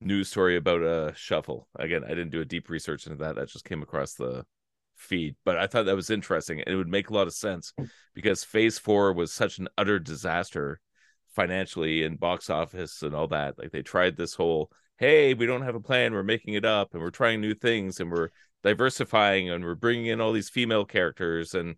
[0.00, 1.68] news story about a shuffle.
[1.76, 3.36] Again, I didn't do a deep research into that.
[3.36, 4.44] That just came across the
[4.96, 6.62] feed, but I thought that was interesting.
[6.66, 7.72] It would make a lot of sense
[8.14, 10.80] because Phase Four was such an utter disaster
[11.34, 13.58] financially and box office and all that.
[13.58, 16.92] Like they tried this whole, hey, we don't have a plan, we're making it up,
[16.92, 18.30] and we're trying new things, and we're
[18.62, 21.76] diversifying, and we're bringing in all these female characters, and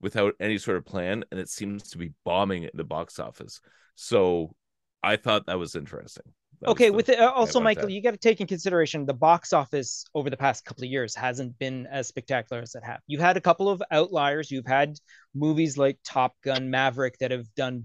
[0.00, 3.60] without any sort of plan, and it seems to be bombing at the box office.
[3.94, 4.54] So
[5.02, 6.34] I thought that was interesting.
[6.60, 7.92] That okay, with it, uh, also, Michael, that.
[7.92, 11.14] you got to take in consideration the box office over the past couple of years
[11.14, 13.00] hasn't been as spectacular as it have.
[13.06, 14.50] You've had a couple of outliers.
[14.50, 14.96] You've had
[15.34, 17.84] movies like Top Gun, Maverick that have done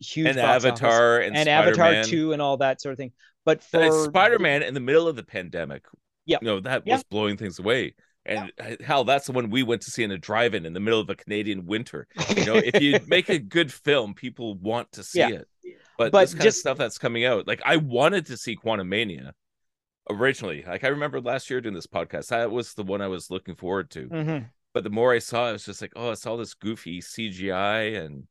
[0.00, 3.12] huge and Avatar and, and Avatar two and all that sort of thing.
[3.44, 5.84] But for Spider-Man in the middle of the pandemic.
[6.24, 6.94] yeah, You know, that Yeah.
[6.94, 7.94] was blowing things away.
[8.26, 10.80] And uh, hell, that's the one we went to see in a drive-in in the
[10.80, 12.06] middle of a Canadian winter.
[12.34, 15.28] You know, if you make a good film, people want to see Yeah.
[15.28, 15.48] it.
[15.98, 19.32] But, But just- stuff that's coming out, like I wanted to see Quantumania
[20.10, 20.62] originally.
[20.66, 23.54] Like I remember last year doing this podcast, that was the one I was looking
[23.54, 24.08] forward to.
[24.08, 24.50] Mhm.
[24.72, 27.96] But the more I saw, it was just like, oh, it's all this goofy CGI
[28.04, 28.26] and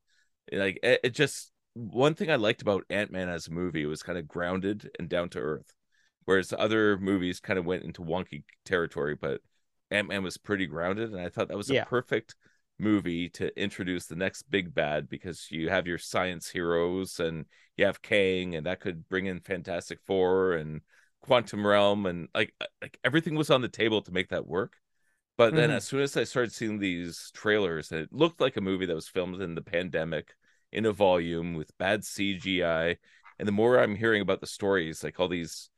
[0.52, 4.04] like it, it just one thing I liked about Ant Man as a movie was
[4.04, 5.74] kind of grounded and down to earth,
[6.26, 9.16] whereas other movies kind of went into wonky territory.
[9.16, 9.42] But
[9.90, 12.36] Ant Man was pretty grounded, and I thought that was a perfect
[12.84, 17.46] movie to introduce the next big bad because you have your science heroes and
[17.78, 20.82] you have Kang, and that could bring in Fantastic Four and
[21.22, 24.78] Quantum Realm, and like uh, like everything was on the table to make that work.
[25.38, 25.76] But then Mhm.
[25.78, 28.96] as soon as I started seeing these trailers, and it looked like a movie that
[28.96, 30.36] was filmed in the pandemic
[30.72, 32.98] in a volume with bad CGI.
[33.40, 35.70] And the more I'm hearing about the stories, like all these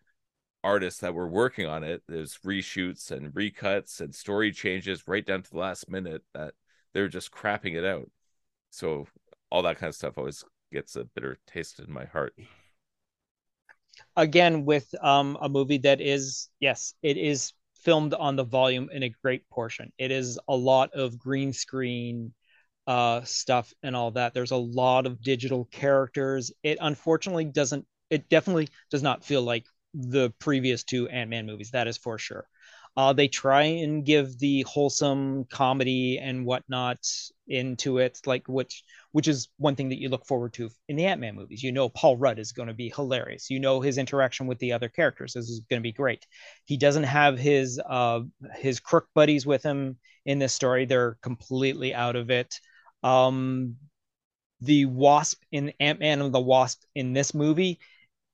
[0.63, 5.43] artists that were working on it, there's reshoots and recuts and story changes right down
[5.43, 6.53] to the last minute that
[6.95, 8.09] they're just crapping it out.
[8.71, 9.07] So
[9.51, 10.43] all that kind of stuff always
[10.73, 12.33] gets a bitter taste in my heart.
[14.15, 19.03] again with um a movie that is yes it is filmed on the volume in
[19.03, 22.33] a great portion it is a lot of green screen
[22.87, 28.29] uh stuff and all that there's a lot of digital characters it unfortunately doesn't it
[28.29, 32.47] definitely does not feel like the previous two ant-man movies that is for sure
[32.97, 36.99] uh they try and give the wholesome comedy and whatnot
[37.47, 41.05] into it like which which is one thing that you look forward to in the
[41.05, 41.63] Ant-Man movies.
[41.63, 43.49] You know Paul Rudd is going to be hilarious.
[43.49, 46.27] You know his interaction with the other characters is going to be great.
[46.65, 48.21] He doesn't have his uh
[48.55, 50.85] his crook buddies with him in this story.
[50.85, 52.59] They're completely out of it.
[53.03, 53.77] Um
[54.61, 57.79] the Wasp in Ant-Man and the Wasp in this movie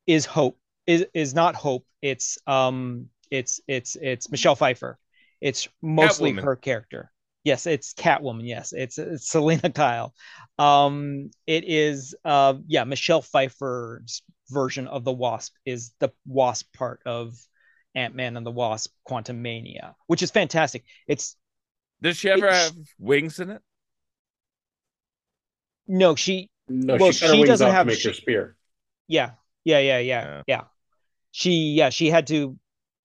[0.08, 0.58] is Hope
[0.88, 1.86] is is not Hope.
[2.02, 5.00] It's um it's it's it's Michelle Pfeiffer.
[5.40, 6.44] It's mostly Catwoman.
[6.44, 7.12] her character.
[7.44, 8.48] Yes, it's Catwoman.
[8.48, 10.14] Yes, it's, it's Selina Kyle.
[10.60, 17.00] Um, it is uh yeah, Michelle Pfeiffer's version of the Wasp is the Wasp part
[17.06, 17.34] of
[17.96, 20.84] Ant-Man and the Wasp Quantumania, which is fantastic.
[21.08, 21.36] It's
[22.02, 23.62] Does she ever It's- have wings in it?
[25.88, 28.56] no, she No, Well, she she doesn't have to make she- her spear.
[29.08, 29.32] yeah,
[29.64, 30.44] yeah, yeah, yeah, Yeah.
[30.48, 30.62] yeah.
[31.32, 32.58] She yeah, she had to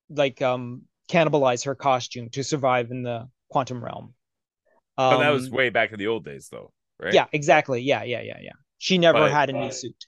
[0.09, 4.15] like um cannibalize her costume to survive in the quantum realm.
[4.99, 7.13] Oh, that was Um, way back in the old days, though, right?
[7.15, 7.83] Yeah, exactly.
[7.83, 8.53] Yeah, yeah, yeah, yeah.
[8.79, 10.07] She never But- had a new suit.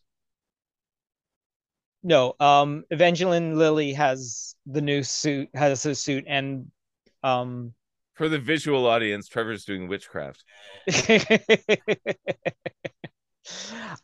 [2.02, 6.70] No, um, Evangeline Lilly has the new suit, has a suit, and
[7.24, 7.74] um,
[8.14, 10.44] For the visual audience, Trevor's doing witchcraft.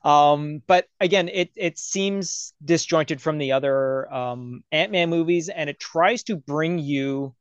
[0.05, 5.81] um, but again, it it seems disjointed from the other um Ant-Man movies, and it
[5.81, 7.35] tries to bring you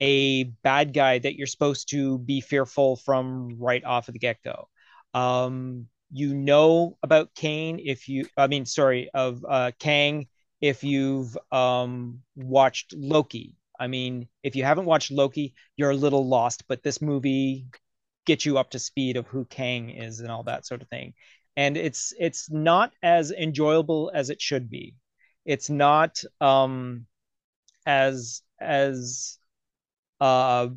[0.00, 4.68] a bad guy that you're supposed to be fearful from right off of the get-go.
[5.14, 10.26] Um, you know about Kane if you, I mean, sorry, of uh, Kang
[10.60, 13.56] if you've um, watched Loki.
[13.78, 17.66] I mean, if you haven't watched Loki, you're a little lost, but this movie
[18.24, 21.14] gets you up to speed of who Kang is and all that sort of thing.
[21.56, 24.94] And it's it's not as enjoyable as it should be.
[25.44, 27.06] It's not um,
[27.84, 29.38] as as
[30.20, 30.68] uh,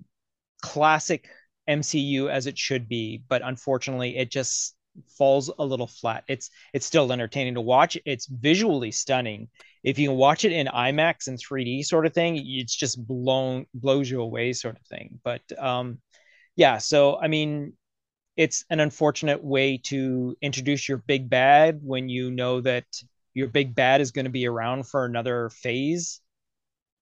[0.62, 1.30] classic
[1.70, 4.76] MCU as it should be, but unfortunately, it just
[5.18, 6.24] falls a little flat.
[6.28, 7.98] It's it's still entertaining to watch.
[8.06, 9.50] It's visually stunning.
[9.84, 13.66] If you can watch it in IMAX and 3D sort of thing, it's just blown
[13.74, 15.20] blows you away sort of thing.
[15.24, 16.00] But um,
[16.56, 17.74] yeah, so I mean,
[18.38, 22.86] it's an unfortunate way to introduce your big bad when you know that
[23.34, 26.22] your big bad is going to be around for another phase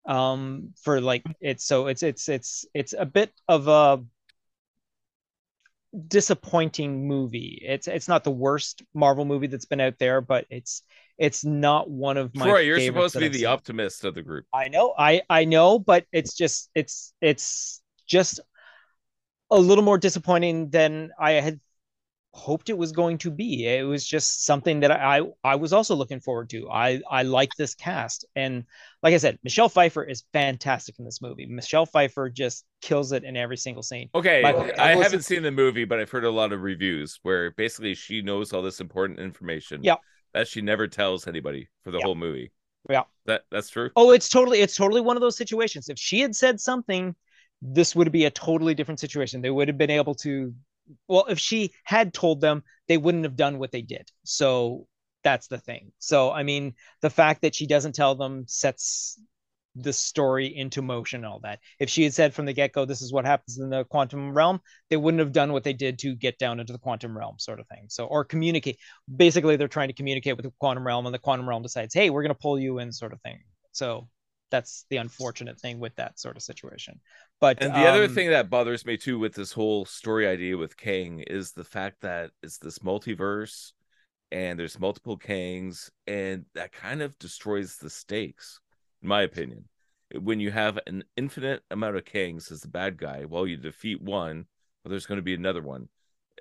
[0.05, 4.03] um for like it's so it's it's it's it's a bit of a
[6.07, 7.61] disappointing movie.
[7.65, 10.83] It's it's not the worst Marvel movie that's been out there, but it's
[11.17, 12.45] it's not one of my.
[12.45, 13.47] Troy, you're supposed to be I've the seen.
[13.47, 14.45] optimist of the group.
[14.53, 18.39] I know, I I know, but it's just it's it's just
[19.53, 21.59] a little more disappointing than I had
[22.35, 23.67] hoped it was going to be.
[23.67, 26.69] It was just something that I I was also looking forward to.
[26.69, 28.63] I I like this cast, and
[29.03, 31.45] like I said, Michelle Pfeiffer is fantastic in this movie.
[31.45, 34.09] Michelle Pfeiffer just kills it in every single scene.
[34.15, 37.51] Okay, Michael, I haven't seen the movie, but I've heard a lot of reviews where
[37.51, 39.83] basically she knows all this important information.
[39.83, 39.97] Yeah.
[40.33, 42.05] That she never tells anybody for the Yeah.
[42.05, 42.51] whole movie.
[42.89, 43.03] Yeah.
[43.25, 43.91] That that's true.
[43.95, 45.87] Oh, it's totally it's totally one of those situations.
[45.87, 47.15] If she had said something,
[47.63, 49.41] this would be a totally different situation.
[49.41, 50.53] They would have been able to
[51.07, 54.11] well, if she had told them, they wouldn't have done what they did.
[54.25, 54.85] So
[55.23, 55.93] that's the thing.
[55.97, 59.17] So I mean, the fact that she doesn't tell them sets
[59.75, 61.59] the story into motion and all that.
[61.79, 64.59] If she had said from the get-go this is what happens in the quantum realm,
[64.89, 67.59] they wouldn't have done what they did to get down into the quantum realm sort
[67.59, 67.85] of thing.
[67.89, 68.77] So or communicate.
[69.13, 72.09] Basically they're trying to communicate with the quantum realm and the quantum realm decides, "Hey,
[72.09, 73.39] we're going to pull you in" sort of thing.
[73.71, 74.09] So
[74.53, 77.01] that's the unfortunate thing with that sort of situation.
[77.41, 80.57] But And the other um, thing that bothers me too with this whole story idea
[80.57, 83.73] with Kang is the fact that it's this multiverse
[84.31, 88.59] and there's multiple Kangs, and that kind of destroys the stakes,
[89.01, 89.69] in my opinion.
[90.19, 94.01] When you have an infinite amount of Kangs as the bad guy, well, you defeat
[94.01, 94.47] one,
[94.83, 95.89] well, there's going to be another one.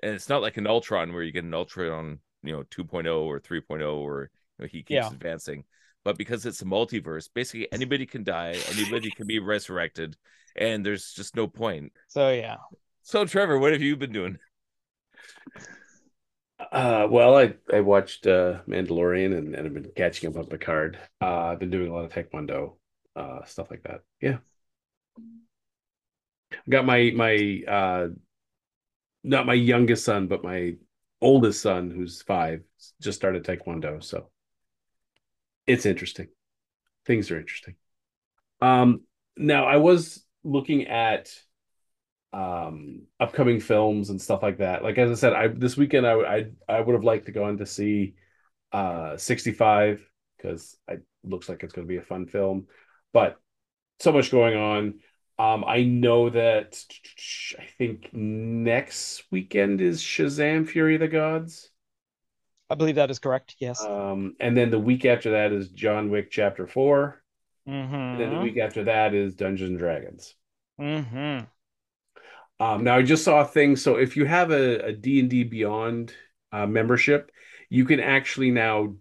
[0.03, 3.39] And it's not like an Ultron where you get an Ultron, you know, 2.0 or
[3.39, 5.11] 3.0, or you know, he keeps Yeah.
[5.11, 5.63] advancing.
[6.03, 10.17] But because it's a multiverse, basically anybody can die, anybody can be resurrected,
[10.55, 11.93] and there's just no point.
[12.07, 12.57] so yeah.
[13.03, 14.37] So, Trevor, what have you been doing?
[16.71, 20.97] Uh, well, I I watched uh Mandalorian and, and I've been catching up on Picard.
[21.21, 22.77] Uh, I've been doing a lot of Taekwondo,
[23.15, 24.01] uh, stuff like that.
[24.21, 24.37] Yeah,
[26.51, 28.07] I got my my uh,
[29.23, 30.75] not my youngest son, but my
[31.21, 32.61] oldest son, who's five,
[33.01, 34.03] just started Taekwondo.
[34.03, 34.29] So
[35.67, 36.27] it's interesting.
[37.05, 37.75] Things are interesting.
[38.61, 39.01] Um,
[39.37, 41.29] now I was looking at
[42.33, 46.13] um upcoming films and stuff like that like as i said i this weekend i
[46.13, 48.15] i, I would have liked to go on to see
[48.71, 50.03] uh 65
[50.35, 52.65] because it looks like it's going to be a fun film
[53.13, 53.39] but
[53.99, 54.99] so much going on
[55.37, 56.83] um i know that
[57.59, 61.69] i think next weekend is shazam fury of the gods
[62.73, 63.55] I believe that is correct.
[63.59, 63.81] Yes.
[63.81, 67.21] um and then the week after that is john wick chapter 4
[67.65, 68.43] and then the mm-hmm.
[68.43, 70.35] week after that is dungeons and dragons
[70.79, 71.45] Mm-hmm.
[72.59, 73.75] Um, now I just saw a thing.
[73.75, 76.13] So if you have a, a D&D Beyond
[76.51, 77.31] uh, membership,
[77.69, 78.95] you can actually now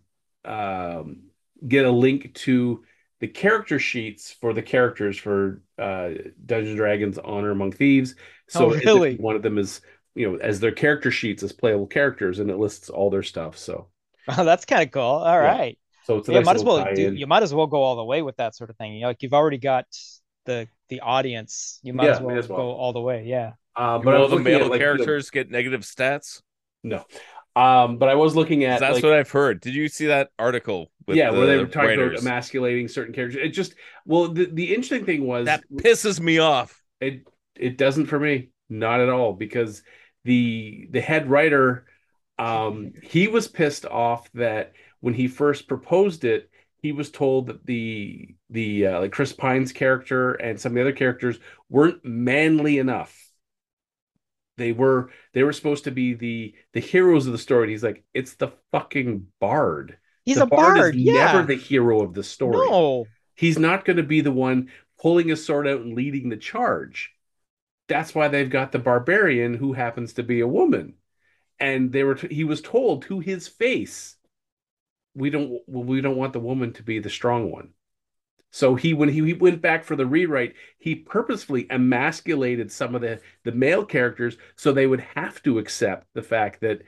[0.44, 1.24] um,
[1.66, 2.85] get a link to
[3.20, 6.11] the character sheets for the characters for uh,
[6.44, 8.15] Dungeons and Dragons Honor Among Thieves.
[8.49, 9.16] So Oh, really?
[9.16, 9.81] one of them is,
[10.14, 13.59] you know, as their character sheets as playable characters, and it lists all their stuff.
[13.59, 13.89] So
[14.28, 15.02] Oh, that's kind of cool.
[15.02, 15.55] All Yeah.
[15.55, 15.78] right.
[16.02, 17.97] so it's a Yeah, nice might as well do, you might as well go all
[17.97, 18.94] the way with that sort of thing.
[18.94, 19.86] You know, like you've already got
[20.47, 21.80] the the audience.
[21.82, 22.64] You might Yeah, as well may as well.
[22.64, 23.24] go all the way.
[23.26, 23.55] Yeah.
[23.76, 26.43] Um, But but all the looking at male like you know, characters get negative stats.
[26.82, 27.05] no.
[27.55, 29.60] Um, but I was looking at That's like, what I've heard.
[29.60, 30.90] Did you see that article?
[31.06, 32.12] With yeah, where they the were talking writers?
[32.12, 33.43] about emasculating certain characters.
[33.44, 33.74] It just
[34.06, 36.82] well, the, the interesting thing was That pisses me off.
[37.01, 37.26] it
[37.56, 39.82] it doesn't for me, not at all, because
[40.24, 41.86] the the head writer,
[42.39, 46.51] um, he was pissed off that when he first proposed it,
[46.82, 50.81] he was told that the the uh, like Chris Pine's character and some of the
[50.82, 51.39] other characters
[51.69, 53.16] weren't manly enough.
[54.59, 57.65] They were they were supposed to be the the heroes of the story.
[57.65, 59.99] And he's like, it's the fucking bard.
[60.24, 60.94] He's the a bard.
[60.94, 61.32] is yeah.
[61.32, 62.69] never the hero of the story.
[62.69, 63.07] No.
[63.35, 64.69] He's not going to be the one
[65.01, 67.12] pulling his sword out and leading the charge.
[67.88, 70.94] That's why they've got the barbarian who happens to be a woman.
[71.59, 74.16] And they were he was told to his face,
[75.14, 77.74] we don't we don't want the woman to be the strong one.
[78.50, 83.00] So he when he, he went back for the rewrite, he purposefully emasculated some of
[83.00, 86.82] the the male characters so they would have to accept the fact that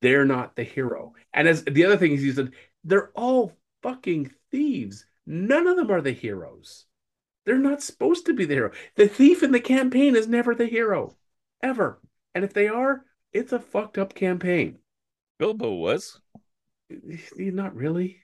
[0.00, 1.14] they're not the hero.
[1.32, 2.52] And as the other thing is, he said
[2.84, 3.52] they're all
[3.82, 5.06] fucking thieves.
[5.26, 6.86] None of them are the heroes.
[7.44, 8.70] They're not supposed to be the hero.
[8.96, 11.16] The thief in the campaign is never the hero,
[11.62, 12.00] ever.
[12.34, 14.78] And if they are, it's a fucked up campaign.
[15.38, 16.20] Bilbo was.
[17.36, 18.18] Not really.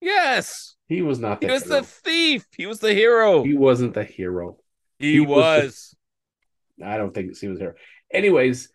[0.00, 0.74] Yes.
[0.88, 1.80] He was not the He was hero.
[1.80, 2.46] the thief.
[2.56, 3.42] He was the hero.
[3.44, 4.58] He wasn't the hero.
[4.98, 5.96] He, he was was.
[6.78, 7.76] the- I don't think he was there.
[8.12, 8.68] Anyways,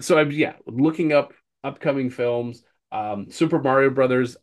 [0.00, 1.32] so I'm yeah looking up
[1.64, 2.62] upcoming films.
[2.92, 4.36] Um, Super Mario Brothers.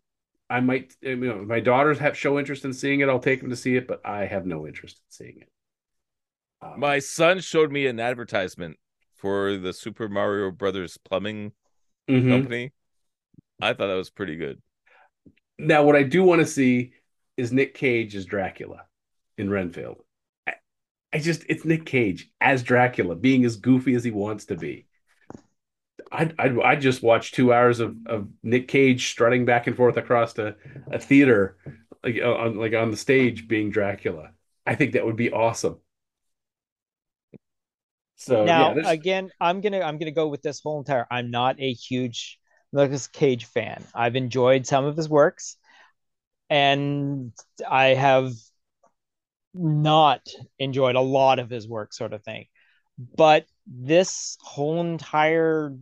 [0.49, 3.09] I might, you know, if my daughters have show interest in seeing it.
[3.09, 5.49] I'll take them to see it, but I have no interest in seeing it.
[6.61, 8.77] Um, My son showed me an advertisement
[9.15, 11.53] for the Super Mario Brothers plumbing
[12.07, 12.29] Mhm.
[12.29, 12.71] company.
[13.61, 14.61] I thought that was pretty good.
[15.57, 16.93] Now, what I do want to see
[17.37, 18.85] is Nick Cage as Dracula
[19.37, 20.03] in Renfield.
[20.47, 20.53] I,
[21.13, 24.87] I just, it's Nick Cage as Dracula, being as goofy as he wants to be.
[26.13, 29.97] I'd, I'd, I'd just watch two hours of, of Nick Cage strutting back and forth
[29.97, 30.55] across a,
[30.91, 31.57] a theater,
[32.03, 34.29] like uh, on like on the stage, being Dracula.
[34.65, 35.79] I think that would be awesome.
[38.15, 41.07] So now yeah, again, I'm gonna I'm gonna go with this whole entire.
[41.11, 42.39] I'm not a huge
[42.71, 43.83] Nicolas Cage fan.
[43.93, 45.57] I've enjoyed some of his works,
[46.49, 47.33] and
[47.69, 48.31] I have
[49.53, 50.27] not
[50.59, 52.45] enjoyed a lot of his work, sort of thing.
[53.17, 55.75] But this whole entire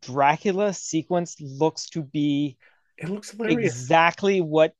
[0.00, 2.56] Dracula sequence looks to be
[2.98, 3.72] it looks hilarious.
[3.74, 4.74] exactly what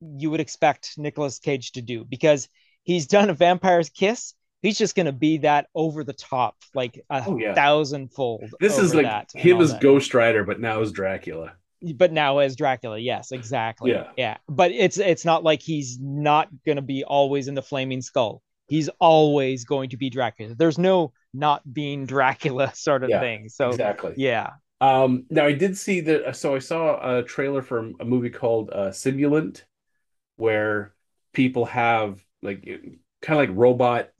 [0.00, 2.48] you would expect Nicolas Cage to do because
[2.82, 4.34] he's done a vampire's kiss.
[4.62, 7.54] He's just gonna be that over the top, like a Oh, yeah.
[7.54, 8.44] thousandfold.
[8.60, 9.80] This is like him as that.
[9.80, 11.52] Ghost Rider, but now as Dracula.
[11.94, 12.98] but now as Dracula.
[12.98, 13.90] Yes, exactly.
[13.92, 14.08] Yeah.
[14.16, 14.36] yeah.
[14.48, 18.42] But it's it's not like he's not gonna be always in the flaming skull.
[18.66, 20.54] He's always going to be Dracula.
[20.54, 23.48] There's no not being Dracula sort of Yeah, thing.
[23.48, 24.16] So exactly.
[24.16, 24.52] yeah.
[24.80, 26.36] Um, now I did see that.
[26.36, 29.64] So I saw a trailer from a movie called uh, Simulant,
[30.36, 30.94] where
[31.32, 32.64] people have like
[33.22, 34.10] kind of like robot,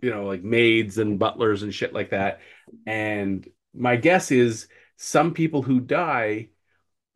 [0.00, 2.40] you know, like maids and butlers and shit like that.
[2.86, 6.48] And my guess is some people who die,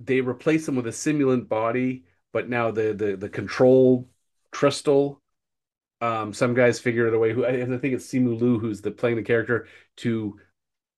[0.00, 4.10] they replace them with a simulant body, but now the the the control
[4.52, 5.22] crystal.
[6.04, 7.32] Um, some guys figured a way.
[7.32, 9.66] Who I think it's Simu Liu who's the playing the character
[9.98, 10.38] to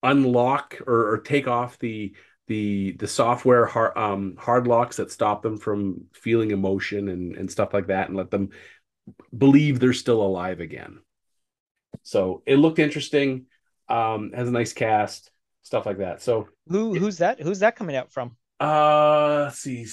[0.03, 2.15] unlock or, or take off the
[2.49, 7.51] the the software hard um hard locks that stop them from feeling emotion and and
[7.51, 8.51] stuff like that and let them
[9.37, 11.01] believe they're still alive again
[12.03, 13.47] so it looked interesting
[13.89, 15.31] um has a nice cast
[15.63, 17.41] stuff like that so Who who's that?
[17.41, 18.37] Who's that coming out from?
[18.61, 19.85] uh let's see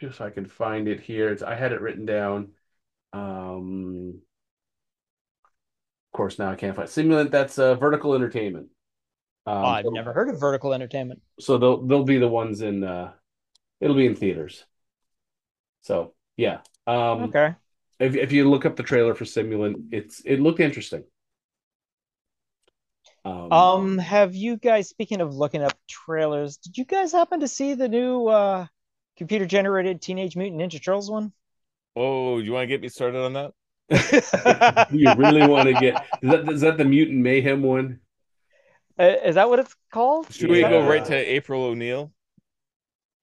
[0.00, 2.50] just so i can find it here It's- i had it written down
[3.12, 4.20] um
[6.12, 8.68] of course now i can't find simulant that's uh vertical entertainment
[9.46, 11.20] um, Oh, I've so- never heard of Vertical Entertainment.
[11.38, 13.12] so they'll they'll be the ones in uh
[13.80, 14.64] it'll be in theaters
[15.82, 17.54] so yeah um Okay.
[18.00, 21.04] if, if you look up the trailer for simulant it's it looked interesting
[23.24, 27.48] um, Um, have you guys, speaking of looking up trailers, did you guys happen to
[27.48, 28.66] see the new uh
[29.16, 31.32] computer generated Teenage Mutant Ninja Turtles one?
[31.96, 33.52] Oh, you want to get me started on that?
[34.92, 38.00] you really want to get is that is that the mutant mayhem one
[38.98, 40.30] Uh, Is that what it's called?
[40.32, 40.68] Should we Yeah.
[40.68, 42.12] go right to April O'Neil?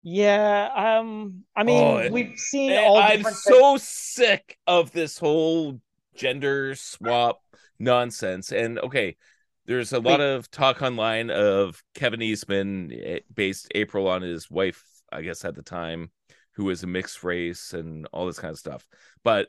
[0.03, 0.69] Yeah,
[0.99, 5.81] um, I mean, Oh, we've seen Eh, all I'm different so sick of this whole
[6.15, 7.41] gender swap
[7.80, 8.52] nonsense.
[8.52, 9.18] And okay,
[9.65, 14.84] there's a lot of talk online of Kevin Eastman eh, based April on his wife,
[15.11, 16.11] I guess at the time,
[16.58, 18.86] who was a mixed race and all this kind of stuff.
[19.24, 19.48] But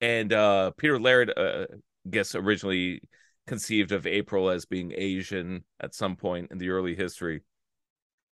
[0.00, 1.66] and uh Peter Laird, uh,
[2.08, 3.02] guess originally
[3.46, 7.42] conceived of April as being Asian at some point in the early history.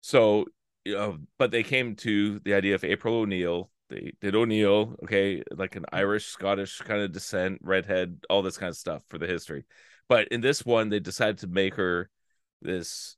[0.00, 0.46] So,
[0.86, 3.70] know, but they came to the idea of April O'Neil.
[3.90, 8.70] They did O'Neil, okay, like an Irish, Scottish kind of descent, redhead, all this kind
[8.70, 9.64] of stuff for the history.
[10.08, 12.08] But in this one, they decided to make her
[12.62, 13.17] this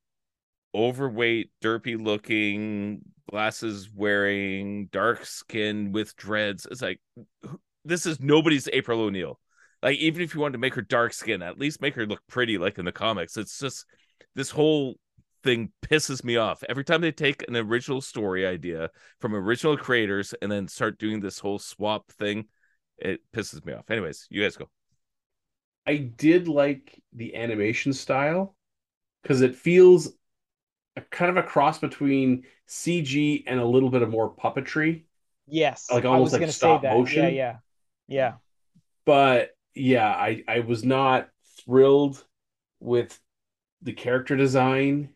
[0.74, 6.66] overweight, derpy looking, glasses wearing, dark skin with dreads.
[6.70, 7.00] It's like
[7.84, 9.38] this is nobody's April O'Neil.
[9.82, 12.20] Like even if you wanted to make her dark skin, at least make her look
[12.28, 13.36] pretty like in the comics.
[13.36, 13.86] It's just
[14.34, 14.96] this whole
[15.42, 16.62] thing pisses me off.
[16.68, 18.90] Every time they take an original story idea
[19.20, 22.46] from original creators and then start doing this whole swap thing,
[22.98, 23.90] it pisses me off.
[23.90, 24.68] Anyways, you guys go.
[25.86, 28.54] I did like the animation style
[29.22, 30.12] because it feels
[30.96, 35.04] a kind of a cross between CG and a little bit of more puppetry.
[35.46, 36.96] Yes, Like I almost was like stop say that.
[36.96, 37.22] motion?
[37.24, 37.56] Yeah, yeah,
[38.08, 38.32] yeah.
[39.04, 41.28] But yeah, I I was not
[41.64, 42.22] thrilled
[42.80, 43.18] with
[43.82, 45.10] the character design.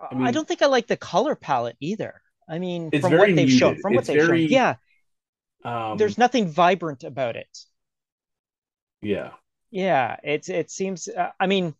[0.00, 2.20] I, mean- don't think I like the color palette either.
[2.48, 4.74] I mean, from what they've shown, from what It's they've very- shown, yeah,
[5.64, 7.48] Um, there's nothing vibrant about it.
[9.02, 9.32] yeah,
[9.70, 11.08] Yeah, it's it seems.
[11.08, 11.74] Uh, I mean,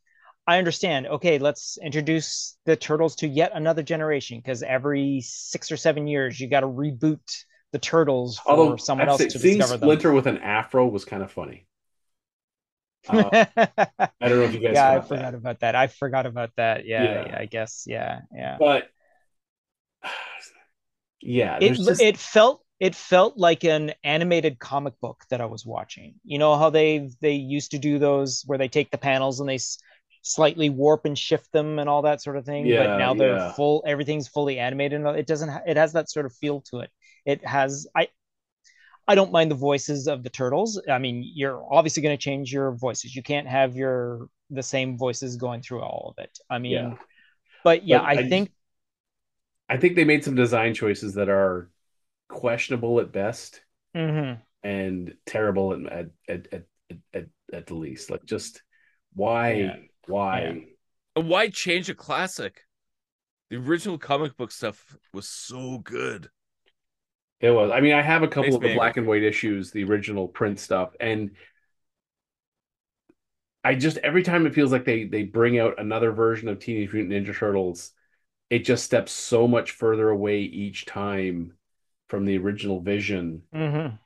[0.47, 1.07] I understand.
[1.07, 6.39] Okay, let's introduce the turtles to yet another generation because every six or seven years
[6.39, 10.27] you got to reboot the turtles for although someone else to seeing discover Splinter with
[10.27, 11.67] an afro was kind of funny.
[13.09, 13.23] Uh.
[13.23, 15.35] I don't know if you guys yeah, I forgot that.
[15.35, 15.77] about that.
[15.77, 16.87] I forgot about that.
[16.87, 17.27] Yeah, Yeah.
[17.29, 17.85] yeah, I guess.
[17.87, 18.57] Yeah, yeah.
[18.59, 18.89] but
[21.21, 25.65] yeah, It just it felt it felt like an animated comic book that I was
[25.65, 26.15] watching.
[26.25, 29.49] You know how they they used to do those where they take the panels and
[29.49, 29.59] they
[30.27, 32.67] slightly warp and shift them and all that sort of thing.
[32.67, 33.53] Yeah, but now they're yeah.
[33.53, 33.85] full.
[33.87, 35.01] Everything's fully animated.
[35.01, 35.49] and It doesn't.
[35.49, 36.91] Ha- it has that sort of feel to it.
[37.25, 37.87] It has.
[37.97, 38.09] I.
[39.09, 40.83] I don't mind the voices of the turtles.
[40.91, 43.15] I mean, you're obviously going to change your voices.
[43.15, 46.37] You can't have your the same voices going through all of it.
[46.51, 46.95] I mean, Yeah.
[47.63, 48.51] but yeah, But I, I- think
[49.69, 51.71] I think they made some design choices that are
[52.29, 53.61] questionable at best
[53.97, 54.41] mhm.
[54.65, 55.93] and terrible at
[56.29, 58.11] at at at, at, at the least.
[58.11, 58.61] Like just
[59.15, 59.89] why.
[60.07, 60.55] Why Yeah.
[61.17, 62.63] And why change a classic?
[63.51, 66.31] The original comic book stuff was so good.
[67.41, 67.71] it was.
[67.71, 69.85] I mean, I have a couple Makes of the me black and white issues, the
[69.85, 71.33] original print stuff, and
[73.65, 76.93] I just every time it feels like they they bring out another version of Teenage
[76.93, 77.93] Mutant Ninja Turtles,
[78.51, 81.55] it just steps so much further away each time
[82.09, 83.99] from the original vision Mhm.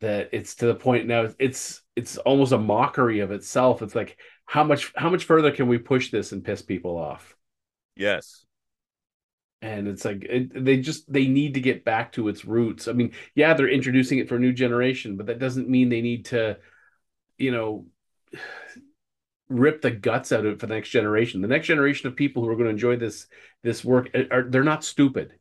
[0.00, 3.82] that it's to the point now it's it's almost a mockery of itself.
[3.82, 4.18] It's like
[4.50, 7.36] how much how much further can we push this and piss people off?
[7.94, 8.44] Yes.
[9.62, 12.88] And it's like it, they just they need to get back to its roots.
[12.88, 16.00] I mean, yeah, they're introducing it for a new generation, but that doesn't mean they
[16.00, 16.58] need to,
[17.38, 17.86] you know,
[19.48, 21.42] rip the guts out of it for the next generation.
[21.42, 23.28] The next generation of people who are going to enjoy this
[23.62, 25.32] this work are they're not stupid.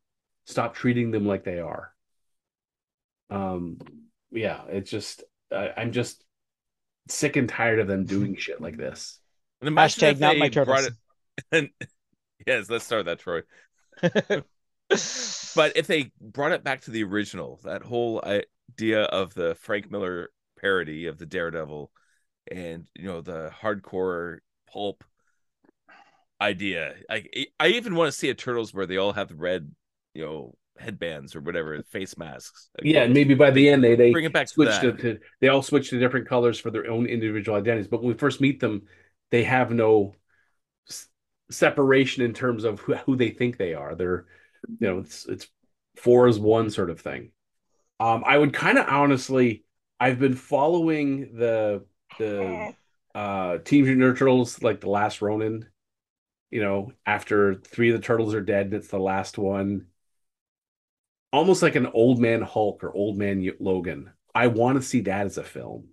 [0.46, 1.92] Stop treating them like they are.
[3.32, 3.80] Um,
[4.30, 6.24] yeah, it's just I, I'm just
[7.10, 8.16] sick and tired of them mm-hmm.
[8.16, 9.20] doing shit like this.
[9.62, 10.88] And imagine Hashtag not my brought turtles.
[10.88, 10.94] it-
[11.52, 11.70] and
[12.48, 13.42] yes, let's start that, Troy.
[15.56, 19.92] But if they brought it back to the original, that whole idea of the Frank
[19.92, 20.30] Miller
[20.60, 21.92] parody of the Daredevil
[22.52, 24.40] and you know the hardcore
[24.72, 25.04] pulp
[26.42, 26.96] idea.
[27.10, 29.72] Like I even want to see a Turtles where they all have the red,
[30.14, 32.70] you know, headbands or whatever, face masks.
[32.78, 35.20] Like, Yeah, and maybe by the end they they bring it back switch to, to
[35.42, 37.88] they all switch to different colors for their own individual identities.
[37.88, 38.84] But when we first meet them,
[39.32, 40.16] they have no
[40.90, 41.08] s-
[41.52, 43.96] separation in terms of who, who they think they are.
[43.96, 44.28] They're
[44.80, 45.48] you know it's it's
[45.98, 47.32] four is one sort of thing.
[48.00, 49.66] Um, I would kind of honestly,
[50.00, 51.86] I've been following the
[52.18, 52.72] the
[53.16, 55.68] uh Team Mutant Turtles like the last Ronin.
[56.52, 59.88] You know, after three of the turtles are dead, and it's the last one
[61.32, 64.12] almost like an old man Hulk or old man Logan.
[64.34, 65.90] I want to see that as a film.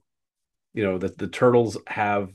[0.74, 2.32] You know, that the turtles have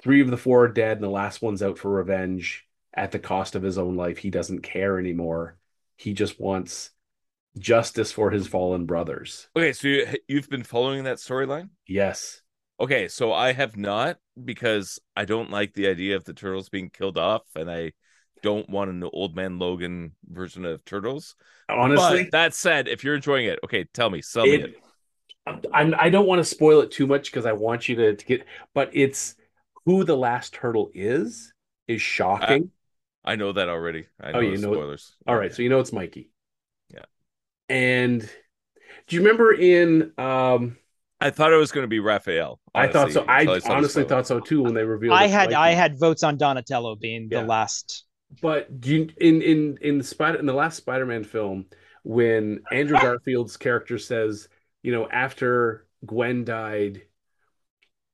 [0.00, 3.18] three of the four are dead and the last one's out for revenge at the
[3.18, 4.18] cost of his own life.
[4.18, 5.58] He doesn't care anymore.
[5.96, 6.90] He just wants
[7.58, 9.48] justice for his fallen brothers.
[9.54, 11.68] Okay, so you, you've been following that storyline?
[11.86, 12.40] Yes.
[12.80, 16.88] Okay, so I have not because I don't like the idea of the turtles being
[16.88, 17.92] killed off, and I
[18.42, 21.34] don't want an old man Logan version of turtles.
[21.68, 24.64] Honestly, but that said, if you're enjoying it, okay, tell me, sell me it,
[25.46, 25.62] it.
[25.72, 28.24] I'm, I don't want to spoil it too much because I want you to, to
[28.26, 28.44] get,
[28.74, 29.36] but it's
[29.84, 31.52] who the last turtle is
[31.88, 32.70] is shocking.
[33.24, 34.06] I know that already.
[34.20, 34.76] I know Oh, you the know it.
[34.76, 35.16] spoilers.
[35.26, 36.30] All right, so you know it's Mikey.
[36.92, 37.04] Yeah.
[37.68, 38.28] And
[39.08, 40.76] do you remember in um
[41.20, 42.60] I thought it was going to be Raphael.
[42.74, 43.20] I thought so.
[43.20, 45.48] honestly, I until saw the honestly thought so too when they revealed I it's had
[45.48, 45.54] Mikey.
[45.54, 47.40] I had votes on Donatello being Yeah.
[47.40, 48.04] the last.
[48.40, 51.66] But do you in in in the spider in the last Spider-Man film
[52.02, 54.48] when Andrew Garfield's character says,
[54.82, 57.02] you know, after Gwen died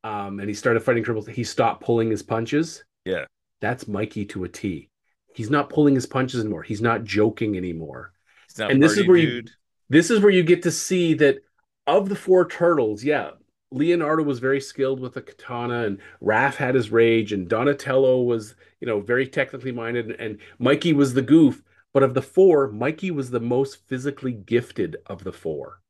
[0.04, 2.84] um and he started fighting criminals, he stopped pulling his punches.
[3.04, 3.24] Yeah.
[3.60, 4.88] That's Mikey to a T.
[5.34, 6.62] He's not pulling his punches anymore.
[6.62, 8.12] He's not joking anymore.
[8.58, 9.42] Not and this is where you-
[9.88, 11.38] this is where you get to see that
[11.86, 13.32] of the four turtles, yeah,
[13.70, 18.54] Leonardo was very skilled with the katana, and Raph had his rage, and Donatello was,
[18.80, 21.62] you know, very technically minded, and Mikey was the goof.
[21.92, 25.80] But of the four, Mikey was the most physically gifted of the four.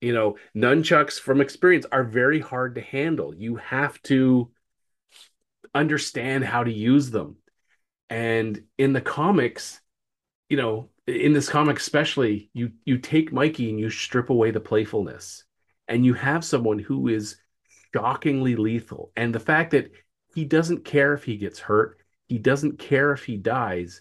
[0.00, 3.34] You know, nunchucks from experience are very hard to handle.
[3.34, 4.50] You have to
[5.74, 7.36] understand how to use them.
[8.10, 9.80] And in the comics,
[10.48, 14.60] you know, in this comic especially, you you take Mikey and you strip away the
[14.60, 15.44] playfulness,
[15.92, 17.36] and you have someone who is
[17.94, 19.12] shockingly lethal.
[19.14, 19.92] And the fact that
[20.34, 21.98] he doesn't care if he gets hurt,
[22.28, 24.00] he doesn't care if he dies,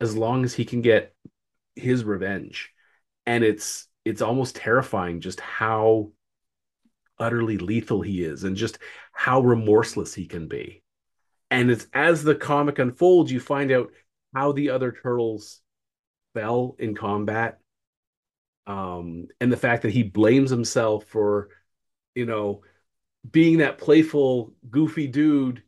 [0.00, 1.14] as long as he can get
[1.74, 2.72] his revenge.
[3.26, 6.10] And it's it's almost terrifying just how
[7.18, 8.78] utterly lethal he is and just
[9.12, 10.82] how remorseless he can be.
[11.50, 13.90] And it's as the comic unfolds, you find out
[14.34, 15.60] how the other turtles
[16.32, 17.58] fell in combat.
[18.66, 21.48] Um, and the fact that he blames himself for,
[22.14, 22.62] you know,
[23.30, 25.62] being that playful, goofy dude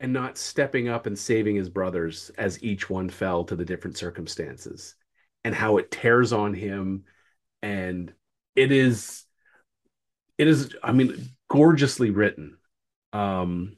[0.00, 3.96] and not stepping up and saving his brothers as each one fell to the different
[3.96, 4.96] circumstances,
[5.44, 7.04] and how it tears on him.
[7.62, 8.12] And
[8.56, 9.24] it is
[10.38, 12.56] it is i mean gorgeously written.
[13.12, 13.76] Um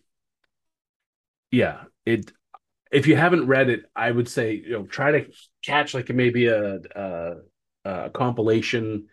[1.51, 2.33] yeah it
[2.93, 5.31] if you haven't read it i would say you know try to
[5.65, 7.37] catch like maybe a a,
[7.87, 9.09] a compilation.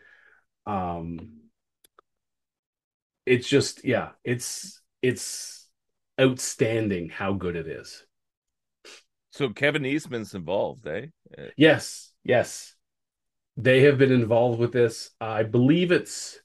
[0.65, 1.41] Um
[3.25, 5.67] it's just yeah it's it's
[6.19, 8.05] outstanding how good it is.
[9.31, 11.07] So Kevin Eastman's involved, eh?
[11.37, 12.75] Uh, yes yes.
[13.57, 15.11] They have been involved with this.
[15.21, 16.39] I believe it's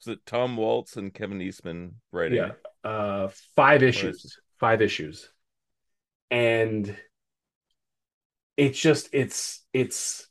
[0.00, 2.38] Is it Tom Waltz and Kevin Eastman writing?
[2.38, 2.52] yeah
[2.84, 5.30] uh five is issues five issues.
[6.30, 6.96] And
[8.56, 10.26] it's just it's it's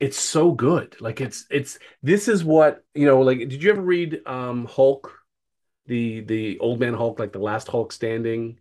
[0.00, 0.96] it's so good.
[1.00, 5.12] Like it's it's this is what you know like did you ever read um hulk?
[5.86, 8.60] The the old man hulk like the last hulk standing?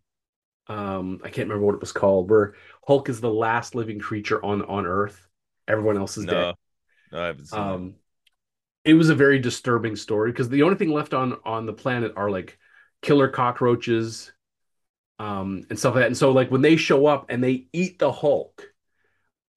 [0.68, 2.56] Um i can't remember what it was called where
[2.88, 5.28] hulk is the last living creature on on earth.
[5.68, 6.48] Everyone else is dead.
[6.48, 6.56] No,
[7.12, 7.82] no, I haven't seen that.
[7.82, 7.96] um
[8.86, 12.14] it was a very disturbing story because the only thing left on on the planet
[12.16, 12.58] are like
[13.02, 14.32] killer cockroaches
[15.20, 16.08] um and stuff like that.
[16.08, 18.68] And so like when they show up and they eat the hulk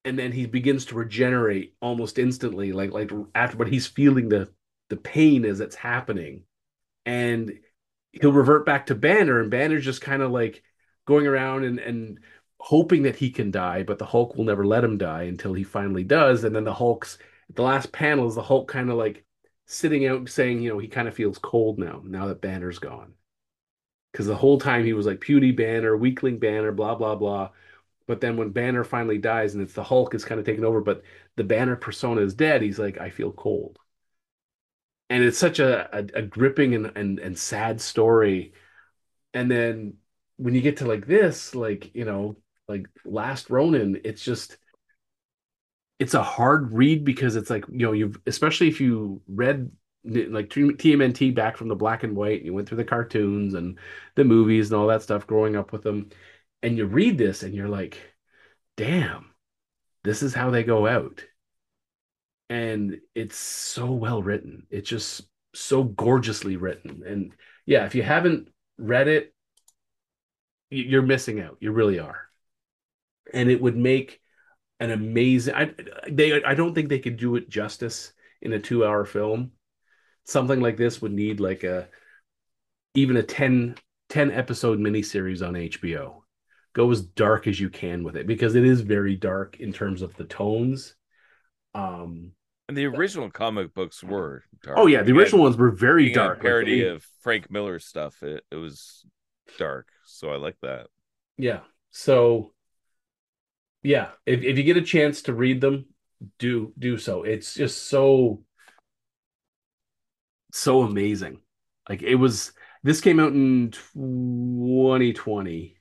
[0.04, 4.48] and then he begins to regenerate almost instantly like like after but he's feeling the
[4.88, 6.44] the pain as it's happening.
[7.06, 7.60] And
[8.12, 10.62] he'll revert back to banner and banner's just kind of like
[11.06, 12.18] going around and and
[12.58, 15.64] hoping that he can die but the hulk will never let him die until he
[15.64, 16.44] finally does.
[16.44, 17.18] And then the hulk's
[17.54, 19.24] the last panel is the hulk kind of like
[19.66, 23.14] sitting out saying you know he kind of feels cold now now that banner's gone.
[24.12, 27.50] Because the whole time he was like puny banner weakling banner blah blah blah
[28.06, 30.80] but then when banner finally dies and it's the hulk is kind of taken over
[30.80, 31.02] but
[31.36, 33.78] the banner persona is dead he's like i feel cold.
[35.08, 38.52] And it's such a, a, a gripping and, and and sad story.
[39.34, 39.94] And then
[40.36, 42.36] when you get to like this like you know
[42.68, 44.56] like last ronin it's just
[45.98, 49.70] it's a hard read because it's like you know you've especially if you read
[50.04, 53.78] like TMNT back from the black and white you went through the cartoons and
[54.14, 56.08] the movies and all that stuff growing up with them
[56.62, 57.98] and you read this and you're like
[58.76, 59.30] damn
[60.04, 61.24] this is how they go out.
[62.48, 64.66] And it's so well written.
[64.70, 65.22] It's just
[65.54, 67.02] so gorgeously written.
[67.06, 67.32] And
[67.66, 69.34] yeah if you haven't read it
[70.70, 71.56] you're missing out.
[71.60, 72.28] You really are.
[73.32, 74.20] And it would make
[74.78, 75.74] an amazing I
[76.08, 79.52] they I don't think they could do it justice in a 2-hour film.
[80.24, 81.88] Something like this would need like a
[82.94, 83.76] even a 10
[84.08, 86.19] 10 episode miniseries on HBO
[86.72, 90.02] go as dark as you can with it because it is very dark in terms
[90.02, 90.94] of the tones
[91.74, 92.32] um
[92.68, 94.78] And the original comic books were dark.
[94.78, 98.22] oh yeah the original ones were very dark like, parody they- of Frank Miller stuff.
[98.22, 99.04] It, it was
[99.58, 100.86] dark, so I like that.
[101.36, 101.60] Yeah.
[101.90, 102.54] So
[103.82, 105.86] yeah, if if you get a chance to read them,
[106.38, 107.24] do do so.
[107.24, 108.42] It's just so
[110.52, 111.40] so amazing.
[111.88, 112.52] Like it was
[112.82, 115.76] this came out in 2020.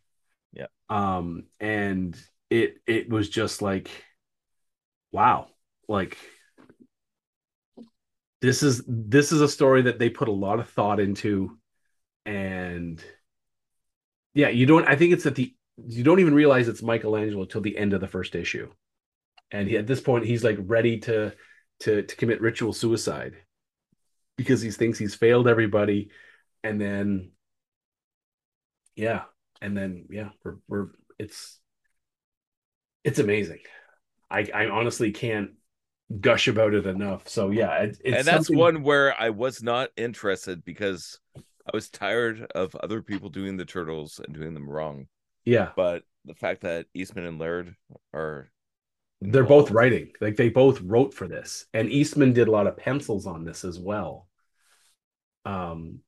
[0.89, 2.17] Um and
[2.49, 3.89] it it was just like
[5.11, 5.47] wow.
[5.87, 6.17] Like
[8.41, 11.57] this is this is a story that they put a lot of thought into
[12.25, 13.03] and
[14.33, 14.87] yeah, you don't.
[14.87, 15.53] I think it's at the.
[15.87, 18.69] You don't even realize it's Michelangelo till the end of the first issue,
[19.51, 21.33] and he, at this point he's like ready to
[21.81, 23.35] to to commit ritual suicide
[24.37, 26.09] because he thinks he's failed everybody,
[26.63, 27.31] and then
[28.95, 29.23] yeah,
[29.61, 30.87] and then yeah, we're we're
[31.17, 31.59] it's
[33.03, 33.59] it's amazing.
[34.29, 35.51] I I honestly can't
[36.19, 37.27] gush about it enough.
[37.27, 41.71] So yeah, it, it's and that's something- one where I was not interested because I
[41.73, 45.07] was tired of other people doing the turtles and doing them wrong.
[45.45, 47.75] Yeah, But the fact that Eastman and Laird
[48.13, 48.51] are
[49.21, 52.77] they're both writing like they both wrote for this and eastman did a lot of
[52.77, 54.27] pencils on this as well
[55.45, 55.99] um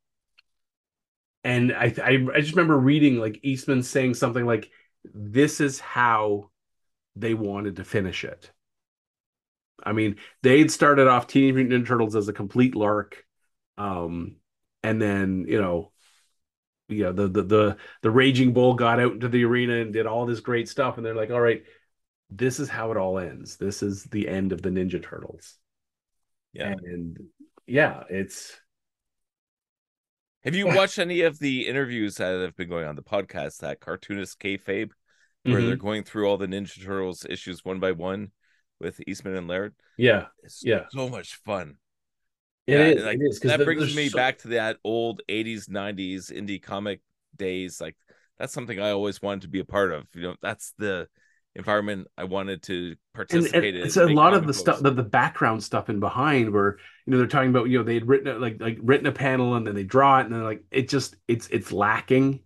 [1.43, 4.69] and i i, I just remember reading like eastman saying something like
[5.13, 6.49] this is how
[7.15, 8.51] they wanted to finish it
[9.83, 13.25] i mean they'd started off teenage mutant ninja turtles as a complete lark
[13.77, 14.35] um
[14.83, 15.91] and then you know
[16.89, 20.05] you know the the the, the raging bull got out into the arena and did
[20.05, 21.63] all this great stuff and they're like all right
[22.31, 23.57] this is how it all ends.
[23.57, 25.55] This is the end of the Ninja Turtles.
[26.53, 26.71] Yeah.
[26.71, 27.17] And
[27.67, 28.57] yeah, it's
[30.43, 33.79] Have you watched any of the interviews that have been going on the podcast that
[33.79, 34.91] cartoonist kayfabe,
[35.43, 35.67] where Mhm.
[35.67, 38.31] they're going through all the Ninja Turtles issues one by one
[38.79, 39.75] with Eastman and Laird?
[39.97, 40.85] yeah, It's Yeah.
[40.89, 41.77] so much fun.
[42.67, 43.03] it Yeah, is.
[43.03, 47.01] like, it is that brings me so- back to that old 80s 90s indie comic
[47.35, 47.97] days like
[48.37, 51.07] that's something i always wanted to be a part of you know that's the
[51.55, 53.85] environment I wanted to participate and in.
[53.85, 57.17] it's a lot of the stuff the, the background stuff in behind where you know
[57.17, 59.75] they're talking about you know they had written like like written a panel and then
[59.75, 62.41] they draw it and then like it just it's it's lacking.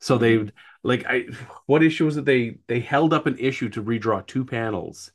[0.00, 0.52] So they would
[0.82, 1.26] like i
[1.66, 2.24] what issue was it?
[2.24, 5.12] They they held up an issue to redraw two panels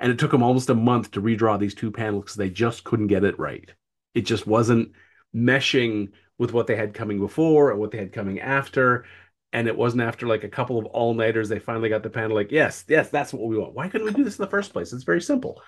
[0.00, 2.84] and it took them almost a month to redraw these two panels because they just
[2.84, 3.70] couldn't get it right.
[4.14, 4.92] It just wasn't
[5.34, 9.04] meshing with what they had coming before and what they had coming after
[9.52, 12.34] and it wasn't after like a couple of all nighters they finally got the panel
[12.36, 14.72] like yes yes that's what we want why couldn't we do this in the first
[14.72, 15.60] place it's very simple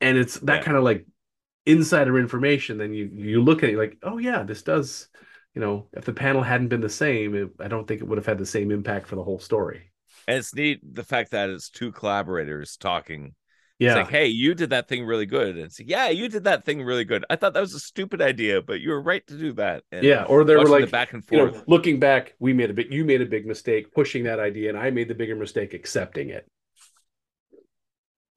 [0.00, 0.62] and it's that Yeah.
[0.62, 1.06] kind of like
[1.66, 5.08] insider information then you you look at it like oh yeah this does
[5.54, 8.18] you know if the panel hadn't been the same it, i don't think it would
[8.18, 9.92] have had the same impact for the whole story
[10.26, 13.34] And it's neat the fact that it's two collaborators talking.
[13.78, 15.56] Yeah It's like, hey, you did that thing really good.
[15.56, 17.24] And it's like, yeah, you did that thing really good.
[17.28, 19.84] I thought that was a stupid idea, but you were right to do that.
[19.92, 21.64] And yeah or they were like the back and you know forth.
[21.66, 24.78] looking back we made a big you made a big mistake pushing that idea and
[24.78, 26.46] i made the bigger mistake accepting it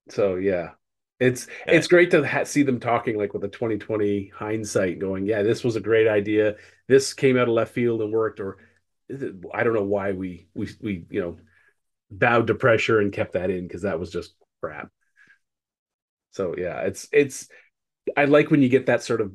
[0.10, 0.72] so yeah
[1.20, 1.74] it's Yeah.
[1.74, 5.64] it's great to ha- see them talking like with a 2020 hindsight going yeah this
[5.64, 6.56] was a great idea
[6.88, 8.58] this came out of left field and worked or
[9.54, 11.38] i don't know why we we we you know
[12.12, 14.90] bowed to pressure and kept that in because that was just crap
[16.38, 17.50] so yeah it's it's
[18.16, 19.34] i like when you get that sort of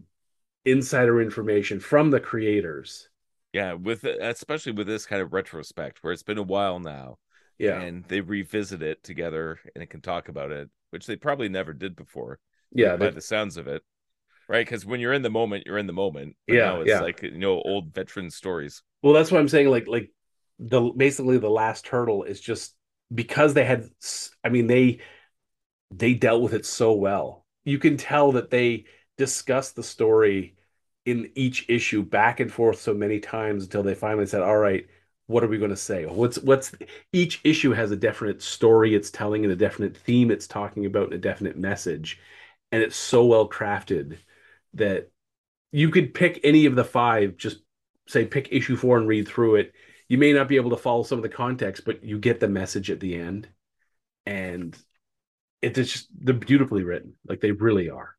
[0.64, 3.08] insider information from the creators
[3.52, 7.18] yeah, with especially with this kind of retrospect where it's been a while now.
[7.58, 11.48] yeah And they revisit it together and it can talk about it, which they probably
[11.48, 12.38] never did before.
[12.72, 13.82] yeah by the sounds of it.
[14.48, 14.66] Right?
[14.66, 16.36] Because when you're in the moment, you're in the moment.
[16.46, 17.00] Yeah, it's yeah.
[17.00, 18.82] like you know, old veteran stories.
[19.02, 19.68] Well, that's what I'm saying.
[19.68, 20.10] Like, like
[20.58, 22.74] the basically the last hurdle is just
[23.14, 23.88] because they had.
[24.42, 25.00] I mean, they
[25.98, 27.44] they dealt with it so well.
[27.64, 28.86] You can tell that they
[29.18, 30.56] discussed the story
[31.04, 34.86] in each issue back and forth so many times until they finally said, "All right,
[35.26, 36.06] what are we going to say?
[36.06, 36.72] What's what's
[37.12, 41.04] each issue has a definite story it's telling and a definite theme it's talking about
[41.04, 42.20] and a definite message,
[42.72, 44.18] and it's so well crafted
[44.74, 45.10] that
[45.72, 47.58] you could pick any of the five just
[48.08, 49.74] say pick issue four and read through it.
[50.08, 52.48] You may not be able to follow some of the context, but you get the
[52.48, 53.48] message at the end.
[54.26, 54.76] And
[55.62, 57.14] it's just they're beautifully written.
[57.26, 58.16] Like they really are.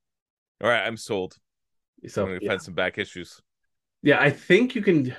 [0.63, 1.35] All right, I'm sold.
[2.07, 2.49] So I'm gonna yeah.
[2.51, 3.41] find some back issues.
[4.01, 5.11] yeah, I think you can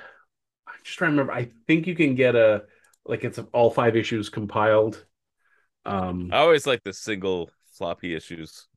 [0.67, 1.33] I'm just trying to remember.
[1.33, 2.63] I think you can get a
[3.05, 5.05] like it's all five issues compiled.
[5.85, 8.67] Um I always like the single floppy issues.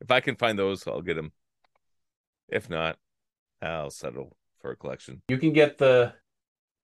[0.00, 1.32] If I can find those, I'll get them.
[2.48, 2.96] If not,
[3.62, 5.22] I'll settle for a collection.
[5.28, 6.14] you can get the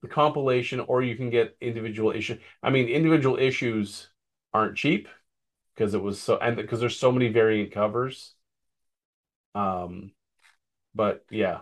[0.02, 2.38] the compilation or you can get individual issue.
[2.62, 4.08] I mean, individual issues
[4.52, 5.08] aren't cheap
[5.80, 8.34] because it was so and because there's so many variant covers.
[9.54, 10.12] Um,
[10.94, 11.60] but yeah,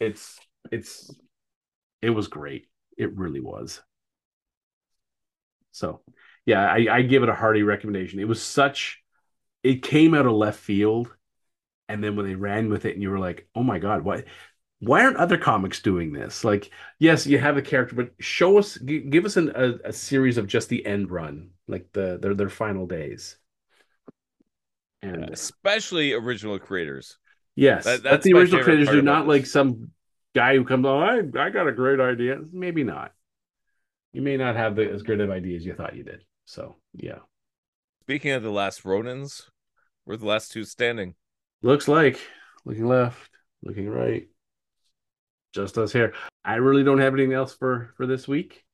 [0.00, 0.38] it's
[0.72, 1.10] it's
[2.02, 2.68] it was great.
[2.96, 3.82] It really was.
[5.72, 6.00] So
[6.46, 8.20] yeah, I, I give it a hearty recommendation.
[8.20, 9.02] It was such
[9.64, 11.14] it came out of left field,
[11.88, 14.26] and then when they ran with it, and you were like, oh my god, what
[14.80, 16.44] why aren't other comics doing this?
[16.44, 16.70] Like,
[17.00, 20.46] yes, you have a character, but show us, give us an, a, a series of
[20.46, 23.38] just the end run, like the their their final days.
[25.02, 27.18] And Especially original creators.
[27.54, 28.88] yes, That- that's the original creators.
[28.88, 29.90] Do not like some
[30.34, 31.36] guy who comes on.
[31.36, 32.38] I I got a great idea.
[32.52, 33.12] Maybe not.
[34.12, 36.24] You may not have the, as great of idea as you thought you did.
[36.46, 37.18] So yeah,
[38.02, 39.42] Speaking of the last Ronins,
[40.06, 41.14] we're the last two standing.
[41.62, 42.18] looks like
[42.64, 43.30] looking left,
[43.62, 44.28] looking right,
[45.52, 46.14] just us here.
[46.44, 48.64] I really don't have anything else for for this week.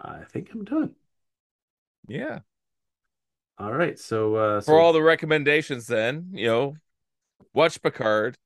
[0.00, 0.94] I think I'm done.
[2.08, 2.38] Yeah.
[3.60, 3.98] All right.
[3.98, 6.76] So, uh, so For all the recommendations, then, you know,
[7.52, 8.36] watch Picard,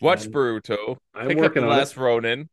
[0.00, 2.00] watch Um, Boruto, I'm pick up the on last it.
[2.00, 2.48] Ronin.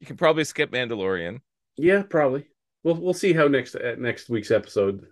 [0.00, 1.40] You can probably skip Mandalorian.
[1.76, 2.46] Yeah, probably.
[2.82, 5.06] We'll we'll see how next uh, next week's episode,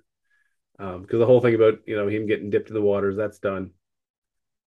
[0.78, 3.38] um, because the whole thing about you know him getting dipped in the waters that's
[3.38, 3.70] done.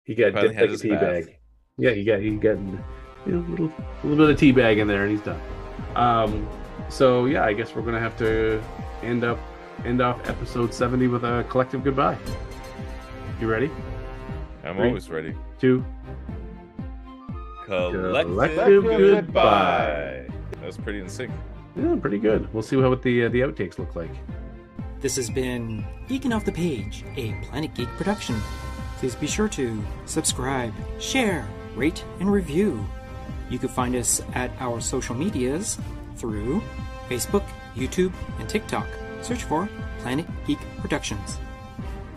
[0.03, 0.99] He got Finally dipped like a tea bath.
[0.99, 1.37] bag.
[1.77, 2.81] Yeah, he got he got you
[3.27, 5.41] know a little a little bit of tea bag in there and he's done.
[5.95, 6.47] Um,
[6.89, 8.61] so yeah, I guess we're gonna have to
[9.01, 9.39] end up
[9.85, 12.17] end off episode seventy with a collective goodbye.
[13.39, 13.69] You ready?
[14.63, 14.87] I'm Three.
[14.89, 15.35] always ready.
[15.59, 15.83] Two.
[17.65, 18.97] Collective, Collective goodbye.
[19.21, 20.27] goodbye.
[20.59, 21.31] That was pretty in sync.
[21.75, 22.53] Yeah, pretty good.
[22.53, 24.11] We'll see what the uh, the outtakes look like.
[24.99, 28.35] This has been Geeking Off the Page, a Planet Geek production.
[28.97, 32.85] Please be sure to subscribe, share, rate, and review.
[33.49, 35.79] You can find us at our social medias
[36.17, 36.61] through
[37.09, 37.43] Facebook,
[37.75, 38.85] YouTube, and TikTok.
[39.21, 39.69] Search for
[39.99, 41.39] Planet Geek Productions.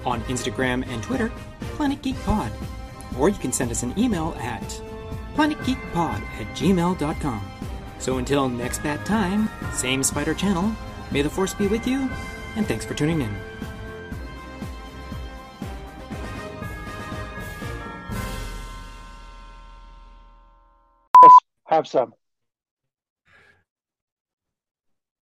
[0.04, 1.30] On Instagram and Twitter,
[1.76, 2.52] Planet Geek Pod.
[3.18, 4.62] Or you can send us an email at
[5.34, 7.50] planetgeekpod at gmail.com.
[7.98, 10.72] So until next bad time, same spider channel,
[11.10, 12.08] may the force be with you,
[12.56, 13.34] and thanks for tuning in.
[21.66, 22.14] Have some.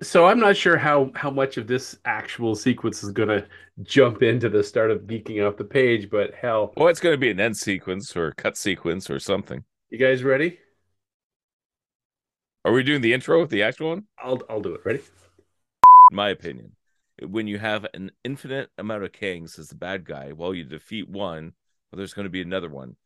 [0.01, 3.47] So I'm not sure how how much of this actual sequence is going to
[3.83, 7.19] jump into the start of geeking off the page, but hell, Well, it's going to
[7.19, 9.65] be an end sequence or cut sequence or something.
[9.91, 10.59] you guys ready?
[12.65, 14.07] Are we doing the intro with the actual one?
[14.19, 14.85] I'll I'll do it.
[14.85, 15.01] Ready?
[16.11, 16.77] In my opinion,
[17.23, 21.09] when you have an infinite amount of Kangs as the bad guy, while you defeat
[21.09, 21.53] one,
[21.91, 22.97] well, there's going to be another one,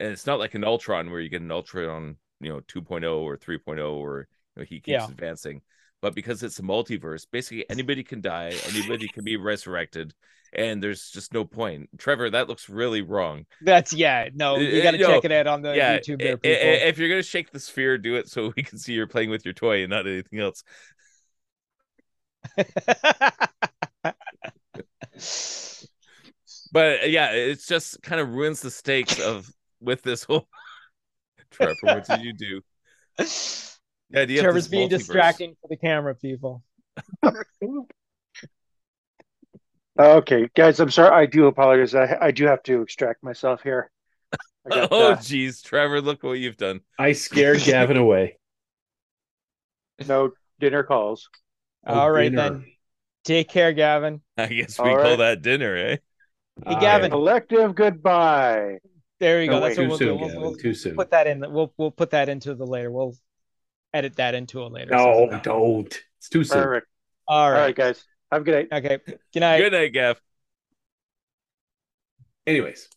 [0.00, 3.36] and it's not like an Ultron where you get an Ultron, you know, 2.0 or
[3.36, 5.08] 3.0, or you know, he keeps Yeah.
[5.08, 5.62] advancing.
[6.00, 10.14] But because it's a multiverse, basically anybody can die, anybody can be resurrected,
[10.52, 11.90] and there's just no point.
[11.98, 13.46] Trevor, that looks really wrong.
[13.62, 14.28] That's yeah.
[14.32, 16.50] No, Uh, you got to check it out on the yeah, YouTube there, people.
[16.52, 19.44] if you're gonna shake the sphere, do it so we can see you're playing with
[19.44, 20.62] your toy and not anything else.
[26.72, 29.50] But uh, yeah, it's just kind of ruins the stakes of
[29.80, 30.48] with this whole.
[31.50, 32.60] Trevor, what did you do?
[34.10, 34.90] The idea of Trevor's this being multiverse.
[34.90, 36.62] distracting for the camera, people.
[39.98, 41.10] Okay, guys, I'm sorry.
[41.10, 41.94] I do apologize.
[41.94, 43.90] I I do have to extract myself here.
[44.68, 46.80] Got, Oh, uh, geez, Trevor, look what you've done.
[46.98, 48.38] I scared Gavin away.
[50.06, 50.30] no
[50.60, 51.28] dinner calls.
[51.86, 52.50] Oh, All right dinner.
[52.50, 52.64] then.
[53.24, 54.22] Take care, Gavin.
[54.36, 55.16] I guess All we call right.
[55.18, 55.96] that dinner, eh?
[56.64, 57.10] Hey, Gavin.
[57.10, 58.78] Collective goodbye.
[59.20, 59.60] There you No, go.
[59.60, 60.16] That's wait, what we'll do.
[60.16, 60.40] We'll, Gavin.
[60.42, 60.94] we'll Too soon.
[60.94, 61.40] put that in.
[61.40, 62.90] We'll we'll put that into the later.
[62.90, 63.14] We'll
[63.98, 64.92] edit that into a later.
[64.92, 65.40] No, session.
[65.42, 66.00] don't.
[66.18, 66.62] It's too soon.
[66.62, 66.86] Perfect.
[67.26, 67.60] All All right.
[67.60, 68.02] right, guys.
[68.32, 68.84] Have a good night.
[68.84, 68.98] Okay.
[69.32, 69.58] Good night.
[69.58, 70.20] Good night, Gav.
[72.46, 72.88] Anyways,